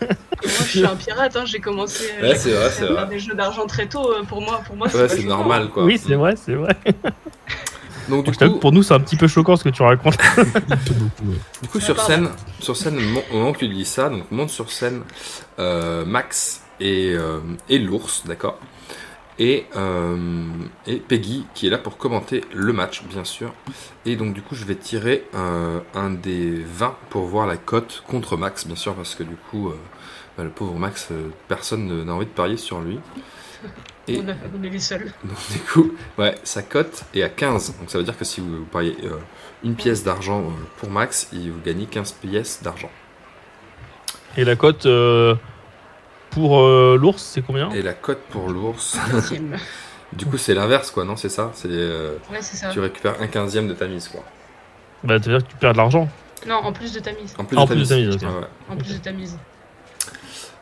[0.00, 0.08] Moi,
[0.42, 3.06] je suis un pirate, hein, j'ai commencé Ouais, c'est vrai, c'est à faire vrai.
[3.08, 4.12] des jeux d'argent très tôt.
[4.12, 5.28] euh, Pour moi, pour moi Ouais, pas c'est choquant.
[5.38, 5.84] normal quoi.
[5.84, 6.76] oui c'est vrai, c'est vrai.
[8.08, 10.16] Donc du coup, pour nous c'est un petit peu choquant ce que tu racontes.
[10.38, 10.44] Ouais.
[11.62, 12.28] du coup sur scène,
[12.60, 12.98] sur scène,
[13.32, 15.02] au moment que tu dis ça, donc monte sur scène
[15.58, 18.60] euh, Max et, euh, et l'ours, d'accord?
[19.38, 20.44] Et, euh,
[20.86, 23.52] et Peggy qui est là pour commenter le match, bien sûr.
[24.04, 28.02] Et donc, du coup, je vais tirer euh, un des 20 pour voir la cote
[28.06, 29.76] contre Max, bien sûr, parce que du coup, euh,
[30.38, 32.98] bah, le pauvre Max, euh, personne ne- n'a envie de parier sur lui.
[34.08, 35.12] Et On, a- on est les seuls.
[35.24, 37.74] donc, du coup, ouais, sa cote est à 15.
[37.78, 39.16] Donc, ça veut dire que si vous pariez euh,
[39.64, 42.90] une pièce d'argent euh, pour Max, il vous gagnez 15 pièces d'argent.
[44.36, 45.34] Et la cote euh,
[46.36, 49.56] pour euh, l'ours c'est combien Et la cote pour l'ours, Quinzième.
[50.12, 52.68] du coup, c'est l'inverse, quoi, non C'est ça C'est euh, Ouais, c'est ça.
[52.68, 54.22] Tu récupères un quinzième de ta mise, quoi.
[55.02, 56.08] Bah ça veut dire que tu perds de l'argent.
[56.46, 57.34] Non, en plus de ta mise.
[57.38, 57.88] En plus En de ta plus mise.
[57.88, 58.22] de ta mise, ok.
[58.22, 58.46] Ouais, ouais.
[58.68, 59.38] En plus de ta mise.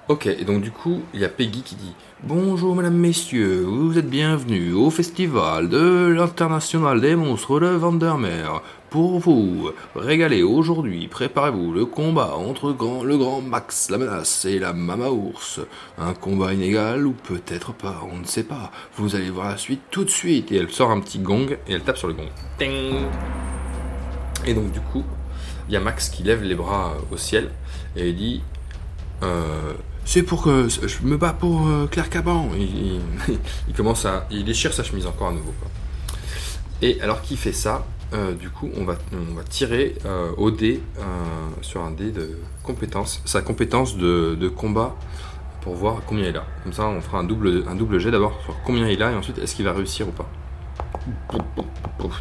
[0.07, 3.99] Ok, et donc du coup, il y a Peggy qui dit Bonjour mesdames, messieurs, vous
[3.99, 8.63] êtes bienvenus au festival de l'international des monstres de Vandermeer.
[8.95, 14.61] Pour vous régaler aujourd'hui, préparez-vous le combat entre grand- le grand Max, la menace, et
[14.61, 15.59] la Mama Ours.
[15.99, 18.71] Un combat inégal ou peut-être pas, on ne sait pas.
[18.97, 20.53] Vous allez voir la suite tout de suite.
[20.53, 22.29] Et elle sort un petit gong et elle tape sur le gong.
[22.57, 22.95] Ting
[24.47, 25.03] et donc du coup,
[25.69, 27.51] il y a Max qui lève les bras au ciel
[27.97, 28.43] et il dit
[29.25, 29.73] euh,
[30.05, 32.49] c'est pour que je me bats pour euh, Claire Caban.
[32.57, 33.01] Il, il-
[33.69, 35.53] il commence à, il déchire sa chemise encore à nouveau.
[35.61, 35.69] quoi.
[36.83, 40.51] Et alors qu'il fait ça, euh, du coup, on va, on va tirer euh, au
[40.51, 41.03] dé euh,
[41.63, 44.97] sur un dé de compétence, sa compétence de, de combat
[45.63, 46.47] pour voir combien il a.
[46.63, 49.15] Comme ça, on fera un double, un double jet d'abord sur combien il a et
[49.15, 50.29] ensuite est-ce qu'il va réussir ou pas.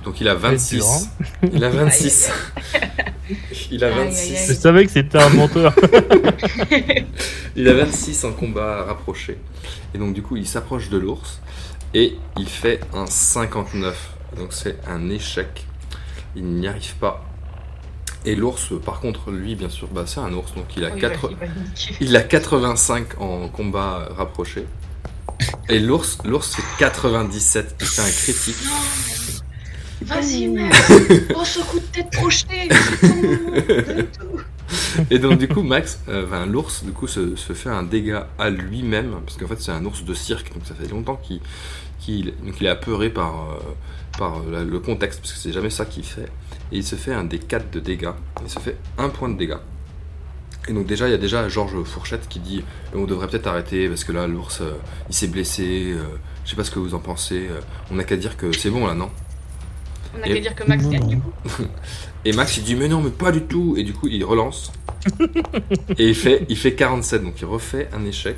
[0.04, 0.76] Donc il a va être 26.
[0.76, 1.48] dur, hein.
[1.54, 2.32] Il a 26.
[3.72, 4.48] Il a Aïe, aïe, 26.
[4.48, 5.74] Je savais que c'était un menteur.
[7.56, 9.38] Il a 26 en combat rapproché.
[9.94, 11.40] Et donc, du coup, il s'approche de l'ours
[11.94, 14.12] et il fait un 59.
[14.38, 15.66] Donc, c'est un échec.
[16.36, 17.24] Il n'y arrive pas.
[18.26, 20.54] Et l'ours, par contre, lui, bien sûr, bah, c'est un ours.
[20.56, 20.92] Donc, il a,
[21.24, 21.30] Oh,
[22.00, 24.66] il, va, a 85 en combat rapproché.
[25.70, 27.76] Et l'ours, l'ours fait 97.
[27.82, 28.56] Il fait un critique.
[30.04, 30.74] Vas-y, mec
[31.36, 32.68] Oh, ce coup de tête projeté
[33.02, 35.06] c'est tout.
[35.10, 38.50] Et donc du coup Max, euh, l'ours du coup se, se fait un dégât à
[38.50, 41.40] lui-même parce qu'en fait c'est un ours de cirque donc ça fait longtemps qu'il
[42.00, 43.60] qu'il donc il est apeuré par euh,
[44.18, 46.30] par euh, le contexte parce que c'est jamais ça qu'il fait
[46.72, 48.11] et il se fait un des 4 de dégâts.
[48.44, 49.57] Il se fait un point de dégâts.
[50.68, 52.64] Et donc déjà il y a déjà Georges Fourchette qui dit
[52.94, 54.72] euh, on devrait peut-être arrêter parce que là l'ours euh,
[55.10, 55.91] il s'est blessé.
[55.94, 56.03] euh,
[56.45, 57.48] je sais pas ce que vous en pensez.
[57.49, 57.60] euh,
[57.91, 59.10] on n'a qu'à dire que c'est bon là non
[60.18, 61.31] On a Et- qu'à dire que Max gagne du coup.
[62.26, 64.72] Et Max il dit mais non mais pas du tout et du coup il relance
[65.98, 68.38] et il fait il fait 47 donc il refait un échec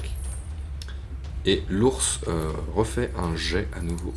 [1.46, 2.22] et l'ours
[2.76, 4.16] refait un jet à nouveau.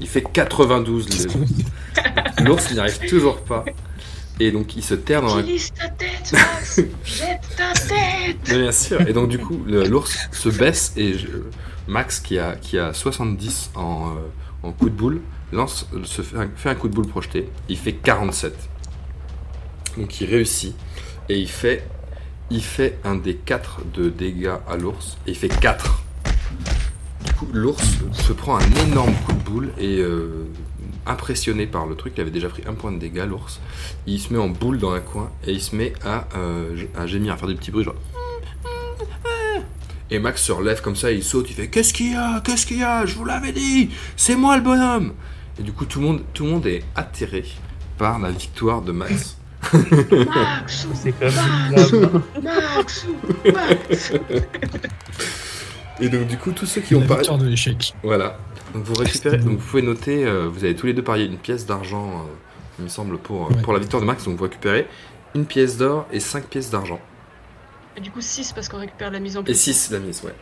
[0.00, 1.08] Il fait 92
[2.38, 3.64] le- l'ours il n'y arrive toujours pas
[4.40, 8.58] et donc il se terre dans un Utilise ta tête, Max Jette ta tête Mais
[8.62, 9.00] bien sûr.
[9.02, 11.26] Et donc du coup, l'ours se baisse et je-
[11.86, 14.12] Max, qui a, qui a 70 en, euh,
[14.62, 15.20] en coup de boule,
[15.52, 17.48] lance, se fait un, fait un coup de boule projeté.
[17.68, 18.54] Il fait 47.
[19.98, 20.74] Donc il réussit
[21.28, 21.86] et il fait,
[22.50, 26.02] il fait un des 4 de dégâts à l'ours et il fait 4.
[27.24, 30.46] Du coup, l'ours se prend un énorme coup de boule et euh,
[31.06, 33.60] impressionné par le truc, il avait déjà pris un point de dégâts, l'ours.
[34.06, 37.06] Il se met en boule dans un coin et il se met à, euh, à
[37.06, 37.94] gémir, à faire des petits bruits genre.
[40.10, 42.42] Et Max se relève comme ça, il saute, il fait Qu'est-ce qu'il y a?
[42.44, 43.06] Qu'est-ce qu'il y a?
[43.06, 45.14] Je vous l'avais dit C'est moi le bonhomme
[45.58, 47.44] Et du coup, tout le monde, tout le monde est atterré
[47.96, 49.38] par la victoire de Max.
[50.66, 51.14] C'est.
[52.42, 53.06] Max
[53.44, 54.12] Max
[56.00, 57.20] Et donc, du coup, tous ceux qui La ont parié.
[57.20, 57.94] victoire de l'échec.
[58.02, 58.38] Voilà.
[58.74, 59.38] Donc, vous récupérez.
[59.38, 62.32] Donc, vous pouvez noter, euh, vous avez tous les deux parié une pièce d'argent, euh,
[62.78, 63.62] il me semble, pour, euh, Ouais.
[63.62, 64.24] pour la victoire de Max.
[64.24, 64.86] Donc, vous récupérez
[65.34, 67.00] une pièce d'or et cinq pièces d'argent.
[67.96, 69.58] Et Du coup 6 parce qu'on récupère la mise en Et place.
[69.58, 70.34] 6 la mise, ouais.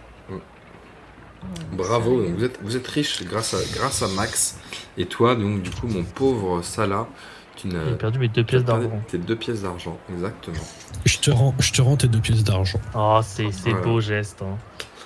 [1.72, 4.58] Bravo, donc vous êtes, vous êtes riche grâce à, grâce à Max.
[4.98, 7.08] Et toi, donc, du coup, mon pauvre Salah,
[7.56, 9.02] tu J'ai n'as perdu mes deux pièces d'argent.
[9.08, 10.56] Tes deux pièces d'argent, exactement.
[11.06, 12.80] Je te rends, je te rends tes deux pièces d'argent.
[12.94, 13.80] Oh, c'est c'est Ouais.
[13.82, 14.42] beau geste.
[14.42, 14.56] hein.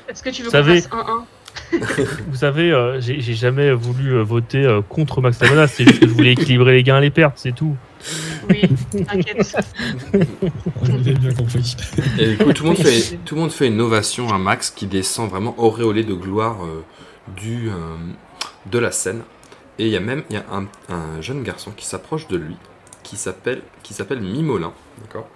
[0.09, 1.24] Est-ce que tu veux Vous qu'on savez- fasse 1-1
[2.28, 6.01] Vous savez, euh, j'ai j'ai jamais voulu euh, voter euh, contre Max Lamana, c'est juste
[6.01, 7.76] que je voulais équilibrer les gains et les pertes, c'est tout.
[8.51, 8.60] Oui,
[9.06, 9.56] t'inquiète.
[10.12, 11.76] Bien compris.
[12.18, 14.70] Et du coup, tout le monde fait, tout le monde fait une ovation à Max
[14.70, 16.82] qui descend vraiment auréolé de gloire euh,
[17.36, 17.72] du, euh,
[18.66, 19.22] de la scène.
[19.78, 22.36] Et il y a même il y a un, un jeune garçon qui s'approche de
[22.36, 22.56] lui,
[23.02, 25.28] qui s'appelle qui s'appelle Mimolin, d'accord?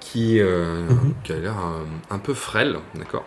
[0.00, 1.14] Qui, euh, Mhm.
[1.24, 1.84] qui a l'air un,
[2.14, 3.24] un peu frêle, d'accord?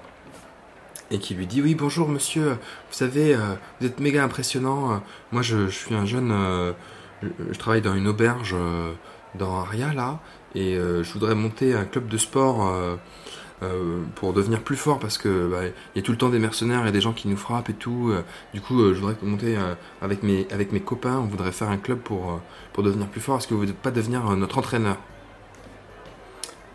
[1.12, 2.58] Et qui lui dit Oui, bonjour monsieur, vous
[2.92, 4.94] savez, euh, vous êtes méga impressionnant.
[4.94, 4.98] euh,
[5.32, 6.32] Moi, je, suis un jeune.
[6.32, 6.74] euh,
[7.22, 8.56] je, travaille dans une auberge
[9.36, 10.20] dans Aria, là,
[10.56, 12.72] et je voudrais monter un club de sport.
[14.16, 16.86] pour devenir plus fort parce que bah, il y a tout le temps des mercenaires
[16.88, 18.14] et des gens qui nous frappent et tout.
[18.54, 19.58] du coup, je voudrais monter
[20.02, 21.18] avec mes avec mes copains.
[21.18, 22.42] On voudrait faire un club pour
[22.74, 23.38] pour devenir plus fort.
[23.38, 24.98] Est-ce que vous voulez pas devenir notre entraîneur?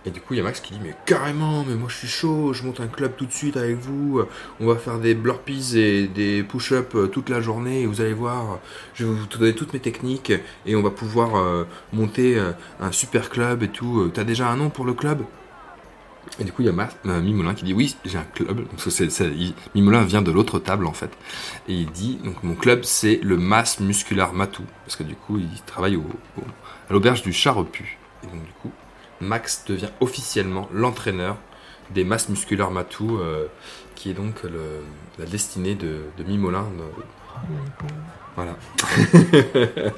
[0.07, 2.09] Et du coup, il y a Max qui dit mais carrément, mais moi je suis
[2.09, 2.55] chaud.
[2.55, 4.23] Je monte un club tout de suite avec vous.
[4.59, 7.83] On va faire des blurpees et des push-ups euh, toute la journée.
[7.83, 8.61] Et vous allez voir,
[8.95, 10.33] je vais vous donner toutes mes techniques
[10.65, 14.11] et on va pouvoir euh, monter euh, un super club et tout.
[14.15, 15.23] T'as déjà un nom pour le club?
[16.39, 18.57] Et du coup, il y a Ma- euh, Mimolin qui dit oui, j'ai un club.
[18.57, 21.11] Donc, vient de l'autre table en fait.
[21.69, 24.63] Et il dit donc mon club c'est le Mass Muscular Matou.
[24.87, 25.97] Parce que du coup, il travaille
[26.89, 27.99] à l'auberge du chat repu.
[28.23, 28.71] Et donc, du coup,
[29.21, 31.37] Max devient officiellement l'entraîneur
[31.91, 33.47] des Mass Muscular Matou, euh,
[33.97, 34.81] qui est donc le-
[35.19, 36.63] la destinée de, de Mimolin.
[36.79, 37.03] de-
[38.37, 38.57] Voilà.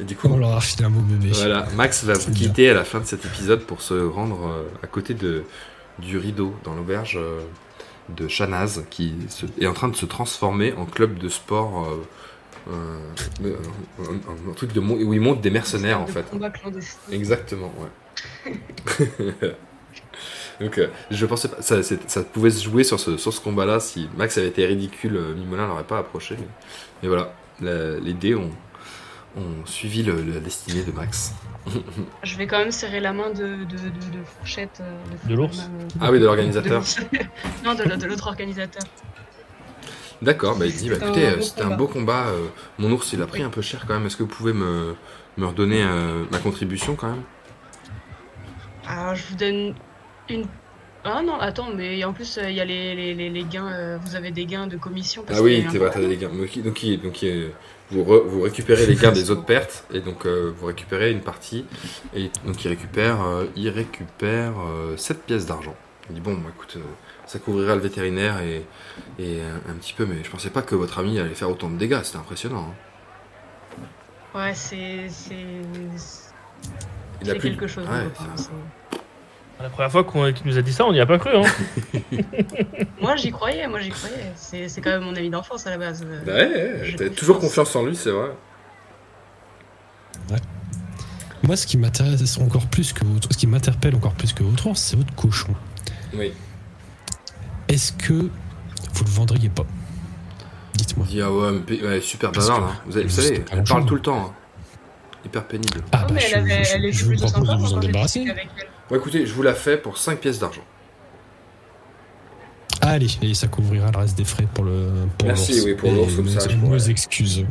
[0.00, 1.30] Et du coup, On leur a refilé un beau bébé.
[1.34, 2.48] voilà, Max va vous bien.
[2.48, 5.44] quitter à la fin de cet épisode pour se rendre euh, à côté de,
[5.98, 7.40] du rideau dans l'auberge euh,
[8.08, 11.88] de Shanaz qui se- est en train de se transformer en club de sport.
[11.88, 12.04] euh,
[12.70, 12.98] euh,
[13.44, 13.56] euh,
[13.98, 16.24] un, un- un truc de où il monte des mercenaires en fait.
[17.10, 17.88] Exactement, ouais.
[20.60, 23.80] Donc euh, je pensais pas, ça, ça pouvait se jouer sur ce, sur ce combat-là
[23.80, 26.36] si Max avait été ridicule, euh, Mimolin l'aurait pas approché.
[26.38, 26.46] Mais,
[27.02, 28.50] mais voilà, la- les dés ont,
[29.36, 31.32] ont suivi le- la destinée de Max.
[32.22, 34.78] Je vais quand même serrer la main de, de, de, de Fourchette.
[34.80, 36.82] euh, De l'ours euh, Ah oui, de l'organisateur.
[37.64, 38.82] non, de, de l'autre organisateur.
[40.20, 41.76] D'accord, bah il dit, bah, écoutez, euh, c'était un combat.
[41.76, 42.26] beau combat.
[42.28, 42.46] euh,
[42.78, 44.06] mon ours, il a pris un peu cher quand même.
[44.06, 44.94] Est-ce que vous pouvez me,
[45.36, 47.22] me redonner euh, ma contribution quand même?
[48.86, 49.74] Alors, je vous donne
[50.28, 50.46] une.
[51.04, 53.72] Ah non, attends, mais en plus, euh, il y a les, les, les, les gains.
[53.72, 55.22] euh, vous avez des gains de commission.
[55.26, 56.28] parce Ah oui, un vrai, t'as des gains.
[56.28, 57.24] Donc, donc, donc
[57.90, 61.20] vous, re- vous récupérez les gains des autres pertes et donc euh, vous récupérez une
[61.20, 61.64] partie.
[62.14, 64.54] Et donc il récupère, euh, il récupère
[64.96, 65.76] 7 pièces d'argent.
[66.08, 66.78] Il dit bon, bah, écoute,
[67.26, 68.64] ça couvrira le vétérinaire et,
[69.18, 71.68] et un, un petit peu, mais je pensais pas que votre ami allait faire autant
[71.70, 72.00] de dégâts.
[72.04, 72.68] C'était impressionnant.
[72.70, 72.74] hein.
[74.34, 75.08] Ouais, c'est.
[77.24, 77.30] C'est...
[77.30, 77.84] Il a de- quelque chose.
[77.86, 78.50] Ouais, c'est- c'est-
[79.62, 81.30] La première fois qu'on- qu'il nous a dit ça, on n'y a pas cru.
[81.36, 81.42] Hein.
[83.00, 84.32] Moi, j'y croyais, moi, j'y croyais.
[84.36, 86.04] C'est, c'est quand même mon ami d'enfance à la base.
[86.04, 87.14] Bah ouais, ouais, confiance.
[87.16, 88.30] toujours confiance en lui, c'est vrai.
[91.44, 94.66] Moi, ce qui m'intéresse encore plus que votre, ce qui m'interpelle encore plus que votre
[94.68, 95.52] ours, c'est votre cochon.
[96.14, 96.32] Oui.
[97.68, 99.64] Est-ce que vous le vendriez pas?
[100.74, 101.06] Dites-moi.
[101.08, 102.76] dit ah ouais, mais ouais, super que- hein.
[102.86, 104.26] Vous, savez, elle parle tout le temps.
[104.30, 104.32] hein.
[105.24, 105.82] Hyper pénible.
[105.92, 107.60] Ah Oh, mais bah, elle, avait, je, elle je, je vous plutôt propose sympa de
[107.62, 108.24] vous en débarrasser.
[108.90, 110.62] Bon, écoutez, je vous la fais pour 5 pièces d'argent.
[112.80, 116.16] Allez, et ça couvrira le reste des frais pour le pour Merci, oui, pour l'ours,
[116.16, 117.46] comme ça, je Nos pourrais- excuses.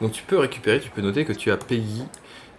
[0.00, 2.02] Donc tu peux récupérer, tu peux noter que tu as payé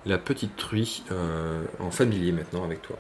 [0.06, 2.98] la petite truie euh, en familier maintenant avec toi.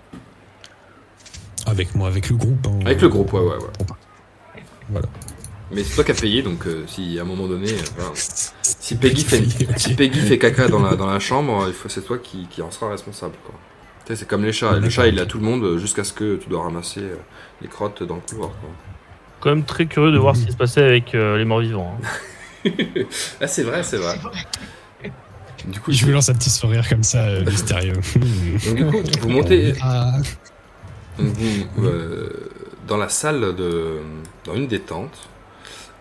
[1.65, 2.67] Avec moi, avec le groupe.
[2.67, 2.79] hein.
[2.85, 4.63] Avec le groupe, ouais, ouais, ouais.
[4.89, 5.07] Voilà.
[5.71, 8.11] Mais c'est toi qui as payé, donc euh, si à un moment donné, euh, voilà.
[8.61, 9.43] si Peggy fait,
[9.77, 12.61] si Peggy fait caca dans la, dans la chambre, il faut c'est toi qui, qui
[12.61, 13.35] en sera responsable.
[13.45, 13.53] quoi.
[14.05, 14.79] Tu sais, c'est comme les chats.
[14.79, 17.15] Le chat, il a tout le monde euh, jusqu'à ce que tu dois ramasser euh,
[17.61, 18.49] les crottes dans le couloir.
[18.51, 18.69] Quoi.
[19.41, 21.97] Quand même très curieux de voir ce qui se passait avec euh, les morts vivants.
[22.01, 22.07] hein.
[23.41, 24.17] Ah, c'est vrai, c'est vrai.
[25.67, 27.93] Du coup, Je me lance un petit sourire comme ça, euh, mystérieux.
[28.65, 30.13] donc, du coup, vous montez, Ah,
[31.19, 32.49] Donc vous, euh,
[32.87, 33.97] dans la salle de,
[34.45, 35.27] dans une des tentes,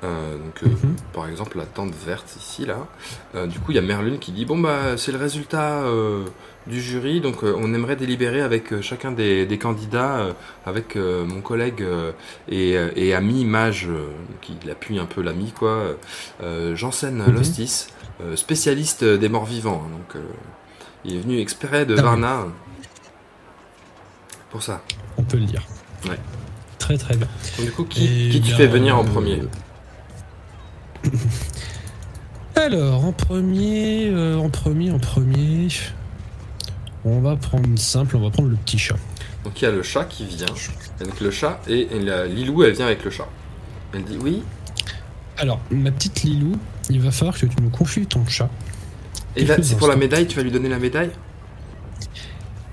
[0.04, 0.96] euh, donc euh, Mhm.
[1.12, 2.86] par exemple la tente verte ici là,
[3.34, 5.84] euh, du coup il y a Merlune qui dit bon bah c'est le résultat
[6.66, 10.28] du jury, donc on aimerait délibérer avec chacun des, des candidats,
[10.66, 11.84] avec mon collègue
[12.48, 13.88] et, et ami mage
[14.42, 15.96] qui appuie un peu l'ami quoi,
[16.74, 17.32] Janssen Mhm.
[17.34, 17.86] Lostis,
[18.34, 20.22] spécialiste des morts vivants, hein, donc
[21.04, 22.02] il est venu exprès de Ah.
[22.02, 22.44] Varna
[24.50, 24.82] pour ça.
[25.18, 25.62] on peut le dire.
[26.08, 26.18] Ouais.
[26.78, 27.26] Très très bien.
[27.56, 29.42] Donc, du coup, qui, Eh qui tu fais venir en premier?
[32.56, 35.68] Alors, en premier, euh, en premier, en premier,
[37.04, 38.96] on va prendre simple, on va prendre le petit chat.
[39.44, 40.46] Donc il y a le chat qui vient,
[41.00, 43.28] avec le chat, et, et la Lilou, elle vient avec le chat.
[43.92, 44.42] Elle dit oui,
[45.38, 46.56] Alors, ma petite Lilou,
[46.90, 48.50] il va falloir que tu nous confies ton chat.
[49.36, 51.10] et là, c'est pour la médaille, tu vas lui donner la médaille?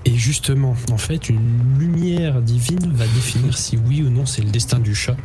[0.06, 4.50] Et justement, en fait, une lumière divine va définir si oui ou non c'est le
[4.50, 5.16] destin du chat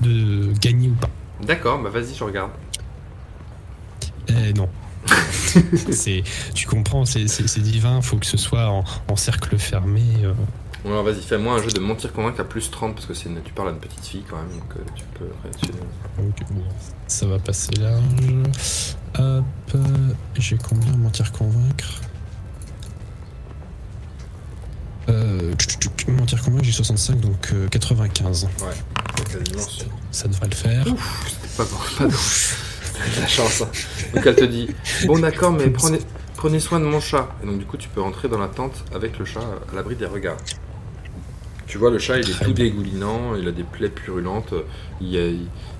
[0.00, 1.10] de gagner ou pas.
[1.42, 2.50] D'accord, bah vas-y, je regarde.
[4.28, 4.68] Eh non.
[5.90, 6.22] c'est,
[6.54, 7.24] tu comprends, c'est,
[7.60, 10.02] divin, faut que ce soit en, en cercle fermé.
[10.22, 10.34] euh.
[10.84, 13.28] Bon, alors vas-y, fais-moi un jeu de mentir convaincre à plus 30 parce que c'est
[13.28, 15.70] une- tu parles à une petite fille quand même, donc euh, tu peux réussir.
[16.18, 16.62] Donc, bon,
[17.06, 18.02] ça va passer large.
[19.18, 19.44] Hop,
[19.74, 19.78] euh,
[20.36, 22.00] j'ai combien en mentir convaincre?
[25.08, 28.48] Euh, tchou, tchou, tchou, Mentir convaincre, j'ai 65, donc euh, 95.
[29.16, 29.86] C'est quasiment sûr.
[30.10, 30.84] Ça devrait le faire.
[31.56, 32.12] Pas bon, pas bon.
[33.20, 33.62] La chance.
[33.62, 33.68] hein.
[34.14, 34.68] Donc elle te dit
[35.06, 35.98] Bon, d'accord, mais prenez,
[36.36, 37.28] prenez soin de mon chat.
[37.42, 39.94] Et donc, du coup, tu peux rentrer dans la tente avec le chat à l'abri
[39.96, 40.36] des regards.
[41.66, 42.64] Tu vois, le chat, il est Très tout bien.
[42.64, 44.54] dégoulinant, il a des plaies purulentes,
[45.00, 45.26] il a,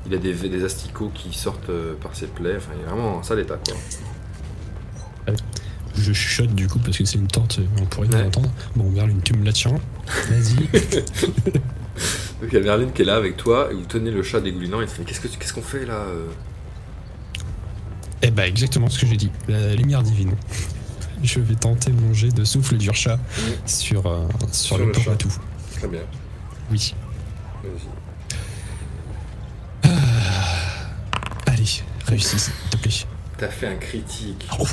[0.06, 2.56] il a des, des asticots qui sortent euh, par ses plaies.
[2.59, 3.74] Enfin, il est vraiment en sale état, quoi.
[6.00, 8.12] Je chuchote du coup parce que c'est une tente, on pourrait Ouais.
[8.12, 8.50] pas l'entendre.
[8.76, 9.74] Bon, Merlune, tu me la tiens.
[10.30, 10.54] Vas-y.
[12.40, 14.40] Donc, il y a Merlin qui est là avec toi, et vous tenez le chat
[14.40, 16.26] dégoulinant, et il te fait Qu'est-ce qu'on fait là euh
[18.22, 19.30] Eh bah, exactement ce que j'ai dit.
[19.48, 20.32] La lumière divine.
[21.24, 23.18] Je vais tenter mon jet de souffle du chat
[23.66, 25.32] sur, euh, sur, Sur le, porte-atout.
[25.76, 26.02] Très bien.
[26.70, 26.94] Oui.
[27.64, 27.88] Vas-y.
[31.46, 32.92] Allez, réussis, s'il te plaît.
[33.39, 34.48] T'as fait un critique.
[34.59, 34.65] Oh,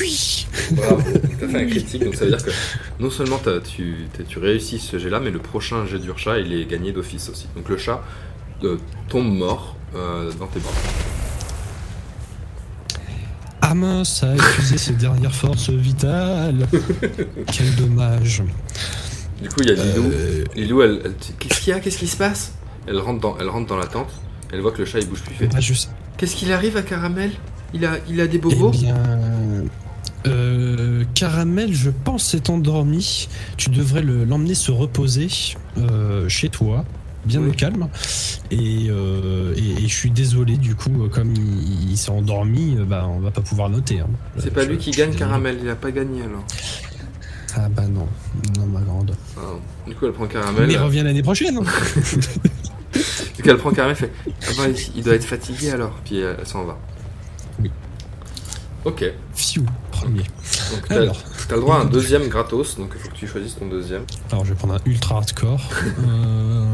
[0.00, 1.02] oui Bravo,
[1.38, 2.50] t'as fait un critique, donc ça veut dire que
[2.98, 6.08] non seulement t'as- tu, t'as- tu réussis ce jet là, mais le prochain jet du
[6.16, 7.46] chat il est gagné d'office aussi.
[7.54, 8.02] Donc le chat
[8.64, 8.78] euh,
[9.10, 10.72] tombe mort euh, dans tes bras.
[13.60, 16.66] Ah mince, a épuisé ses dernières forces vitales.
[17.52, 18.42] Quel dommage.
[19.42, 20.10] Du coup il y a Lilou.
[20.12, 21.80] Euh, Lilou, elle, qu'est-ce qu'il y a?
[21.80, 22.52] Qu'est-ce qui se passe?
[22.86, 24.10] Elle rentre, dans, elle rentre dans la tente,
[24.52, 25.34] elle voit que le chat il bouge plus.
[25.34, 27.32] fait, je sais- Qu'est-ce qu'il arrive à Caramel?
[27.74, 28.96] Il a, il a des Eh bobos bien,
[30.26, 33.28] euh, Caramel, je pense, s'est endormi.
[33.56, 35.28] Tu devrais le- l'emmener se reposer
[35.78, 36.84] euh, chez toi,
[37.24, 37.50] bien Oui.
[37.50, 37.88] au calme.
[38.50, 43.06] Et, euh, et- et je suis désolé, du coup, comme il, il s'est endormi, bah,
[43.08, 44.00] on va pas pouvoir noter.
[44.00, 44.08] hein.
[44.38, 45.14] C'est pas je- lui qui gagne.
[45.14, 46.44] Caramel, il a pas gagné alors.
[47.58, 48.06] Ah bah non,
[48.58, 49.16] non, ma grande.
[49.38, 49.40] Ah,
[49.86, 50.66] du coup elle prend Caramel.
[50.66, 51.58] Mais reviens l'année prochaine.
[53.36, 54.12] Du coup elle prend Caramel, elle fait
[54.48, 55.92] ah bah, il doit être fatigué alors.
[56.04, 56.78] Puis elle, elle s'en va.
[58.86, 59.04] Ok.
[59.34, 60.22] Fiu, premier.
[60.22, 63.26] Donc t'as Alors, t'as le droit à un deuxième gratos, donc il faut que tu
[63.26, 64.02] choisisses ton deuxième.
[64.30, 65.60] alors je vais prendre un ultra hardcore.
[66.08, 66.64] Euh,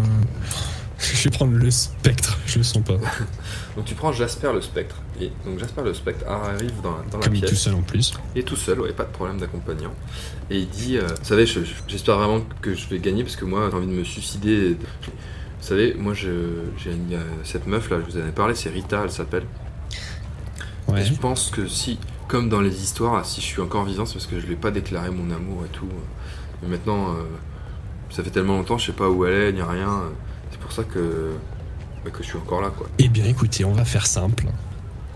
[0.99, 2.93] je vais prendre le spectre, je le sens pas.
[3.77, 4.95] Donc tu prends Jasper le spectre.
[5.21, 7.63] Et donc Jasper le spectre arrive dans, dans la Comme il est tout pièce.
[7.63, 8.13] seul en plus.
[8.37, 9.93] Est tout seul, ouais, pas de problème d'accompagnant.
[10.49, 13.35] Et il dit, euh, vous savez, je- je- j'espère vraiment que je vais gagner parce
[13.37, 14.77] que moi j'ai envie de me suicider.
[15.03, 18.55] Vous savez, moi je- j'ai une- euh, cette meuf là, je vous en ai parlé,
[18.55, 19.45] c'est Rita, elle s'appelle.
[20.93, 21.03] Ouais.
[21.03, 21.99] Et je pense que si,
[22.29, 24.57] comme dans les histoires, si je suis encore vivant, c'est parce que je lui ai
[24.57, 25.89] pas déclaré mon amour et tout.
[26.65, 27.23] Et maintenant, euh,
[28.11, 30.03] ça fait tellement longtemps, je sais pas où elle est, ni rien.
[30.51, 31.33] C'est pour ça que,
[32.05, 32.89] bah, que je suis encore là, quoi.
[32.99, 34.47] Eh bien, écoutez, on va faire simple.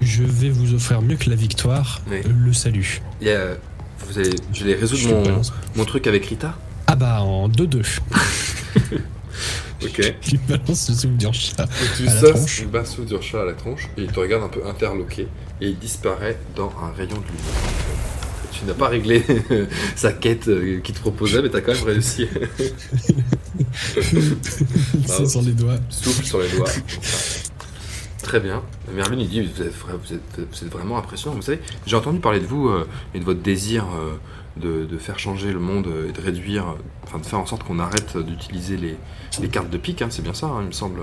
[0.00, 2.20] Je vais vous offrir mieux que la victoire, Oui.
[2.24, 3.00] le salut.
[3.20, 3.54] Et euh,
[4.06, 5.52] vous allez, je vais résoudre mon, balance.
[5.74, 6.54] mon truc avec Rita.
[6.86, 8.00] Ah bah, en 2-2.
[9.84, 10.14] Ok.
[10.22, 11.68] Tu balances le souvenir chat.
[11.96, 12.66] Tu À la tronche.
[12.66, 15.28] basse du chat à la tronche et il te regarde un peu interloqué
[15.60, 17.62] et il disparaît dans un rayon de lumière.
[18.52, 19.22] Tu n'as pas réglé
[19.96, 22.26] sa quête euh, qu'il te proposait, mais t'as quand même réussi.
[25.06, 25.76] C'est sur les doigts.
[25.90, 26.68] Souffle sur les doigts.
[28.22, 28.62] Très bien.
[28.92, 31.36] Merlin, il dit vous êtes, vra- vous êtes, vous êtes vraiment impressionnant.
[31.36, 34.16] Vous savez, j'ai entendu parler de vous euh, et de votre désir euh,
[34.56, 36.64] de, de faire changer le monde et de réduire,
[37.04, 38.96] enfin de faire en sorte qu'on arrête d'utiliser les,
[39.40, 40.02] les cartes de pique.
[40.02, 41.00] hein, c'est bien ça, hein, il me semble.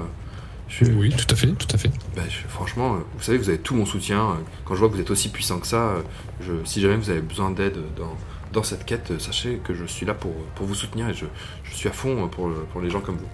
[0.81, 1.91] Je- Oui, tout à fait, tout à fait.
[2.15, 4.21] bah, je- franchement, euh, vous savez, vous avez tout mon soutien.
[4.31, 4.33] euh,
[4.65, 6.01] Quand je vois que vous êtes aussi puissant que ça, euh,
[6.41, 8.15] je, si jamais vous avez besoin d'aide dans,
[8.53, 11.25] dans cette quête, sachez que je suis là pour, pour vous soutenir et je,
[11.63, 13.29] je suis à fond pour, le- pour les gens comme vous.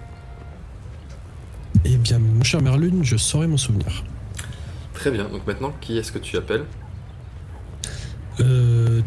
[1.84, 4.04] Eh bien, mon cher Merlune, je saurai mon souvenir.
[4.92, 6.66] Très bien, donc maintenant, qui est-ce que tu appelles?
[8.40, 9.00] Euh.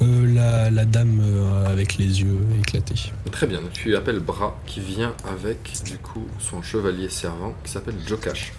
[0.00, 3.12] Euh, la, la dame euh, avec les yeux éclatés.
[3.32, 7.72] Très bien, donc tu appelles Bra qui vient avec du coup son chevalier servant qui
[7.72, 8.52] s'appelle Jokash.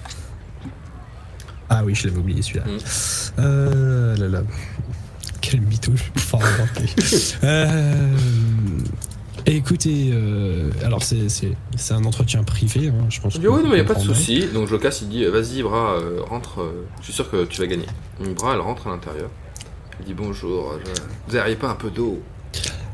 [1.69, 2.65] Ah oui, je l'avais oublié celui-là.
[2.65, 2.77] Mm.
[3.39, 4.41] Euh, là là.
[5.39, 6.89] Quel mytho je vais pouvoir inventer.
[7.43, 8.13] euh,
[9.45, 11.27] écoutez, euh, alors c'est,
[11.91, 13.35] un entretien privé, hein, je pense.
[13.35, 14.47] Il dit que oui, non, mais il n'y a pas de souci.
[14.53, 17.87] Donc Jokash il dit vas-y Bra, rentre, je suis sûr que tu vas gagner.
[18.35, 19.29] Bra elle rentre à l'intérieur.
[19.99, 22.21] Elle dit bonjour, je- vous n'auriez pas un peu d'eau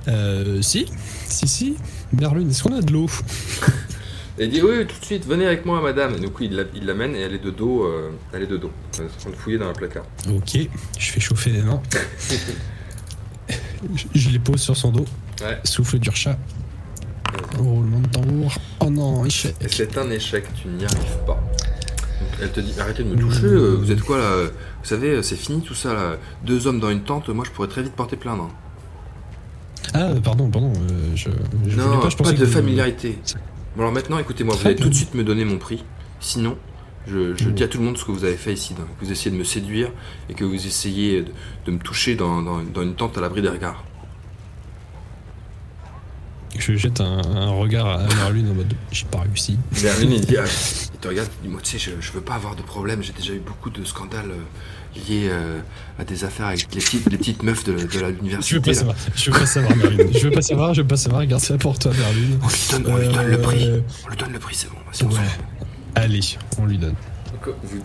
[0.08, 0.86] Euh, si,
[1.28, 1.76] si, si.
[2.14, 3.08] Merlune, est-ce qu'on a de l'eau
[4.38, 6.16] Et il dit oui, tout de suite, venez avec moi, madame.
[6.16, 7.84] Et du coup, il la- il l'amène et elle est de dos.
[7.86, 8.72] euh, elle est de dos.
[8.98, 10.04] Elle est en train de fouiller dans un placard.
[10.30, 10.58] Ok,
[11.00, 11.82] je fais chauffer les mains.
[13.96, 15.06] je, je les pose sur son dos.
[15.42, 15.58] Ouais.
[15.64, 16.38] Souffle du chat.
[17.58, 18.54] Roulement de tambour.
[18.82, 19.56] Oh non, échec.
[19.62, 21.42] Et c'est un échec, tu n'y arrives pas.
[22.20, 24.50] Donc Elle te dit arrêtez de me toucher, euh, vous êtes quoi là
[24.86, 26.18] Vous savez, c'est fini tout ça là.
[26.44, 28.40] Deux hommes dans une tente, moi je pourrais très vite porter plainte.
[28.40, 28.50] hein.
[29.96, 30.72] Ah, pardon, pardon.
[30.92, 31.30] euh, je,
[31.68, 33.18] je Non, pas, je de familiarité.
[33.76, 35.84] Bon alors maintenant, écoutez-moi, vous allez tout de suite me donner mon prix.
[36.20, 36.56] Sinon,
[37.08, 38.76] je, je dis à tout le monde ce que vous avez fait ici.
[38.76, 39.90] donc, que vous essayez de me séduire
[40.30, 41.32] et que vous essayez de,
[41.66, 43.84] de me toucher dans, dans- dans une tente à l'abri des regards.
[46.58, 49.58] Je jette un, un regard à Merlune en mode j'ai pas réussi.
[49.84, 50.46] Merlin, il, dit, ah,
[50.94, 53.02] il te regarde, il dit Moi, tu sais, je, je veux pas avoir de problème.
[53.04, 54.32] J'ai déjà eu beaucoup de scandales
[54.96, 55.60] liés euh,
[56.00, 58.50] à des affaires avec les petites, les petites meufs de, l'université.
[58.50, 58.76] Je veux pas là.
[58.76, 59.74] savoir, je veux pas savoir.
[60.14, 62.40] Je veux pas savoir, je veux pas savoir, garde ça pour toi Merlune.
[62.42, 63.68] On lui donne, on lui donne le prix.
[63.68, 65.10] Euh, On lui donne le prix, c'est bon.
[65.10, 65.22] Ouais.
[65.96, 66.20] Allez,
[66.58, 66.96] on lui donne.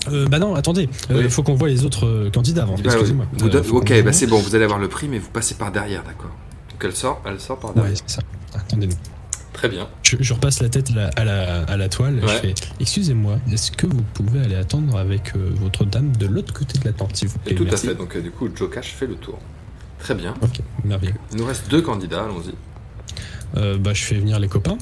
[0.09, 1.31] Euh, bah non, attendez, euh, Oui.
[1.31, 2.75] faut qu'on voit les autres candidats avant.
[2.77, 3.27] Bah, Excusez-moi.
[3.43, 6.03] Euh, ok, bah c'est bon, vous allez avoir le prix, mais vous passez par derrière,
[6.03, 6.31] d'accord
[6.71, 7.93] Donc elle sort, elle sort par derrière.
[7.93, 8.23] Ouais, c'est ça.
[8.55, 8.95] Attendez-nous.
[9.53, 9.89] Très bien.
[10.03, 12.15] Je, je repasse la tête à la, à la, à la toile.
[12.17, 12.29] Ouais.
[12.29, 16.53] Je fais Excusez-moi, est-ce que vous pouvez aller attendre avec euh, votre dame de l'autre
[16.55, 17.53] côté de la tente, s'il vous plaît?
[17.53, 17.87] Et tout Merci.
[17.87, 17.95] à fait.
[17.97, 19.39] Donc euh, du coup, Joe Cash fait le tour.
[19.99, 20.35] Très bien.
[20.41, 21.15] Ok, merveilleux.
[21.33, 22.55] Il nous reste deux candidats, allons-y.
[23.59, 24.79] Euh, bah, je fais venir les copains.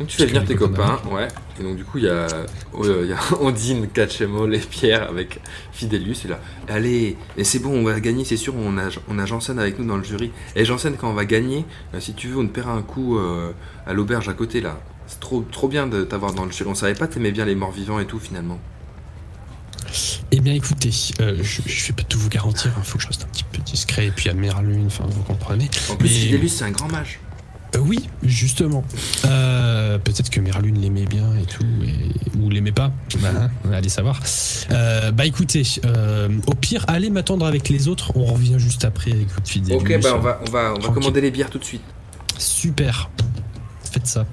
[0.00, 1.28] Donc tu fais venir tes copains ouais.
[1.60, 2.46] Et donc du coup, il y a, euh,
[3.02, 5.40] il y a Ondine, et Pierre avec
[5.72, 6.24] Fidelius.
[6.24, 8.54] Et là, allez, et c'est bon, on va gagner, c'est sûr.
[8.56, 10.32] On a, on a Janssen avec nous dans le jury.
[10.56, 13.18] Et Janssen, quand on va gagner, euh, si tu veux, on te paiera un coup
[13.18, 13.52] euh,
[13.86, 14.80] à l'auberge à côté là.
[15.06, 16.70] C'est trop, trop bien de t'avoir dans le jury.
[16.70, 18.58] On savait pas t'aimais bien les morts vivants et tout finalement.
[20.32, 20.90] Eh bien, écoutez,
[21.20, 22.72] euh, je, je vais pas tout vous garantir.
[22.78, 24.06] Il faut que je reste un petit peu discret.
[24.06, 25.68] Et puis à Merlune, enfin, vous comprenez.
[25.90, 27.18] En plus, Mais- Fidelius, c'est un grand mage.
[27.76, 28.84] Euh, oui, justement.
[29.26, 32.92] Euh, Peut-être que Merlune l'aimait bien et tout, et- ou l'aimait pas.
[33.20, 34.20] Bah, hein, allez savoir.
[34.70, 38.12] Euh, bah écoutez, euh, au pire, allez m'attendre avec les autres.
[38.16, 39.76] On revient juste après avec votre fidèle.
[39.76, 41.82] Ok, bah on va, on va, on va commander les bières tout de suite.
[42.38, 43.10] Super.
[43.92, 44.26] Faites ça.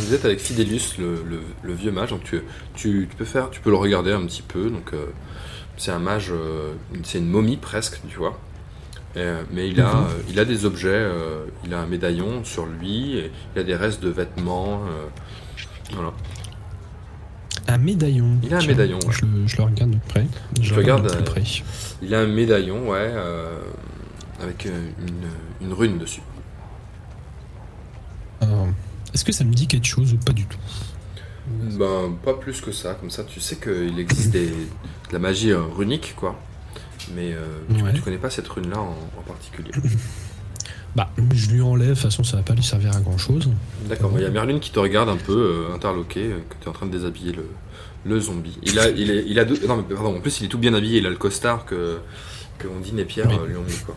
[0.00, 2.40] Vous êtes avec Fidelius, le, le- le vieux mage, donc tu,
[2.74, 4.70] tu, tu peux faire, tu peux le regarder un petit peu.
[4.70, 4.92] Donc
[5.76, 6.32] c'est un mage,
[7.04, 8.38] c'est une momie presque, tu vois.
[9.16, 10.04] Euh, mais il a, Mhm.
[10.04, 13.64] euh, il a des objets, euh, il a un médaillon sur lui, et il a
[13.64, 14.82] des restes de vêtements.
[15.92, 16.12] voilà.
[17.66, 18.38] Un médaillon.
[18.42, 19.12] Il a un médaillon, ouais.
[19.12, 20.26] Je, le, je le regarde de près.
[20.60, 21.42] Je, Je le regarde de près.
[22.02, 23.12] Il a un médaillon, ouais,
[24.42, 25.12] avec une,
[25.66, 26.22] une rune dessus.
[29.14, 30.58] Est-ce que ça me dit quelque chose ou pas du tout?
[31.78, 32.94] Ben, pas plus que ça.
[32.94, 36.38] Comme ça, tu sais qu'il existe des, de la magie runique, quoi.
[37.14, 37.92] Mais euh, tu, Ouais.
[37.94, 39.70] tu connais pas cette rune-là en, en particulier.
[40.96, 41.90] Bah, je lui enlève.
[41.90, 43.48] De toute façon, ça va pas lui servir à grand chose.
[43.88, 46.64] D'accord, il y a Merlune qui te regarde un peu euh, interloqué, euh, que tu
[46.64, 47.44] es en train de déshabiller le,
[48.06, 48.58] le zombie.
[48.62, 50.58] Il a, il, est, il a deux- non, mais pardon, en plus, il est tout
[50.58, 50.98] bien habillé.
[50.98, 51.98] Il a le costard que,
[52.58, 53.36] que Ondine et Pierre Oui.
[53.40, 53.94] euh, lui ont mis, quoi.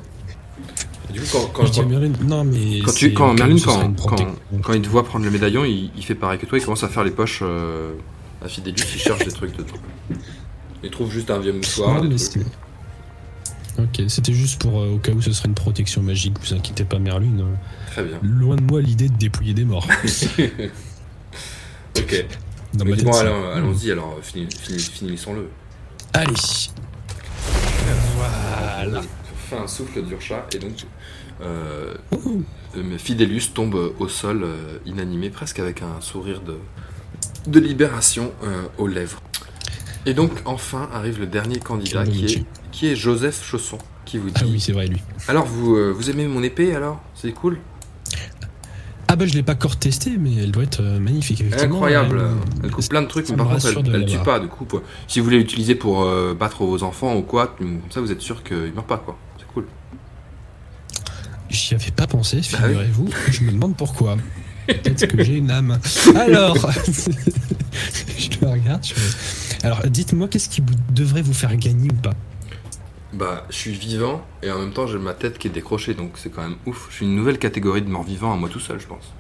[1.10, 3.36] Et du coup, quand, quand, Je dis à quand- non mais quand tu, quand
[4.62, 6.84] quand, il te voit prendre le médaillon, il, il fait pareil que toi, il commence
[6.84, 7.94] à faire les poches euh,
[8.44, 9.80] à Fidelius, il cherche des trucs dedans.
[10.84, 12.44] Il trouve juste un vieux mouchoir, Non, des mais trucs.
[13.80, 16.84] Ok, c'était juste pour euh, au cas où ce serait une protection magique, vous inquiétez
[16.84, 17.42] pas Merlune.
[17.42, 17.56] euh,
[17.92, 18.20] Très bien.
[18.22, 19.88] loin de moi l'idée de dépouiller des morts.
[21.98, 22.26] ok.
[22.74, 25.50] Dans Mais ma tête, bon, allons-y, alors, fini- fini- finissons-le.
[26.14, 26.34] Allez
[28.16, 30.86] Voilà On fait un souffle d'Urcha et donc
[31.42, 32.44] euh, Ouh.
[32.78, 36.58] euh, Fidelius tombe au sol euh, inanimé, presque avec un sourire de,
[37.48, 39.22] de libération euh, aux lèvres.
[40.06, 42.46] Et donc enfin arrive le dernier candidat qui est, dommage.
[42.72, 45.00] qui est Joseph Chausson qui vous dit Ah oui, c'est vrai lui.
[45.28, 47.00] Alors vous, euh, vous aimez mon épée alors?
[47.14, 47.60] C'est cool?
[49.08, 51.76] Ah bah je l'ai pas encore testé, mais elle doit être euh, magnifique, effectivement.
[51.76, 54.40] Incroyable Elle- Elle coupe plein de trucs, mais par contre elle, elle tue pas.
[54.40, 57.82] Du coup, pour- si vous voulez l'utiliser pour euh, battre vos enfants ou quoi, comme
[57.90, 59.18] ça vous êtes sûr qu'il meurt pas quoi.
[59.38, 59.66] C'est cool.
[61.50, 62.68] J'y avais pas pensé, Bah oui.
[62.70, 63.10] figurez-vous.
[63.30, 64.16] Je me demande pourquoi.
[64.68, 65.80] Peut-être que j'ai une âme.
[66.16, 66.56] Alors,
[68.18, 68.84] je le regarde.
[68.84, 68.94] je
[69.66, 72.14] Alors, dites-moi, qu'est-ce qui vous- devrait vous faire gagner ou pas?
[73.14, 76.14] Bah, je suis vivant et en même temps j'ai ma tête qui est décrochée, donc
[76.16, 76.88] c'est quand même ouf.
[76.90, 79.12] Je suis une nouvelle catégorie de mort-vivant à moi tout seul, je pense.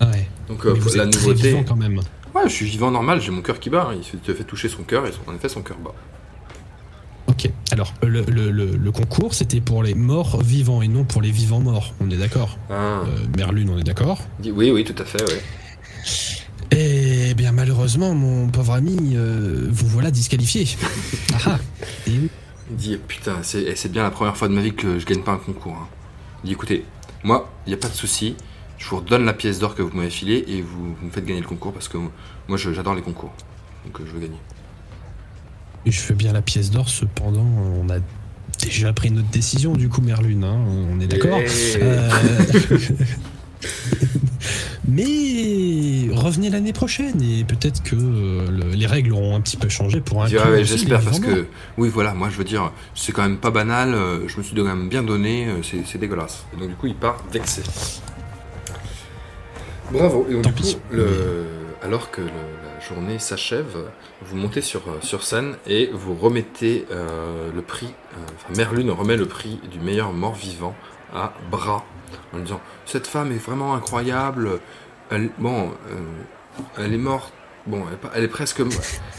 [0.00, 0.28] Ah ouais.
[0.48, 1.48] Donc euh, Mais vous la êtes très nouveauté.
[1.48, 1.96] vivant quand même.
[2.34, 3.88] Ouais, je suis vivant normal, j'ai mon cœur qui bat.
[3.90, 3.94] hein.
[3.98, 5.92] Il se- te fait toucher son cœur et son- en effet son cœur bat.
[7.28, 7.50] Ok.
[7.72, 11.30] Alors, le, le- le- le concours, c'était pour les morts vivants et non pour les
[11.30, 11.94] vivants morts.
[12.00, 13.02] On est d'accord Ah.
[13.06, 15.42] Euh, Merlune, on est d'accord Oui, oui, tout à fait, ouais.
[16.70, 20.66] Eh bien, malheureusement, mon pauvre ami, euh, vous voilà disqualifié.
[21.34, 21.58] ah ah.
[22.06, 22.28] Et oui.
[22.70, 25.06] Il dit putain, c'est eh, c'est bien la première fois de ma vie que je
[25.06, 25.72] gagne pas un concours.
[25.72, 25.88] hein.
[26.44, 26.84] Il dit écoutez,
[27.24, 28.36] moi, il n'y a pas de souci,
[28.76, 31.24] je vous redonne la pièce d'or que vous m'avez filée et vous, vous me faites
[31.24, 33.32] gagner le concours parce que moi je- j'adore les concours.
[33.86, 34.36] Donc euh, je veux gagner.
[35.86, 37.46] Je fais bien la pièce d'or, cependant,
[37.82, 37.98] on a
[38.62, 40.58] déjà pris notre décision, du coup, Merlune, hein,
[40.92, 41.40] on est d'accord
[41.80, 42.10] Euh,
[44.90, 50.00] Mais revenez l'année prochaine et peut-être que le- les règles auront un petit peu changé
[50.00, 51.46] pour dirais, inclure ouais, J'espère parce que,
[51.76, 53.92] oui, voilà, moi je veux dire, c'est quand même pas banal.
[53.94, 56.44] euh, Je me suis quand même bien donné, euh, c'est dégueulasse.
[56.54, 57.62] Et donc du coup, il part vexé.
[59.92, 60.26] Bravo.
[60.30, 60.74] Et donc, Tant du pis.
[60.74, 61.46] coup, le-
[61.82, 63.76] alors que le- la journée s'achève,
[64.22, 67.86] vous montez sur, euh, sur scène et vous remettez euh, le prix.
[68.14, 70.74] euh, Enfin, Merlune remet le prix du meilleur mort-vivant
[71.14, 71.84] à Bras
[72.32, 74.60] en lui disant Cette femme est vraiment incroyable.
[75.10, 75.94] Elle, bon, euh,
[76.78, 77.32] elle est morte.
[77.66, 78.62] Bon, elle est, pas- elle est presque.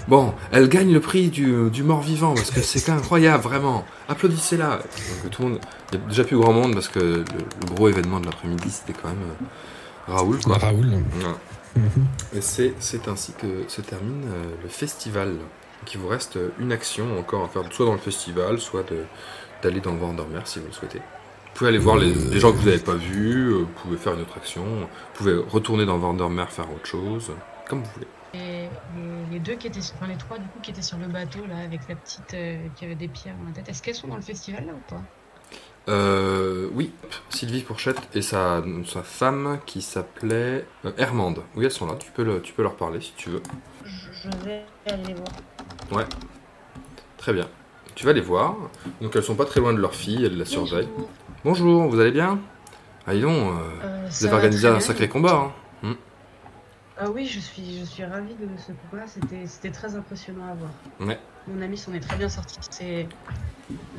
[0.08, 3.86] Bon, elle gagne le prix du, du mort-vivant parce que c'est incroyable, vraiment.
[4.08, 4.80] Applaudissez-la.
[5.32, 5.60] Tout le monde.
[5.94, 8.70] Il y a déjà plus grand monde parce que le, le gros événement de l'après-midi
[8.72, 9.18] c'était quand même
[10.08, 10.58] Raoul, quoi.
[10.58, 10.88] Raoul.
[11.76, 12.08] Mhm.
[12.36, 15.30] Et c'est, ainsi que se termine euh, le festival.
[15.30, 18.86] Donc il vous reste euh, une action encore à faire, soit dans le festival, soit
[19.62, 21.00] d'aller dans le Vandermeer si vous le souhaitez.
[21.00, 23.98] Vous pouvez aller voir les, les gens que vous n'avez pas vus, euh, vous pouvez
[23.98, 27.32] faire une autre action, vous pouvez retourner dans Vandermeer faire autre chose,
[27.68, 28.08] comme vous voulez.
[28.34, 28.70] Et
[29.32, 31.58] les, deux qui étaient, enfin les trois du coup qui étaient sur le bateau là
[31.58, 34.18] avec la petite euh, qui avait des pierres dans la tête, est-ce qu'elles sont dans
[34.18, 35.02] le festival là ou pas?
[35.90, 36.92] Euh, oui,
[37.30, 41.42] Sylvie Pourchette et sa, sa femme qui s'appelait euh, Hermande.
[41.56, 43.42] Oui, elles sont là, tu peux, le- tu peux leur parler si tu veux.
[43.84, 46.08] je, je vais aller les voir.
[47.18, 47.48] Très bien.
[47.96, 48.56] Tu vas les voir.
[49.02, 50.88] Donc elles sont pas très loin de leur fille, elles la surveillent.
[50.96, 51.10] Bonjour.
[51.44, 52.40] Bonjour, vous allez bien?
[53.08, 54.80] Ah, dis donc, euh, Euh, vous avez organisé un bien.
[54.80, 55.52] sacré combat.
[55.84, 55.96] hein.
[57.02, 59.08] Ah oui, je suis, je suis ravie de ce combat.
[59.08, 60.72] C'était, c'était très impressionnant à voir.
[61.00, 61.18] Ouais.
[61.54, 62.58] Mon ami s'en est très bien sorti.
[62.70, 63.08] C'est,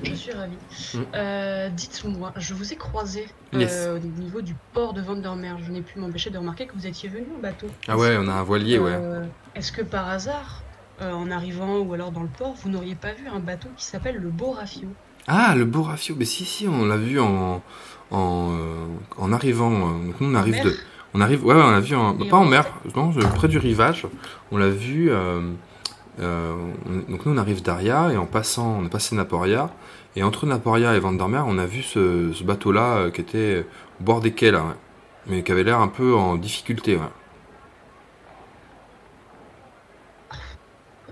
[0.04, 0.56] je suis ravie.
[0.94, 0.98] Mm.
[1.14, 3.88] Euh, dites-moi, je vous ai croisé euh, Yes.
[3.88, 5.56] au niveau du port de Vandermeer.
[5.66, 7.66] Je n'ai pu m'empêcher de remarquer que vous étiez venu en bateau.
[7.88, 8.92] Ah ouais, on a un voilier, ouais.
[8.94, 9.24] Euh,
[9.54, 10.62] Est-ce que par hasard,
[11.02, 14.16] en arrivant ou alors dans le port, vous n'auriez pas vu un bateau qui s'appelle
[14.16, 14.88] le Beau Rafio
[15.26, 16.14] Ah, le beau rafio.
[16.18, 17.62] Mais si, si, on l'a vu en,
[18.10, 18.56] en,
[19.16, 19.70] en arrivant.
[19.98, 20.64] Donc nous, on arrive mer?
[20.64, 20.76] de.
[21.14, 24.06] On arrive, ouais, on l'a vu, en, pas en mer, non, près du rivage.
[24.52, 25.10] On l'a vu.
[26.20, 26.54] Euh,
[26.86, 29.70] on- donc nous, on arrive d'Aria et en passant, on est passé Naporia.
[30.16, 33.66] Et entre Naporia et Vandermeer, on a vu ce, ce bateau-là euh, qui était
[34.00, 34.74] au bord des quais, là, ouais.
[35.26, 36.96] mais qui avait l'air un peu en difficulté.
[36.96, 37.02] Ouais.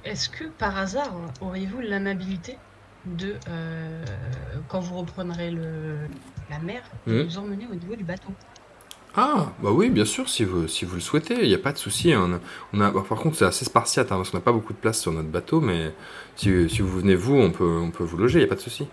[0.04, 2.58] Est-ce que par hasard, auriez-vous l'amabilité
[3.04, 4.04] de, euh,
[4.68, 6.08] quand vous reprendrez le,
[6.50, 7.22] la mer, de Mhm.
[7.24, 8.36] nous emmener au niveau du bateau?
[9.20, 11.72] Ah, bah oui, bien sûr, si vous, si vous le souhaitez, il n'y a pas
[11.72, 12.12] de souci.
[12.12, 14.72] A, on a- bah, par contre, c'est assez spartiate, hein, parce qu'on n'a pas beaucoup
[14.72, 15.92] de place sur notre bateau, mais
[16.36, 18.54] si, si vous venez, vous, on peut, on peut vous loger, il n'y a pas
[18.54, 18.86] de souci.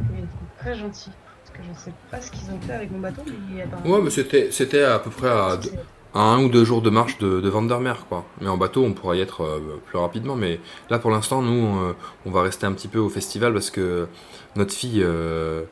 [0.00, 1.10] C'est très gentil.
[1.44, 3.22] Parce que je ne sais pas ce qu'ils ont fait avec mon bateau,
[3.52, 3.94] mais apparemment.
[3.96, 5.70] Ouais, mais c'était, c'était à peu près à, deux-
[6.14, 8.24] à un ou deux jours de marche de, de Vandermeer, quoi.
[8.40, 10.36] Mais en bateau, on pourra y être euh, plus rapidement.
[10.36, 10.60] Mais
[10.90, 11.94] là, pour l'instant, nous, euh,
[12.26, 14.08] on va rester un petit peu au festival parce que
[14.56, 15.64] notre fille, euh,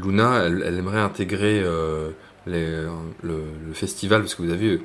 [0.00, 2.10] Luna, elle, elle aimerait intégrer euh,
[2.46, 2.84] les-
[3.22, 4.82] le, le festival parce que vous avez vu,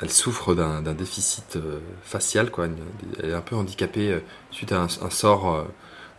[0.00, 2.66] elle souffre d'un, déficit euh, facial, quoi.
[3.22, 4.20] Elle est un peu handicapée euh,
[4.50, 5.66] suite à un, un sort.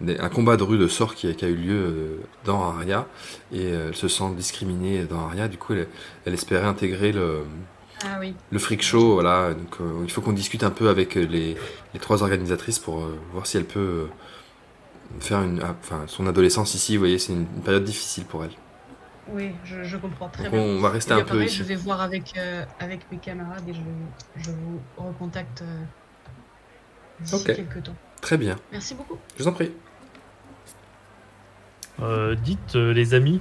[0.02, 3.08] un combat de rue de sort qui, a- qui a eu lieu dans Aria
[3.54, 5.88] et elle se sent discriminée dans Aria du coup elle,
[6.26, 7.44] elle espérait intégrer le,
[8.04, 8.34] Ah oui.
[8.52, 9.54] le freak show, voilà.
[9.54, 11.56] Donc, euh, il faut qu'on discute un peu avec les,
[11.94, 14.08] les trois organisatrices pour euh, voir si elle peut
[15.20, 16.96] faire une, ah, enfin, son adolescence ici.
[16.96, 18.52] Vous voyez, c'est une, une période difficile pour elle.
[19.32, 20.62] Oui, je, je comprends très Donc, bien.
[20.62, 21.58] on va rester un peu pareil, ici.
[21.58, 23.80] je vais voir avec, euh, avec mes camarades et je,
[24.44, 25.84] je vous recontacte euh,
[27.22, 27.46] d'ici Ok.
[27.56, 27.96] quelques temps.
[28.22, 28.56] Très bien.
[28.72, 29.18] Merci beaucoup.
[29.38, 29.72] Je vous en prie.
[32.02, 33.40] Euh, dites, euh, les amis.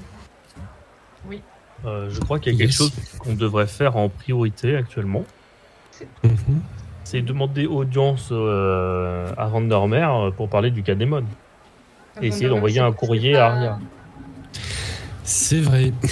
[1.27, 1.43] Oui.
[1.87, 5.25] Euh, je crois qu'il y a quelque chose qu'on devrait faire en priorité actuellement.
[6.23, 6.61] Mhm.
[7.05, 11.25] C'est demander audience euh, à Vandermeer pour parler du cas Démon.
[12.21, 13.79] Et essayer d'envoyer un courrier à Aria.
[15.25, 15.93] C'est vrai.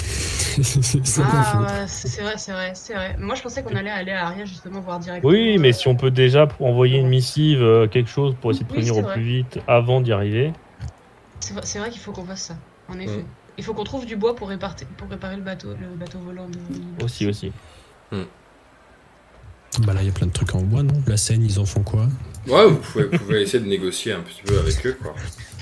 [0.61, 1.23] C'est.
[1.23, 3.16] Ah, ouais, c'est c'est vrai, c'est vrai, c'est vrai.
[3.19, 5.33] Moi, je pensais qu'on allait aller à Aria justement voir directement.
[5.33, 8.65] Oui, mais euh, si on peut déjà envoyer une missive, euh, quelque chose pour essayer
[8.65, 9.15] de prévenir au vrai.
[9.15, 10.53] plus vite avant d'y arriver.
[11.41, 12.57] C'est vrai, qu'il faut qu'on fasse ça,
[12.89, 13.19] en effet.
[13.19, 13.27] Mm.
[13.57, 16.49] Il faut qu'on trouve du bois pour réparer, pour réparer le bateau, le bateau volant.
[16.49, 17.05] De...
[17.05, 17.53] Aussi, aussi.
[19.81, 20.95] Bah là, il y a plein de trucs en bois, non?
[21.07, 22.09] La scène, ils en font quoi?
[22.47, 25.15] Ouais, vous pouvez, vous pouvez essayer de négocier un petit peu avec eux, quoi.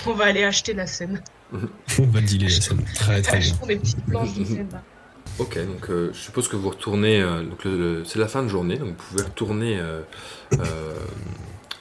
[0.06, 1.20] On va aller acheter la scène.
[1.52, 2.84] On va dealer la scène.
[2.94, 3.50] Très très bien.
[3.52, 4.68] Achetons des petites planches de scène.
[4.72, 4.82] là.
[5.38, 7.20] Ok, donc euh, je suppose que vous retournez.
[7.20, 7.66] euh, donc
[8.06, 10.00] c'est la fin de journée, donc vous pouvez retourner euh,
[10.54, 10.94] euh,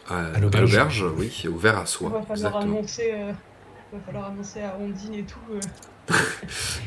[0.10, 1.06] à, À l'auberge.
[1.18, 2.10] oui, au verre à Il soie.
[2.10, 2.62] va falloir exactement.
[2.78, 3.55] annoncer, euh, il
[3.96, 5.60] va falloir annoncer à Ondine et tout euh,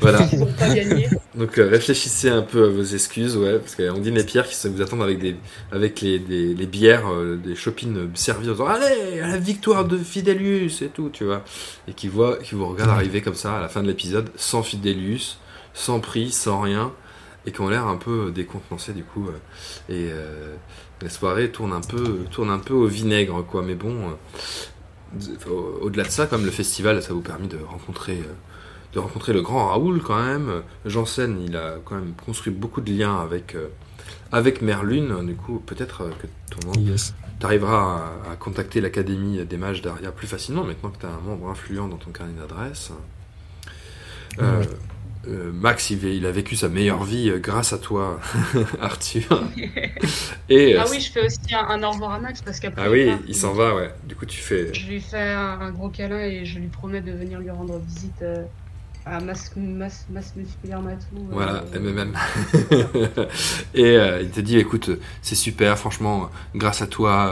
[0.00, 0.20] Voilà.
[0.58, 1.08] pas gagné.
[1.34, 4.68] Donc euh, réfléchissez un peu à vos excuses, ouais, parce qu'Ondine et Pierre qui se-
[4.68, 5.36] vous attendent avec des
[5.72, 9.84] avec les, des, les bières, euh, des chopines servies en disant allez à la victoire
[9.84, 11.44] de Fidelius et tout, tu vois,
[11.88, 14.62] et qui voient qui vous regardent arriver comme ça à la fin de l'épisode sans
[14.62, 15.38] Fidelius
[15.74, 16.92] sans prix, sans rien,
[17.46, 19.28] et qui ont l'air un peu décontenancés du coup.
[19.88, 20.08] et
[21.00, 23.62] la soirée tourne un peu, tourne un peu au vinaigre, quoi.
[23.62, 23.94] Mais bon,
[25.82, 28.32] au-delà de ça, comme le festival, ça vous permet de rencontrer, euh,
[28.94, 30.62] de rencontrer le grand Raoul quand même.
[30.84, 33.54] Janssen, il a quand même construit beaucoup de liens avec.
[33.54, 33.68] euh,
[34.30, 37.14] avec Merlune, du coup, peut-être euh, que ton Yes.
[37.40, 41.10] tu arriveras à, à contacter l'Académie des mages d'Aria plus facilement maintenant que tu as
[41.10, 42.92] un membre influent dans ton carnet d'adresse.
[44.40, 44.64] Euh.
[45.26, 48.20] Euh, Max, il, il a vécu sa meilleure vie euh, grâce à toi,
[48.80, 49.42] Arthur.
[50.48, 52.82] Et, euh, Ah oui, je fais aussi un, un au revoir à Max parce qu'après.
[52.84, 53.90] ah oui, il s'en va, ouais.
[54.06, 54.72] Du coup, tu fais.
[54.72, 57.78] Je lui fais un, un gros câlin et je lui promets de venir lui rendre
[57.80, 58.22] visite
[59.04, 60.34] à Mas, Mas, Mas
[61.30, 62.14] Voilà, MMM.
[63.74, 64.90] et il te dit écoute,
[65.22, 67.30] c'est super, franchement, grâce à toi,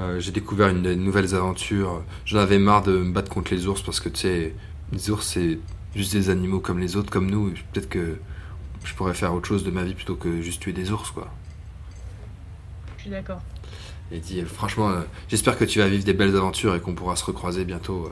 [0.00, 2.02] euh, j'ai découvert une, de nouvelles aventures.
[2.24, 4.54] J'en avais marre de me battre contre les ours parce que tu sais,
[4.92, 5.58] les ours, c'est
[5.94, 7.50] juste des animaux comme les autres, comme nous.
[7.72, 8.18] Peut-être que
[8.84, 11.32] je pourrais faire autre chose de ma vie plutôt que juste tuer des ours, quoi.
[12.96, 13.40] Je suis d'accord.
[14.10, 17.16] Et dit franchement, euh, j'espère que tu vas vivre des belles aventures et qu'on pourra
[17.16, 18.10] se recroiser bientôt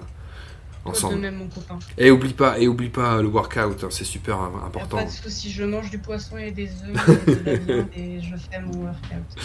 [0.84, 1.16] De ensemble.
[1.16, 1.78] même, mon copain.
[1.98, 4.96] Et oublie pas, et oublie pas le workout, hein, c'est super euh, Y a important.
[4.96, 8.20] pas de soucis, je mange du poisson et des œufs et de la viande et
[8.22, 9.38] je fais mon workout.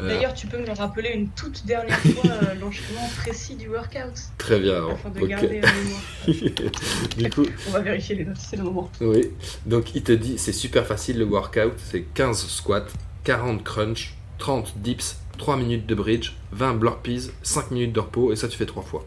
[0.00, 4.12] Euh, D'ailleurs, tu peux me rappeler une toute dernière fois euh, l'enchaînement précis du workout
[4.36, 4.86] très bien.
[4.90, 6.02] afin de garder la mémoire.
[7.16, 8.90] du coup, On va vérifier les notes, c'est le moment.
[9.00, 9.30] Oui,
[9.64, 12.86] donc il te dit c'est super facile le workout, c'est 15 squats,
[13.24, 18.36] 40 crunch, 30 dips, 3 minutes de bridge, 20 burpees, 5 minutes de repos et
[18.36, 19.06] ça tu fais 3 fois.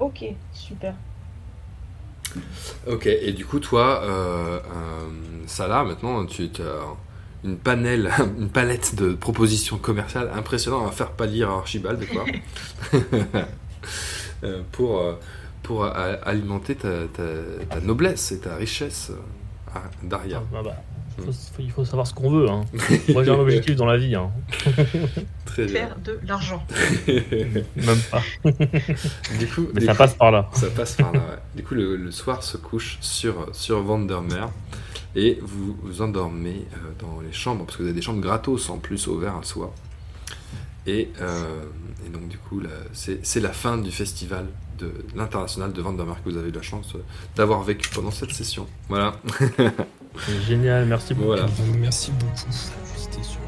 [0.00, 0.94] Ok, super.
[2.86, 5.08] Ok, et du coup toi, euh, euh,
[5.46, 6.86] Salah, maintenant tu as
[7.44, 12.24] une, panel, une palette de propositions commerciales impressionnantes à faire pâlir à Archibald quoi.
[14.42, 15.14] Euh, pour, euh,
[15.62, 20.42] pour alimenter ta, ta- ta noblesse et ta richesse euh, Daria.
[20.54, 20.76] Ah, bah,
[21.18, 22.48] faut- faut- il faut savoir ce qu'on veut.
[22.48, 22.64] hein.
[23.12, 24.14] Moi j'ai un objectif dans la vie.
[24.14, 24.30] hein.
[25.44, 25.74] Très bien.
[25.74, 26.64] Faire de l'argent.
[27.76, 28.22] Même pas.
[29.38, 30.48] du coup, Mais du ça coup, passe par là.
[30.52, 31.18] ça passe par là.
[31.20, 31.38] ouais.
[31.56, 34.48] Du coup, le, le soir se couche sur, sur Vandermeer
[35.16, 38.70] et vous vous endormez euh, dans les chambres parce que vous avez des chambres gratos
[38.70, 39.70] en plus ouvertes un soir.
[40.86, 41.62] Et, euh,
[42.06, 42.62] et donc, du coup,
[42.92, 44.46] c'est la fin du festival
[44.78, 46.98] de l'international de Vandermeer que vous avez eu la chance euh,
[47.36, 48.66] d'avoir vécu pendant cette session.
[48.88, 49.14] Voilà.
[50.18, 51.26] C'est génial, merci beaucoup.
[51.28, 51.46] Voilà.
[51.78, 53.39] Merci beaucoup.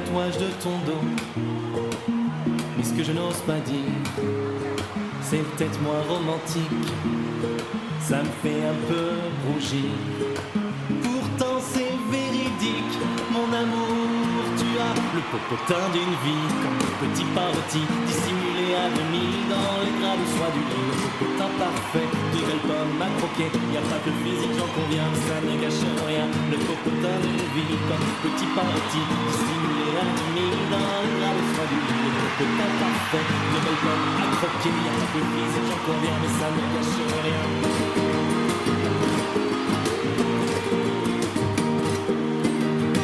[0.00, 1.00] Les tatouages de ton dos.
[2.76, 3.74] Mais ce que je n'ose pas dire,
[5.22, 6.62] c'est peut-être moins romantique
[8.10, 9.10] ça me fait un peu
[9.46, 10.59] rougir.
[15.20, 20.48] Le popotin d'une vie, comme petit parti dissimulé à demi dans les draps de soie
[20.56, 20.88] du lit.
[20.88, 24.70] Le popotin parfait, de belles pommes à croquer, y a pas que le physique, j'en
[24.72, 26.26] conviens, ça ne gâche rien.
[26.52, 31.68] Le popotin d'une vie, comme petit parti dissimulé à demi dans les draps de soie
[31.68, 32.00] du lit.
[32.00, 35.82] Le popotin parfait, de belles pommes à croquer, y a pas que le physique, j'en
[35.84, 36.96] conviens, mais ça ne gâche
[37.28, 37.44] rien.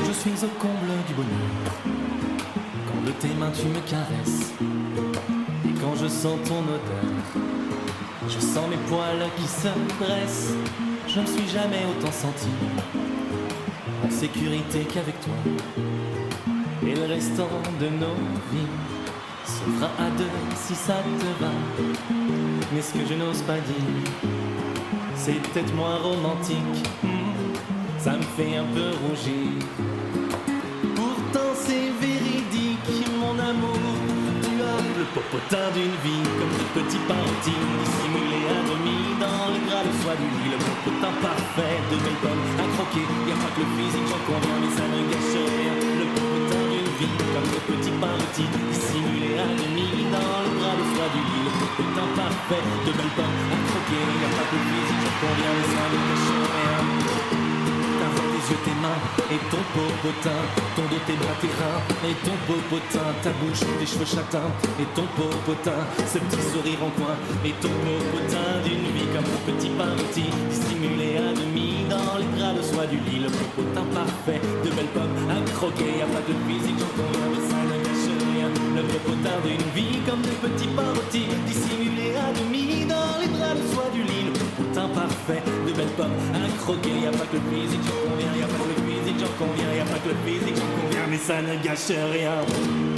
[0.06, 1.55] Je suis au comble du bonheur
[3.26, 4.52] tes mains tu me caresses
[5.64, 7.14] Et quand je sens ton odeur
[8.28, 9.68] Je sens mes poils qui se
[10.00, 10.54] dressent
[11.08, 12.48] Je ne suis jamais autant senti
[14.04, 15.34] En sécurité qu'avec toi
[16.86, 17.48] Et le restant
[17.80, 18.16] de nos
[18.52, 18.74] vies
[19.44, 21.50] Se fera à deux si ça te va
[22.72, 24.12] Mais ce que je n'ose pas dire
[25.14, 27.08] C'est peut-être moins romantique hmm.
[27.98, 29.95] ça me fait un peu rougir.
[35.16, 40.12] Popotin d'une vie, comme de petits partis dissimulés à demi dans le gras de soie
[40.20, 40.52] du lit.
[40.52, 43.06] Le popotin parfait de belles pommes à croquer.
[43.24, 45.74] Y a pas que le physique, j'en conviens, mais ça ne gâche rien.
[46.04, 50.84] Le popotin d'une vie, comme de petits partis dissimulés à demi dans le gras de
[50.92, 51.48] soie du lit.
[51.48, 54.04] Le popotin parfait de belles pommes à croquer.
[54.20, 57.05] Y a pas que le physique, j'en conviens, mais ça ne gâche rien.
[59.30, 60.40] Et ton popotin,
[60.74, 61.80] ton dos, tes bras, tes reins.
[62.08, 64.50] Et ton popotin, ta bouche, tes cheveux châtains.
[64.80, 67.16] Et ton popotin, ce petit sourire en coin.
[67.44, 72.58] Et ton popotin d'une vie comme un petit parti dissimulé à demi dans les draps
[72.58, 76.24] de soie du lit, le popotin parfait, de belles pommes à croquer, y a pas
[76.26, 80.34] de physique, j'en conviens, mais ça ne gâche rien, le popotin d'une vie comme de
[80.44, 85.72] petits partis dissimulé à demi dans les draps de soie du lit, popotin parfait, de
[85.72, 88.64] belles pommes à croquer, y a pas que le physique, j'en conviens, y a pas
[88.64, 91.42] que le physique, j'en conviens, y a pas que le physique, j'en conviens, mais ça
[91.42, 92.95] ne gâche rien.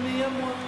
[0.00, 0.59] Serais jamais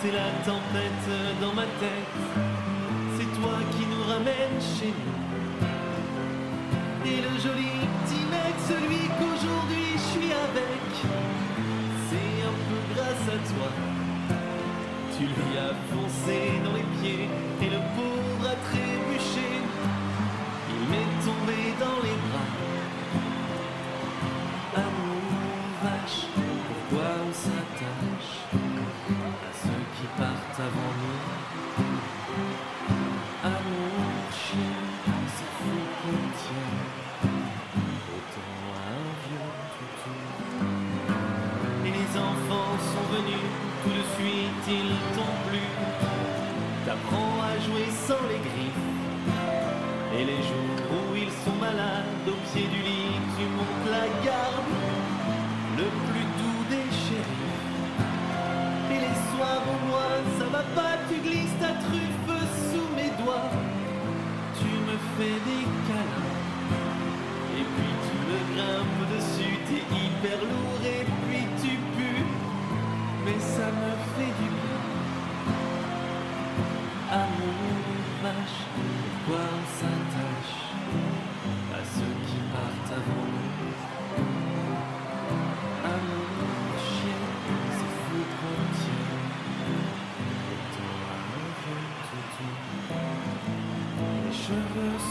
[0.00, 1.08] c'est la tempête
[1.40, 2.18] dans ma tête.
[3.16, 5.18] C'est toi qui nous ramène chez nous.
[7.10, 7.72] Et le joli
[8.04, 10.88] petit mec, celui qu'aujourd'hui je suis avec,
[12.08, 13.70] c'est un peu grâce à toi.
[15.16, 17.28] Tu lui as foncé dans les pieds
[17.62, 18.87] et le pauvre a trébuché.
[52.28, 54.72] Au pied du lit, tu montes la garde,
[55.80, 57.54] le plus doux des chéris.
[58.92, 62.38] Et les soirs au moi, ça va pas, tu glisses ta truffe
[62.70, 63.52] sous mes doigts.
[64.58, 66.36] Tu me fais des câlins,
[67.58, 72.26] et puis tu me grimpes dessus, t'es hyper lourd, et puis tu pues.
[73.24, 74.47] Mais ça me fait du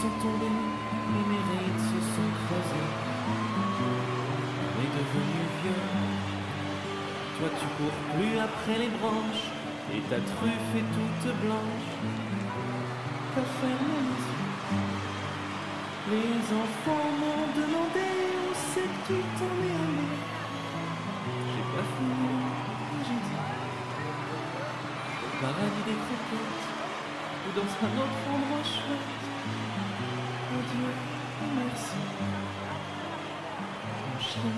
[0.00, 2.90] sont tombés et mes rides se sont creusées.
[4.62, 5.84] On est devenu vieux.
[7.36, 9.46] Toi tu cours plus après les branches
[9.92, 11.90] et ta truffe est toute blanche.
[13.34, 14.54] T'as fermé les yeux.
[16.12, 18.06] Les enfants m'ont demandé
[18.38, 20.10] où c'est que t'en es allé.
[21.50, 22.38] J'ai pas fini,
[23.02, 23.42] j'ai dit.
[25.24, 26.66] Au paradis des croquettes,
[27.44, 29.17] ou dans un autre endroit chouette.
[30.70, 31.96] Adieu et merci.
[34.04, 34.52] Mon chien,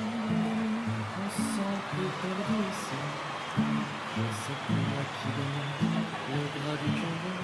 [1.17, 2.99] on sent peu perdu ici.
[4.17, 5.67] Je sais plus à qui donner
[6.31, 7.37] le gras du jambon.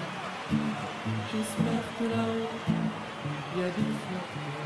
[1.30, 2.54] J'espère que là-haut,
[3.54, 4.65] il y a des fleurs.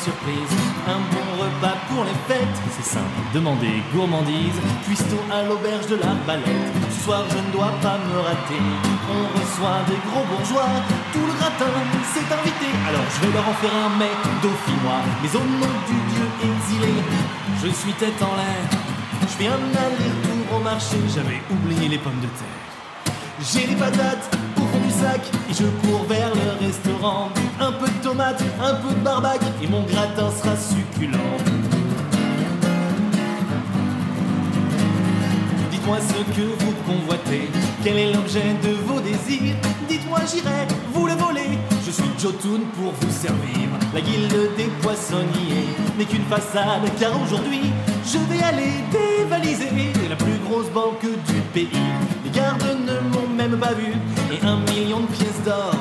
[0.00, 0.52] Surprise,
[0.88, 6.72] un bon repas pour les fêtes, c'est simple, demandez gourmandise, cuistot à l'auberge de l'arbalète.
[6.90, 8.64] Ce soir je ne dois pas me rater,
[9.12, 10.72] on reçoit des gros bourgeois,
[11.12, 11.72] tout le gratin
[12.12, 12.68] s'est invité.
[12.88, 16.94] Alors je vais leur en faire un mets dauphinois, mais au nom du dieu exilé,
[17.62, 18.64] je suis tête en l'air.
[19.22, 22.60] Je fais un aller-retour au marché, j'avais oublié les pommes de terre.
[23.40, 24.36] J'ai les patates
[25.02, 27.28] et je cours vers le restaurant.
[27.58, 31.18] Un peu de tomates, un peu de barbac et mon gratin sera succulent.
[35.70, 37.48] Dites-moi ce que vous convoitez,
[37.82, 39.56] quel est l'objet de vos désirs?
[39.88, 41.58] Dites-moi, j'irai vous le voler.
[41.86, 43.68] Je suis Jotun pour vous servir.
[43.94, 45.66] La guilde des poissonniers
[45.98, 47.72] n'est qu'une façade, car aujourd'hui
[48.04, 49.70] je vais aller dévaliser
[50.08, 51.68] la plus grosse banque du pays.
[52.24, 53.94] Les gardes ne m'ont même pas vu
[54.32, 55.74] et un million de pièces d'or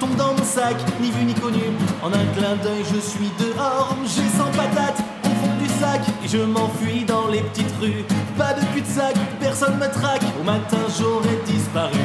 [0.00, 1.62] tombe dans mon sac, ni vu ni connu.
[2.02, 3.96] En un clin d'œil, je suis dehors.
[4.04, 8.04] J'ai 100 patates au fond du sac et je m'enfuis dans les petites rues.
[8.36, 10.22] Pas de cul-de-sac, personne me traque.
[10.40, 11.98] Au matin, j'aurais disparu.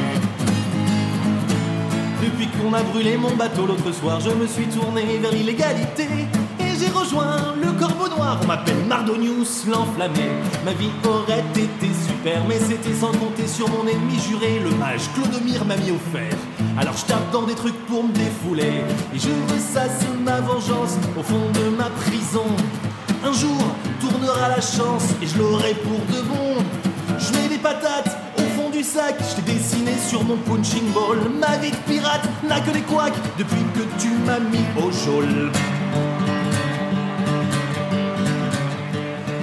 [2.22, 6.06] Depuis qu'on a brûlé mon bateau l'autre soir, je me suis tourné vers l'illégalité
[6.58, 8.38] et j'ai rejoint le corbeau noir.
[8.42, 10.28] On m'appelle Mardonius l'enflammé.
[10.64, 11.89] Ma vie aurait été
[12.24, 14.60] mais c'était sans compter sur mon ennemi juré.
[14.62, 16.36] Le mage Clodomir m'a mis au fer.
[16.78, 18.82] Alors je tape dans des trucs pour me défouler
[19.14, 22.46] et je ressasse ma vengeance au fond de ma prison.
[23.24, 23.58] Un jour
[24.00, 26.62] tournera la chance et je l'aurai pour de bon.
[27.18, 31.18] Je mets des patates au fond du sac, je t'ai dessiné sur mon punching ball.
[31.38, 35.50] Ma vie de pirate n'a que des couacs depuis que tu m'as mis au geôle.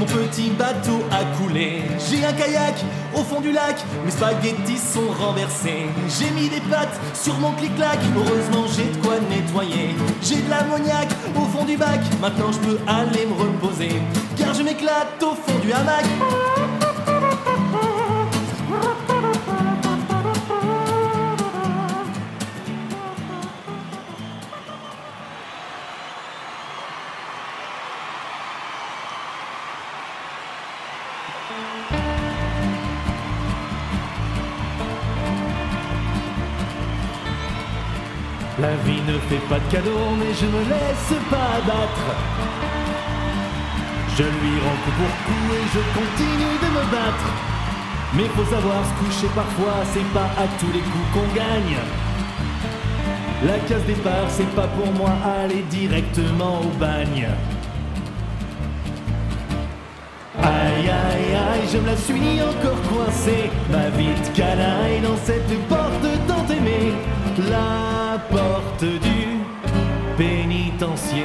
[0.07, 2.75] Petit bateau a coulé, j'ai un kayak
[3.15, 5.87] au fond du lac, mes spaghettis sont renversés.
[6.07, 9.95] J'ai mis des pattes sur mon clic-clac, heureusement j'ai de quoi nettoyer.
[10.21, 14.01] J'ai de l'ammoniac au fond du bac, maintenant je peux aller me reposer,
[14.37, 16.05] car je m'éclate au fond du hamac.
[39.29, 42.07] Fait pas de cadeaux, mais je me laisse pas abattre.
[44.15, 47.29] Je lui rends coup pour coup et je continue de me battre.
[48.15, 51.77] Mais faut savoir se coucher parfois, c'est pas à tous les coups qu'on gagne.
[53.45, 57.27] La case départ, c'est pas pour moi aller directement au bagne.
[60.41, 63.51] Aïe aïe aïe, je me la suis encore coincée.
[63.69, 66.93] Ma vie de canaille dans cette porte tant aimée.
[67.37, 69.37] La porte du
[70.17, 71.23] pénitencier.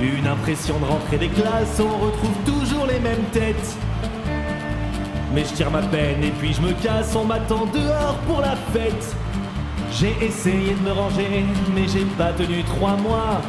[0.00, 3.76] Une impression de rentrée des classes, on retrouve toujours les mêmes têtes.
[5.34, 8.56] Mais je tire ma peine et puis je me casse, on m'attend dehors pour la
[8.72, 9.14] fête.
[9.92, 11.44] J'ai essayé de me ranger,
[11.74, 13.42] mais j'ai pas tenu trois mois.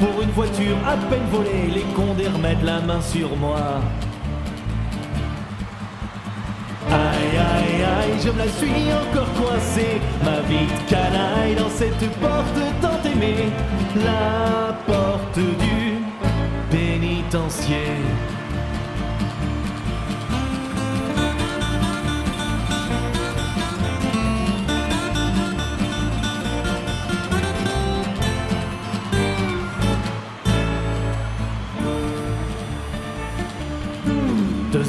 [0.00, 3.80] Pour une voiture à peine volée, les condés remettent la main sur moi.
[8.22, 10.00] Je me la suis encore coincée.
[10.24, 13.50] Ma vie de canaille dans cette porte tant aimée.
[14.04, 15.98] La porte du
[16.70, 17.86] pénitencier.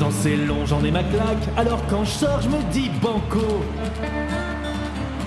[0.06, 1.48] Ans c'est long, j'en ai ma claque.
[1.58, 3.64] Alors quand je sors, je me dis banco.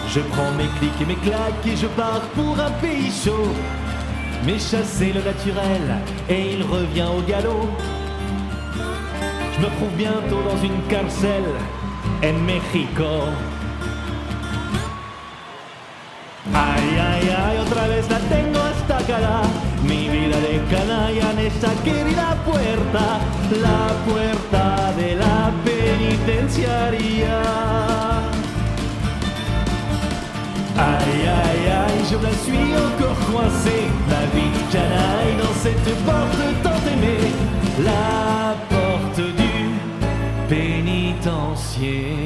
[0.08, 3.48] Je prends mes clics et mes claques et je pars pour un pays chaud.
[4.46, 5.82] Mais chasser le naturel
[6.28, 7.68] et il revient au galop.
[9.54, 11.44] Je me retrouve bientôt dans une carcel
[12.22, 13.26] en Mexico.
[16.54, 19.67] Ay, ay, ay, otra vez la tengo hasta acá.
[19.88, 23.06] Mi vida de canalla en esa querida puerta,
[23.66, 27.40] la puerta de la penitenciaria.
[30.76, 36.42] Aïe aïe aïe, je la suis encore coincée, la vie de canaille dans cette porte
[36.62, 37.32] tant aimée,
[37.82, 39.54] la porte du
[40.48, 42.16] pénitencier.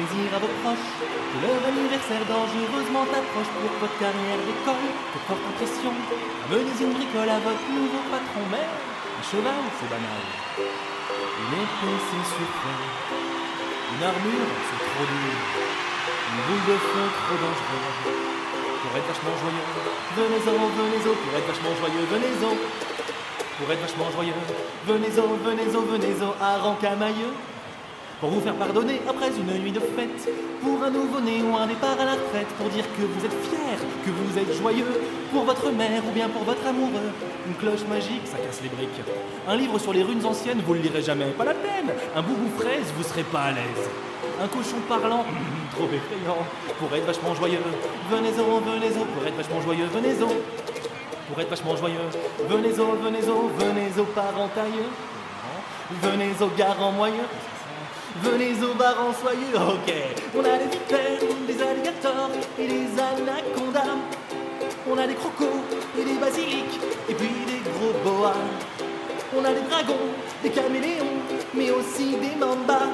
[0.00, 5.44] Plaisir à vos proches, que leur anniversaire dangereusement approche pour votre carrière d'école, que porte
[5.52, 5.92] impression,
[6.48, 10.24] amenez une bricole à votre nouveau patron, mais un cheval, c'est banal.
[10.56, 12.80] Une épée, c'est surfait.
[13.92, 15.36] Une armure, c'est trop dur.
[16.32, 17.84] Une boule de feu, trop dangereux.
[18.80, 19.68] Pour être vachement joyeux,
[20.16, 22.54] venez-en, venez-en, pour être vachement joyeux, venez-en.
[23.58, 24.40] Pour être vachement joyeux,
[24.88, 27.34] venez-en, venez-en, venez-en à Rancamailleux.
[28.20, 30.28] Pour vous faire pardonner après une nuit de fête,
[30.62, 33.78] pour un nouveau-né ou un départ à la retraite, pour dire que vous êtes fier,
[34.04, 35.00] que vous êtes joyeux,
[35.32, 37.10] pour votre mère ou bien pour votre amoureux.
[37.46, 39.00] Une cloche magique, ça casse les briques.
[39.48, 41.88] Un livre sur les runes anciennes, vous le lirez jamais, pas la peine.
[42.14, 43.88] Un boubou fraise, vous serez pas à l'aise.
[44.42, 45.24] Un cochon parlant,
[45.72, 46.44] trop effrayant,
[46.78, 47.62] pour être vachement joyeux.
[48.10, 50.28] Venez-en, venez-en, pour être vachement joyeux, venez-en.
[51.30, 51.96] Pour être vachement joyeux,
[52.50, 54.90] venez-en, venez-en, venez-en parents tailleux.
[56.02, 57.26] Venez au garant moyeux.
[58.16, 59.94] Venez au bar en soyeux, ok.
[60.36, 63.96] On a des vipères, des alligators et des anacondas.
[64.90, 65.46] On a des crocos
[65.98, 68.34] et des basiliques et puis des gros boas.
[69.36, 70.10] On a des dragons,
[70.42, 71.22] des caméléons,
[71.54, 72.88] mais aussi des mambas.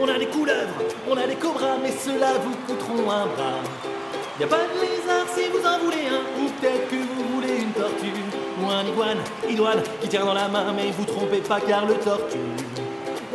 [0.00, 3.60] On a des couleuvres, on a des cobras, mais ceux-là vous coûteront un bras.
[4.40, 7.62] Y a pas de lézard si vous en voulez un, ou peut-être que vous voulez
[7.62, 8.06] une tortue,
[8.60, 9.18] ou un iguane,
[9.48, 12.38] idoine, qui tient dans la main, mais vous trompez pas car le tortue.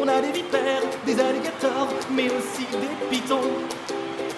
[0.02, 3.52] On a des vipères, des alligators, mais aussi des pitons.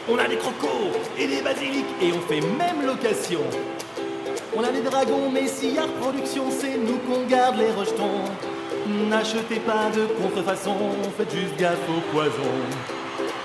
[0.10, 0.90] On a des crocos
[1.20, 3.42] et des basiliques, et on fait même location.
[4.56, 8.26] On a des dragons, mais s'il y a reproduction, c'est nous qu'on garde les rejetons.
[9.08, 10.76] N'achetez pas de contrefaçon,
[11.16, 12.52] faites juste gaffe au poison.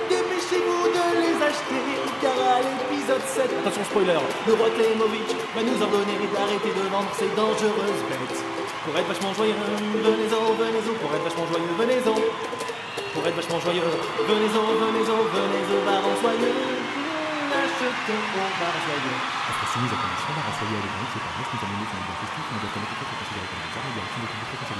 [0.08, 1.84] Dépêchez-vous de les acheter,
[2.22, 7.10] car à l'épisode 7, attention spoiler, le roi Klemovic va nous ordonner d'arrêter de vendre
[7.18, 8.55] ces dangereuses bêtes.
[8.86, 12.14] Pour être vachement joyeux, venez-en, venez-en, pour être vachement joyeux, venez-en.
[12.14, 16.54] Pour être vachement joyeux, venez-en, venez-en, venez au bar en soyeux.
[17.50, 19.18] Achetez au bar en soyeux.
[19.50, 22.14] Après soumise à condition, la renseigner à l'économie, c'est par nous, nous amener sur une
[22.14, 24.75] festif, on doit connaître peut-être considéré comme bizarre, mais direction de conduite responsabilité pour le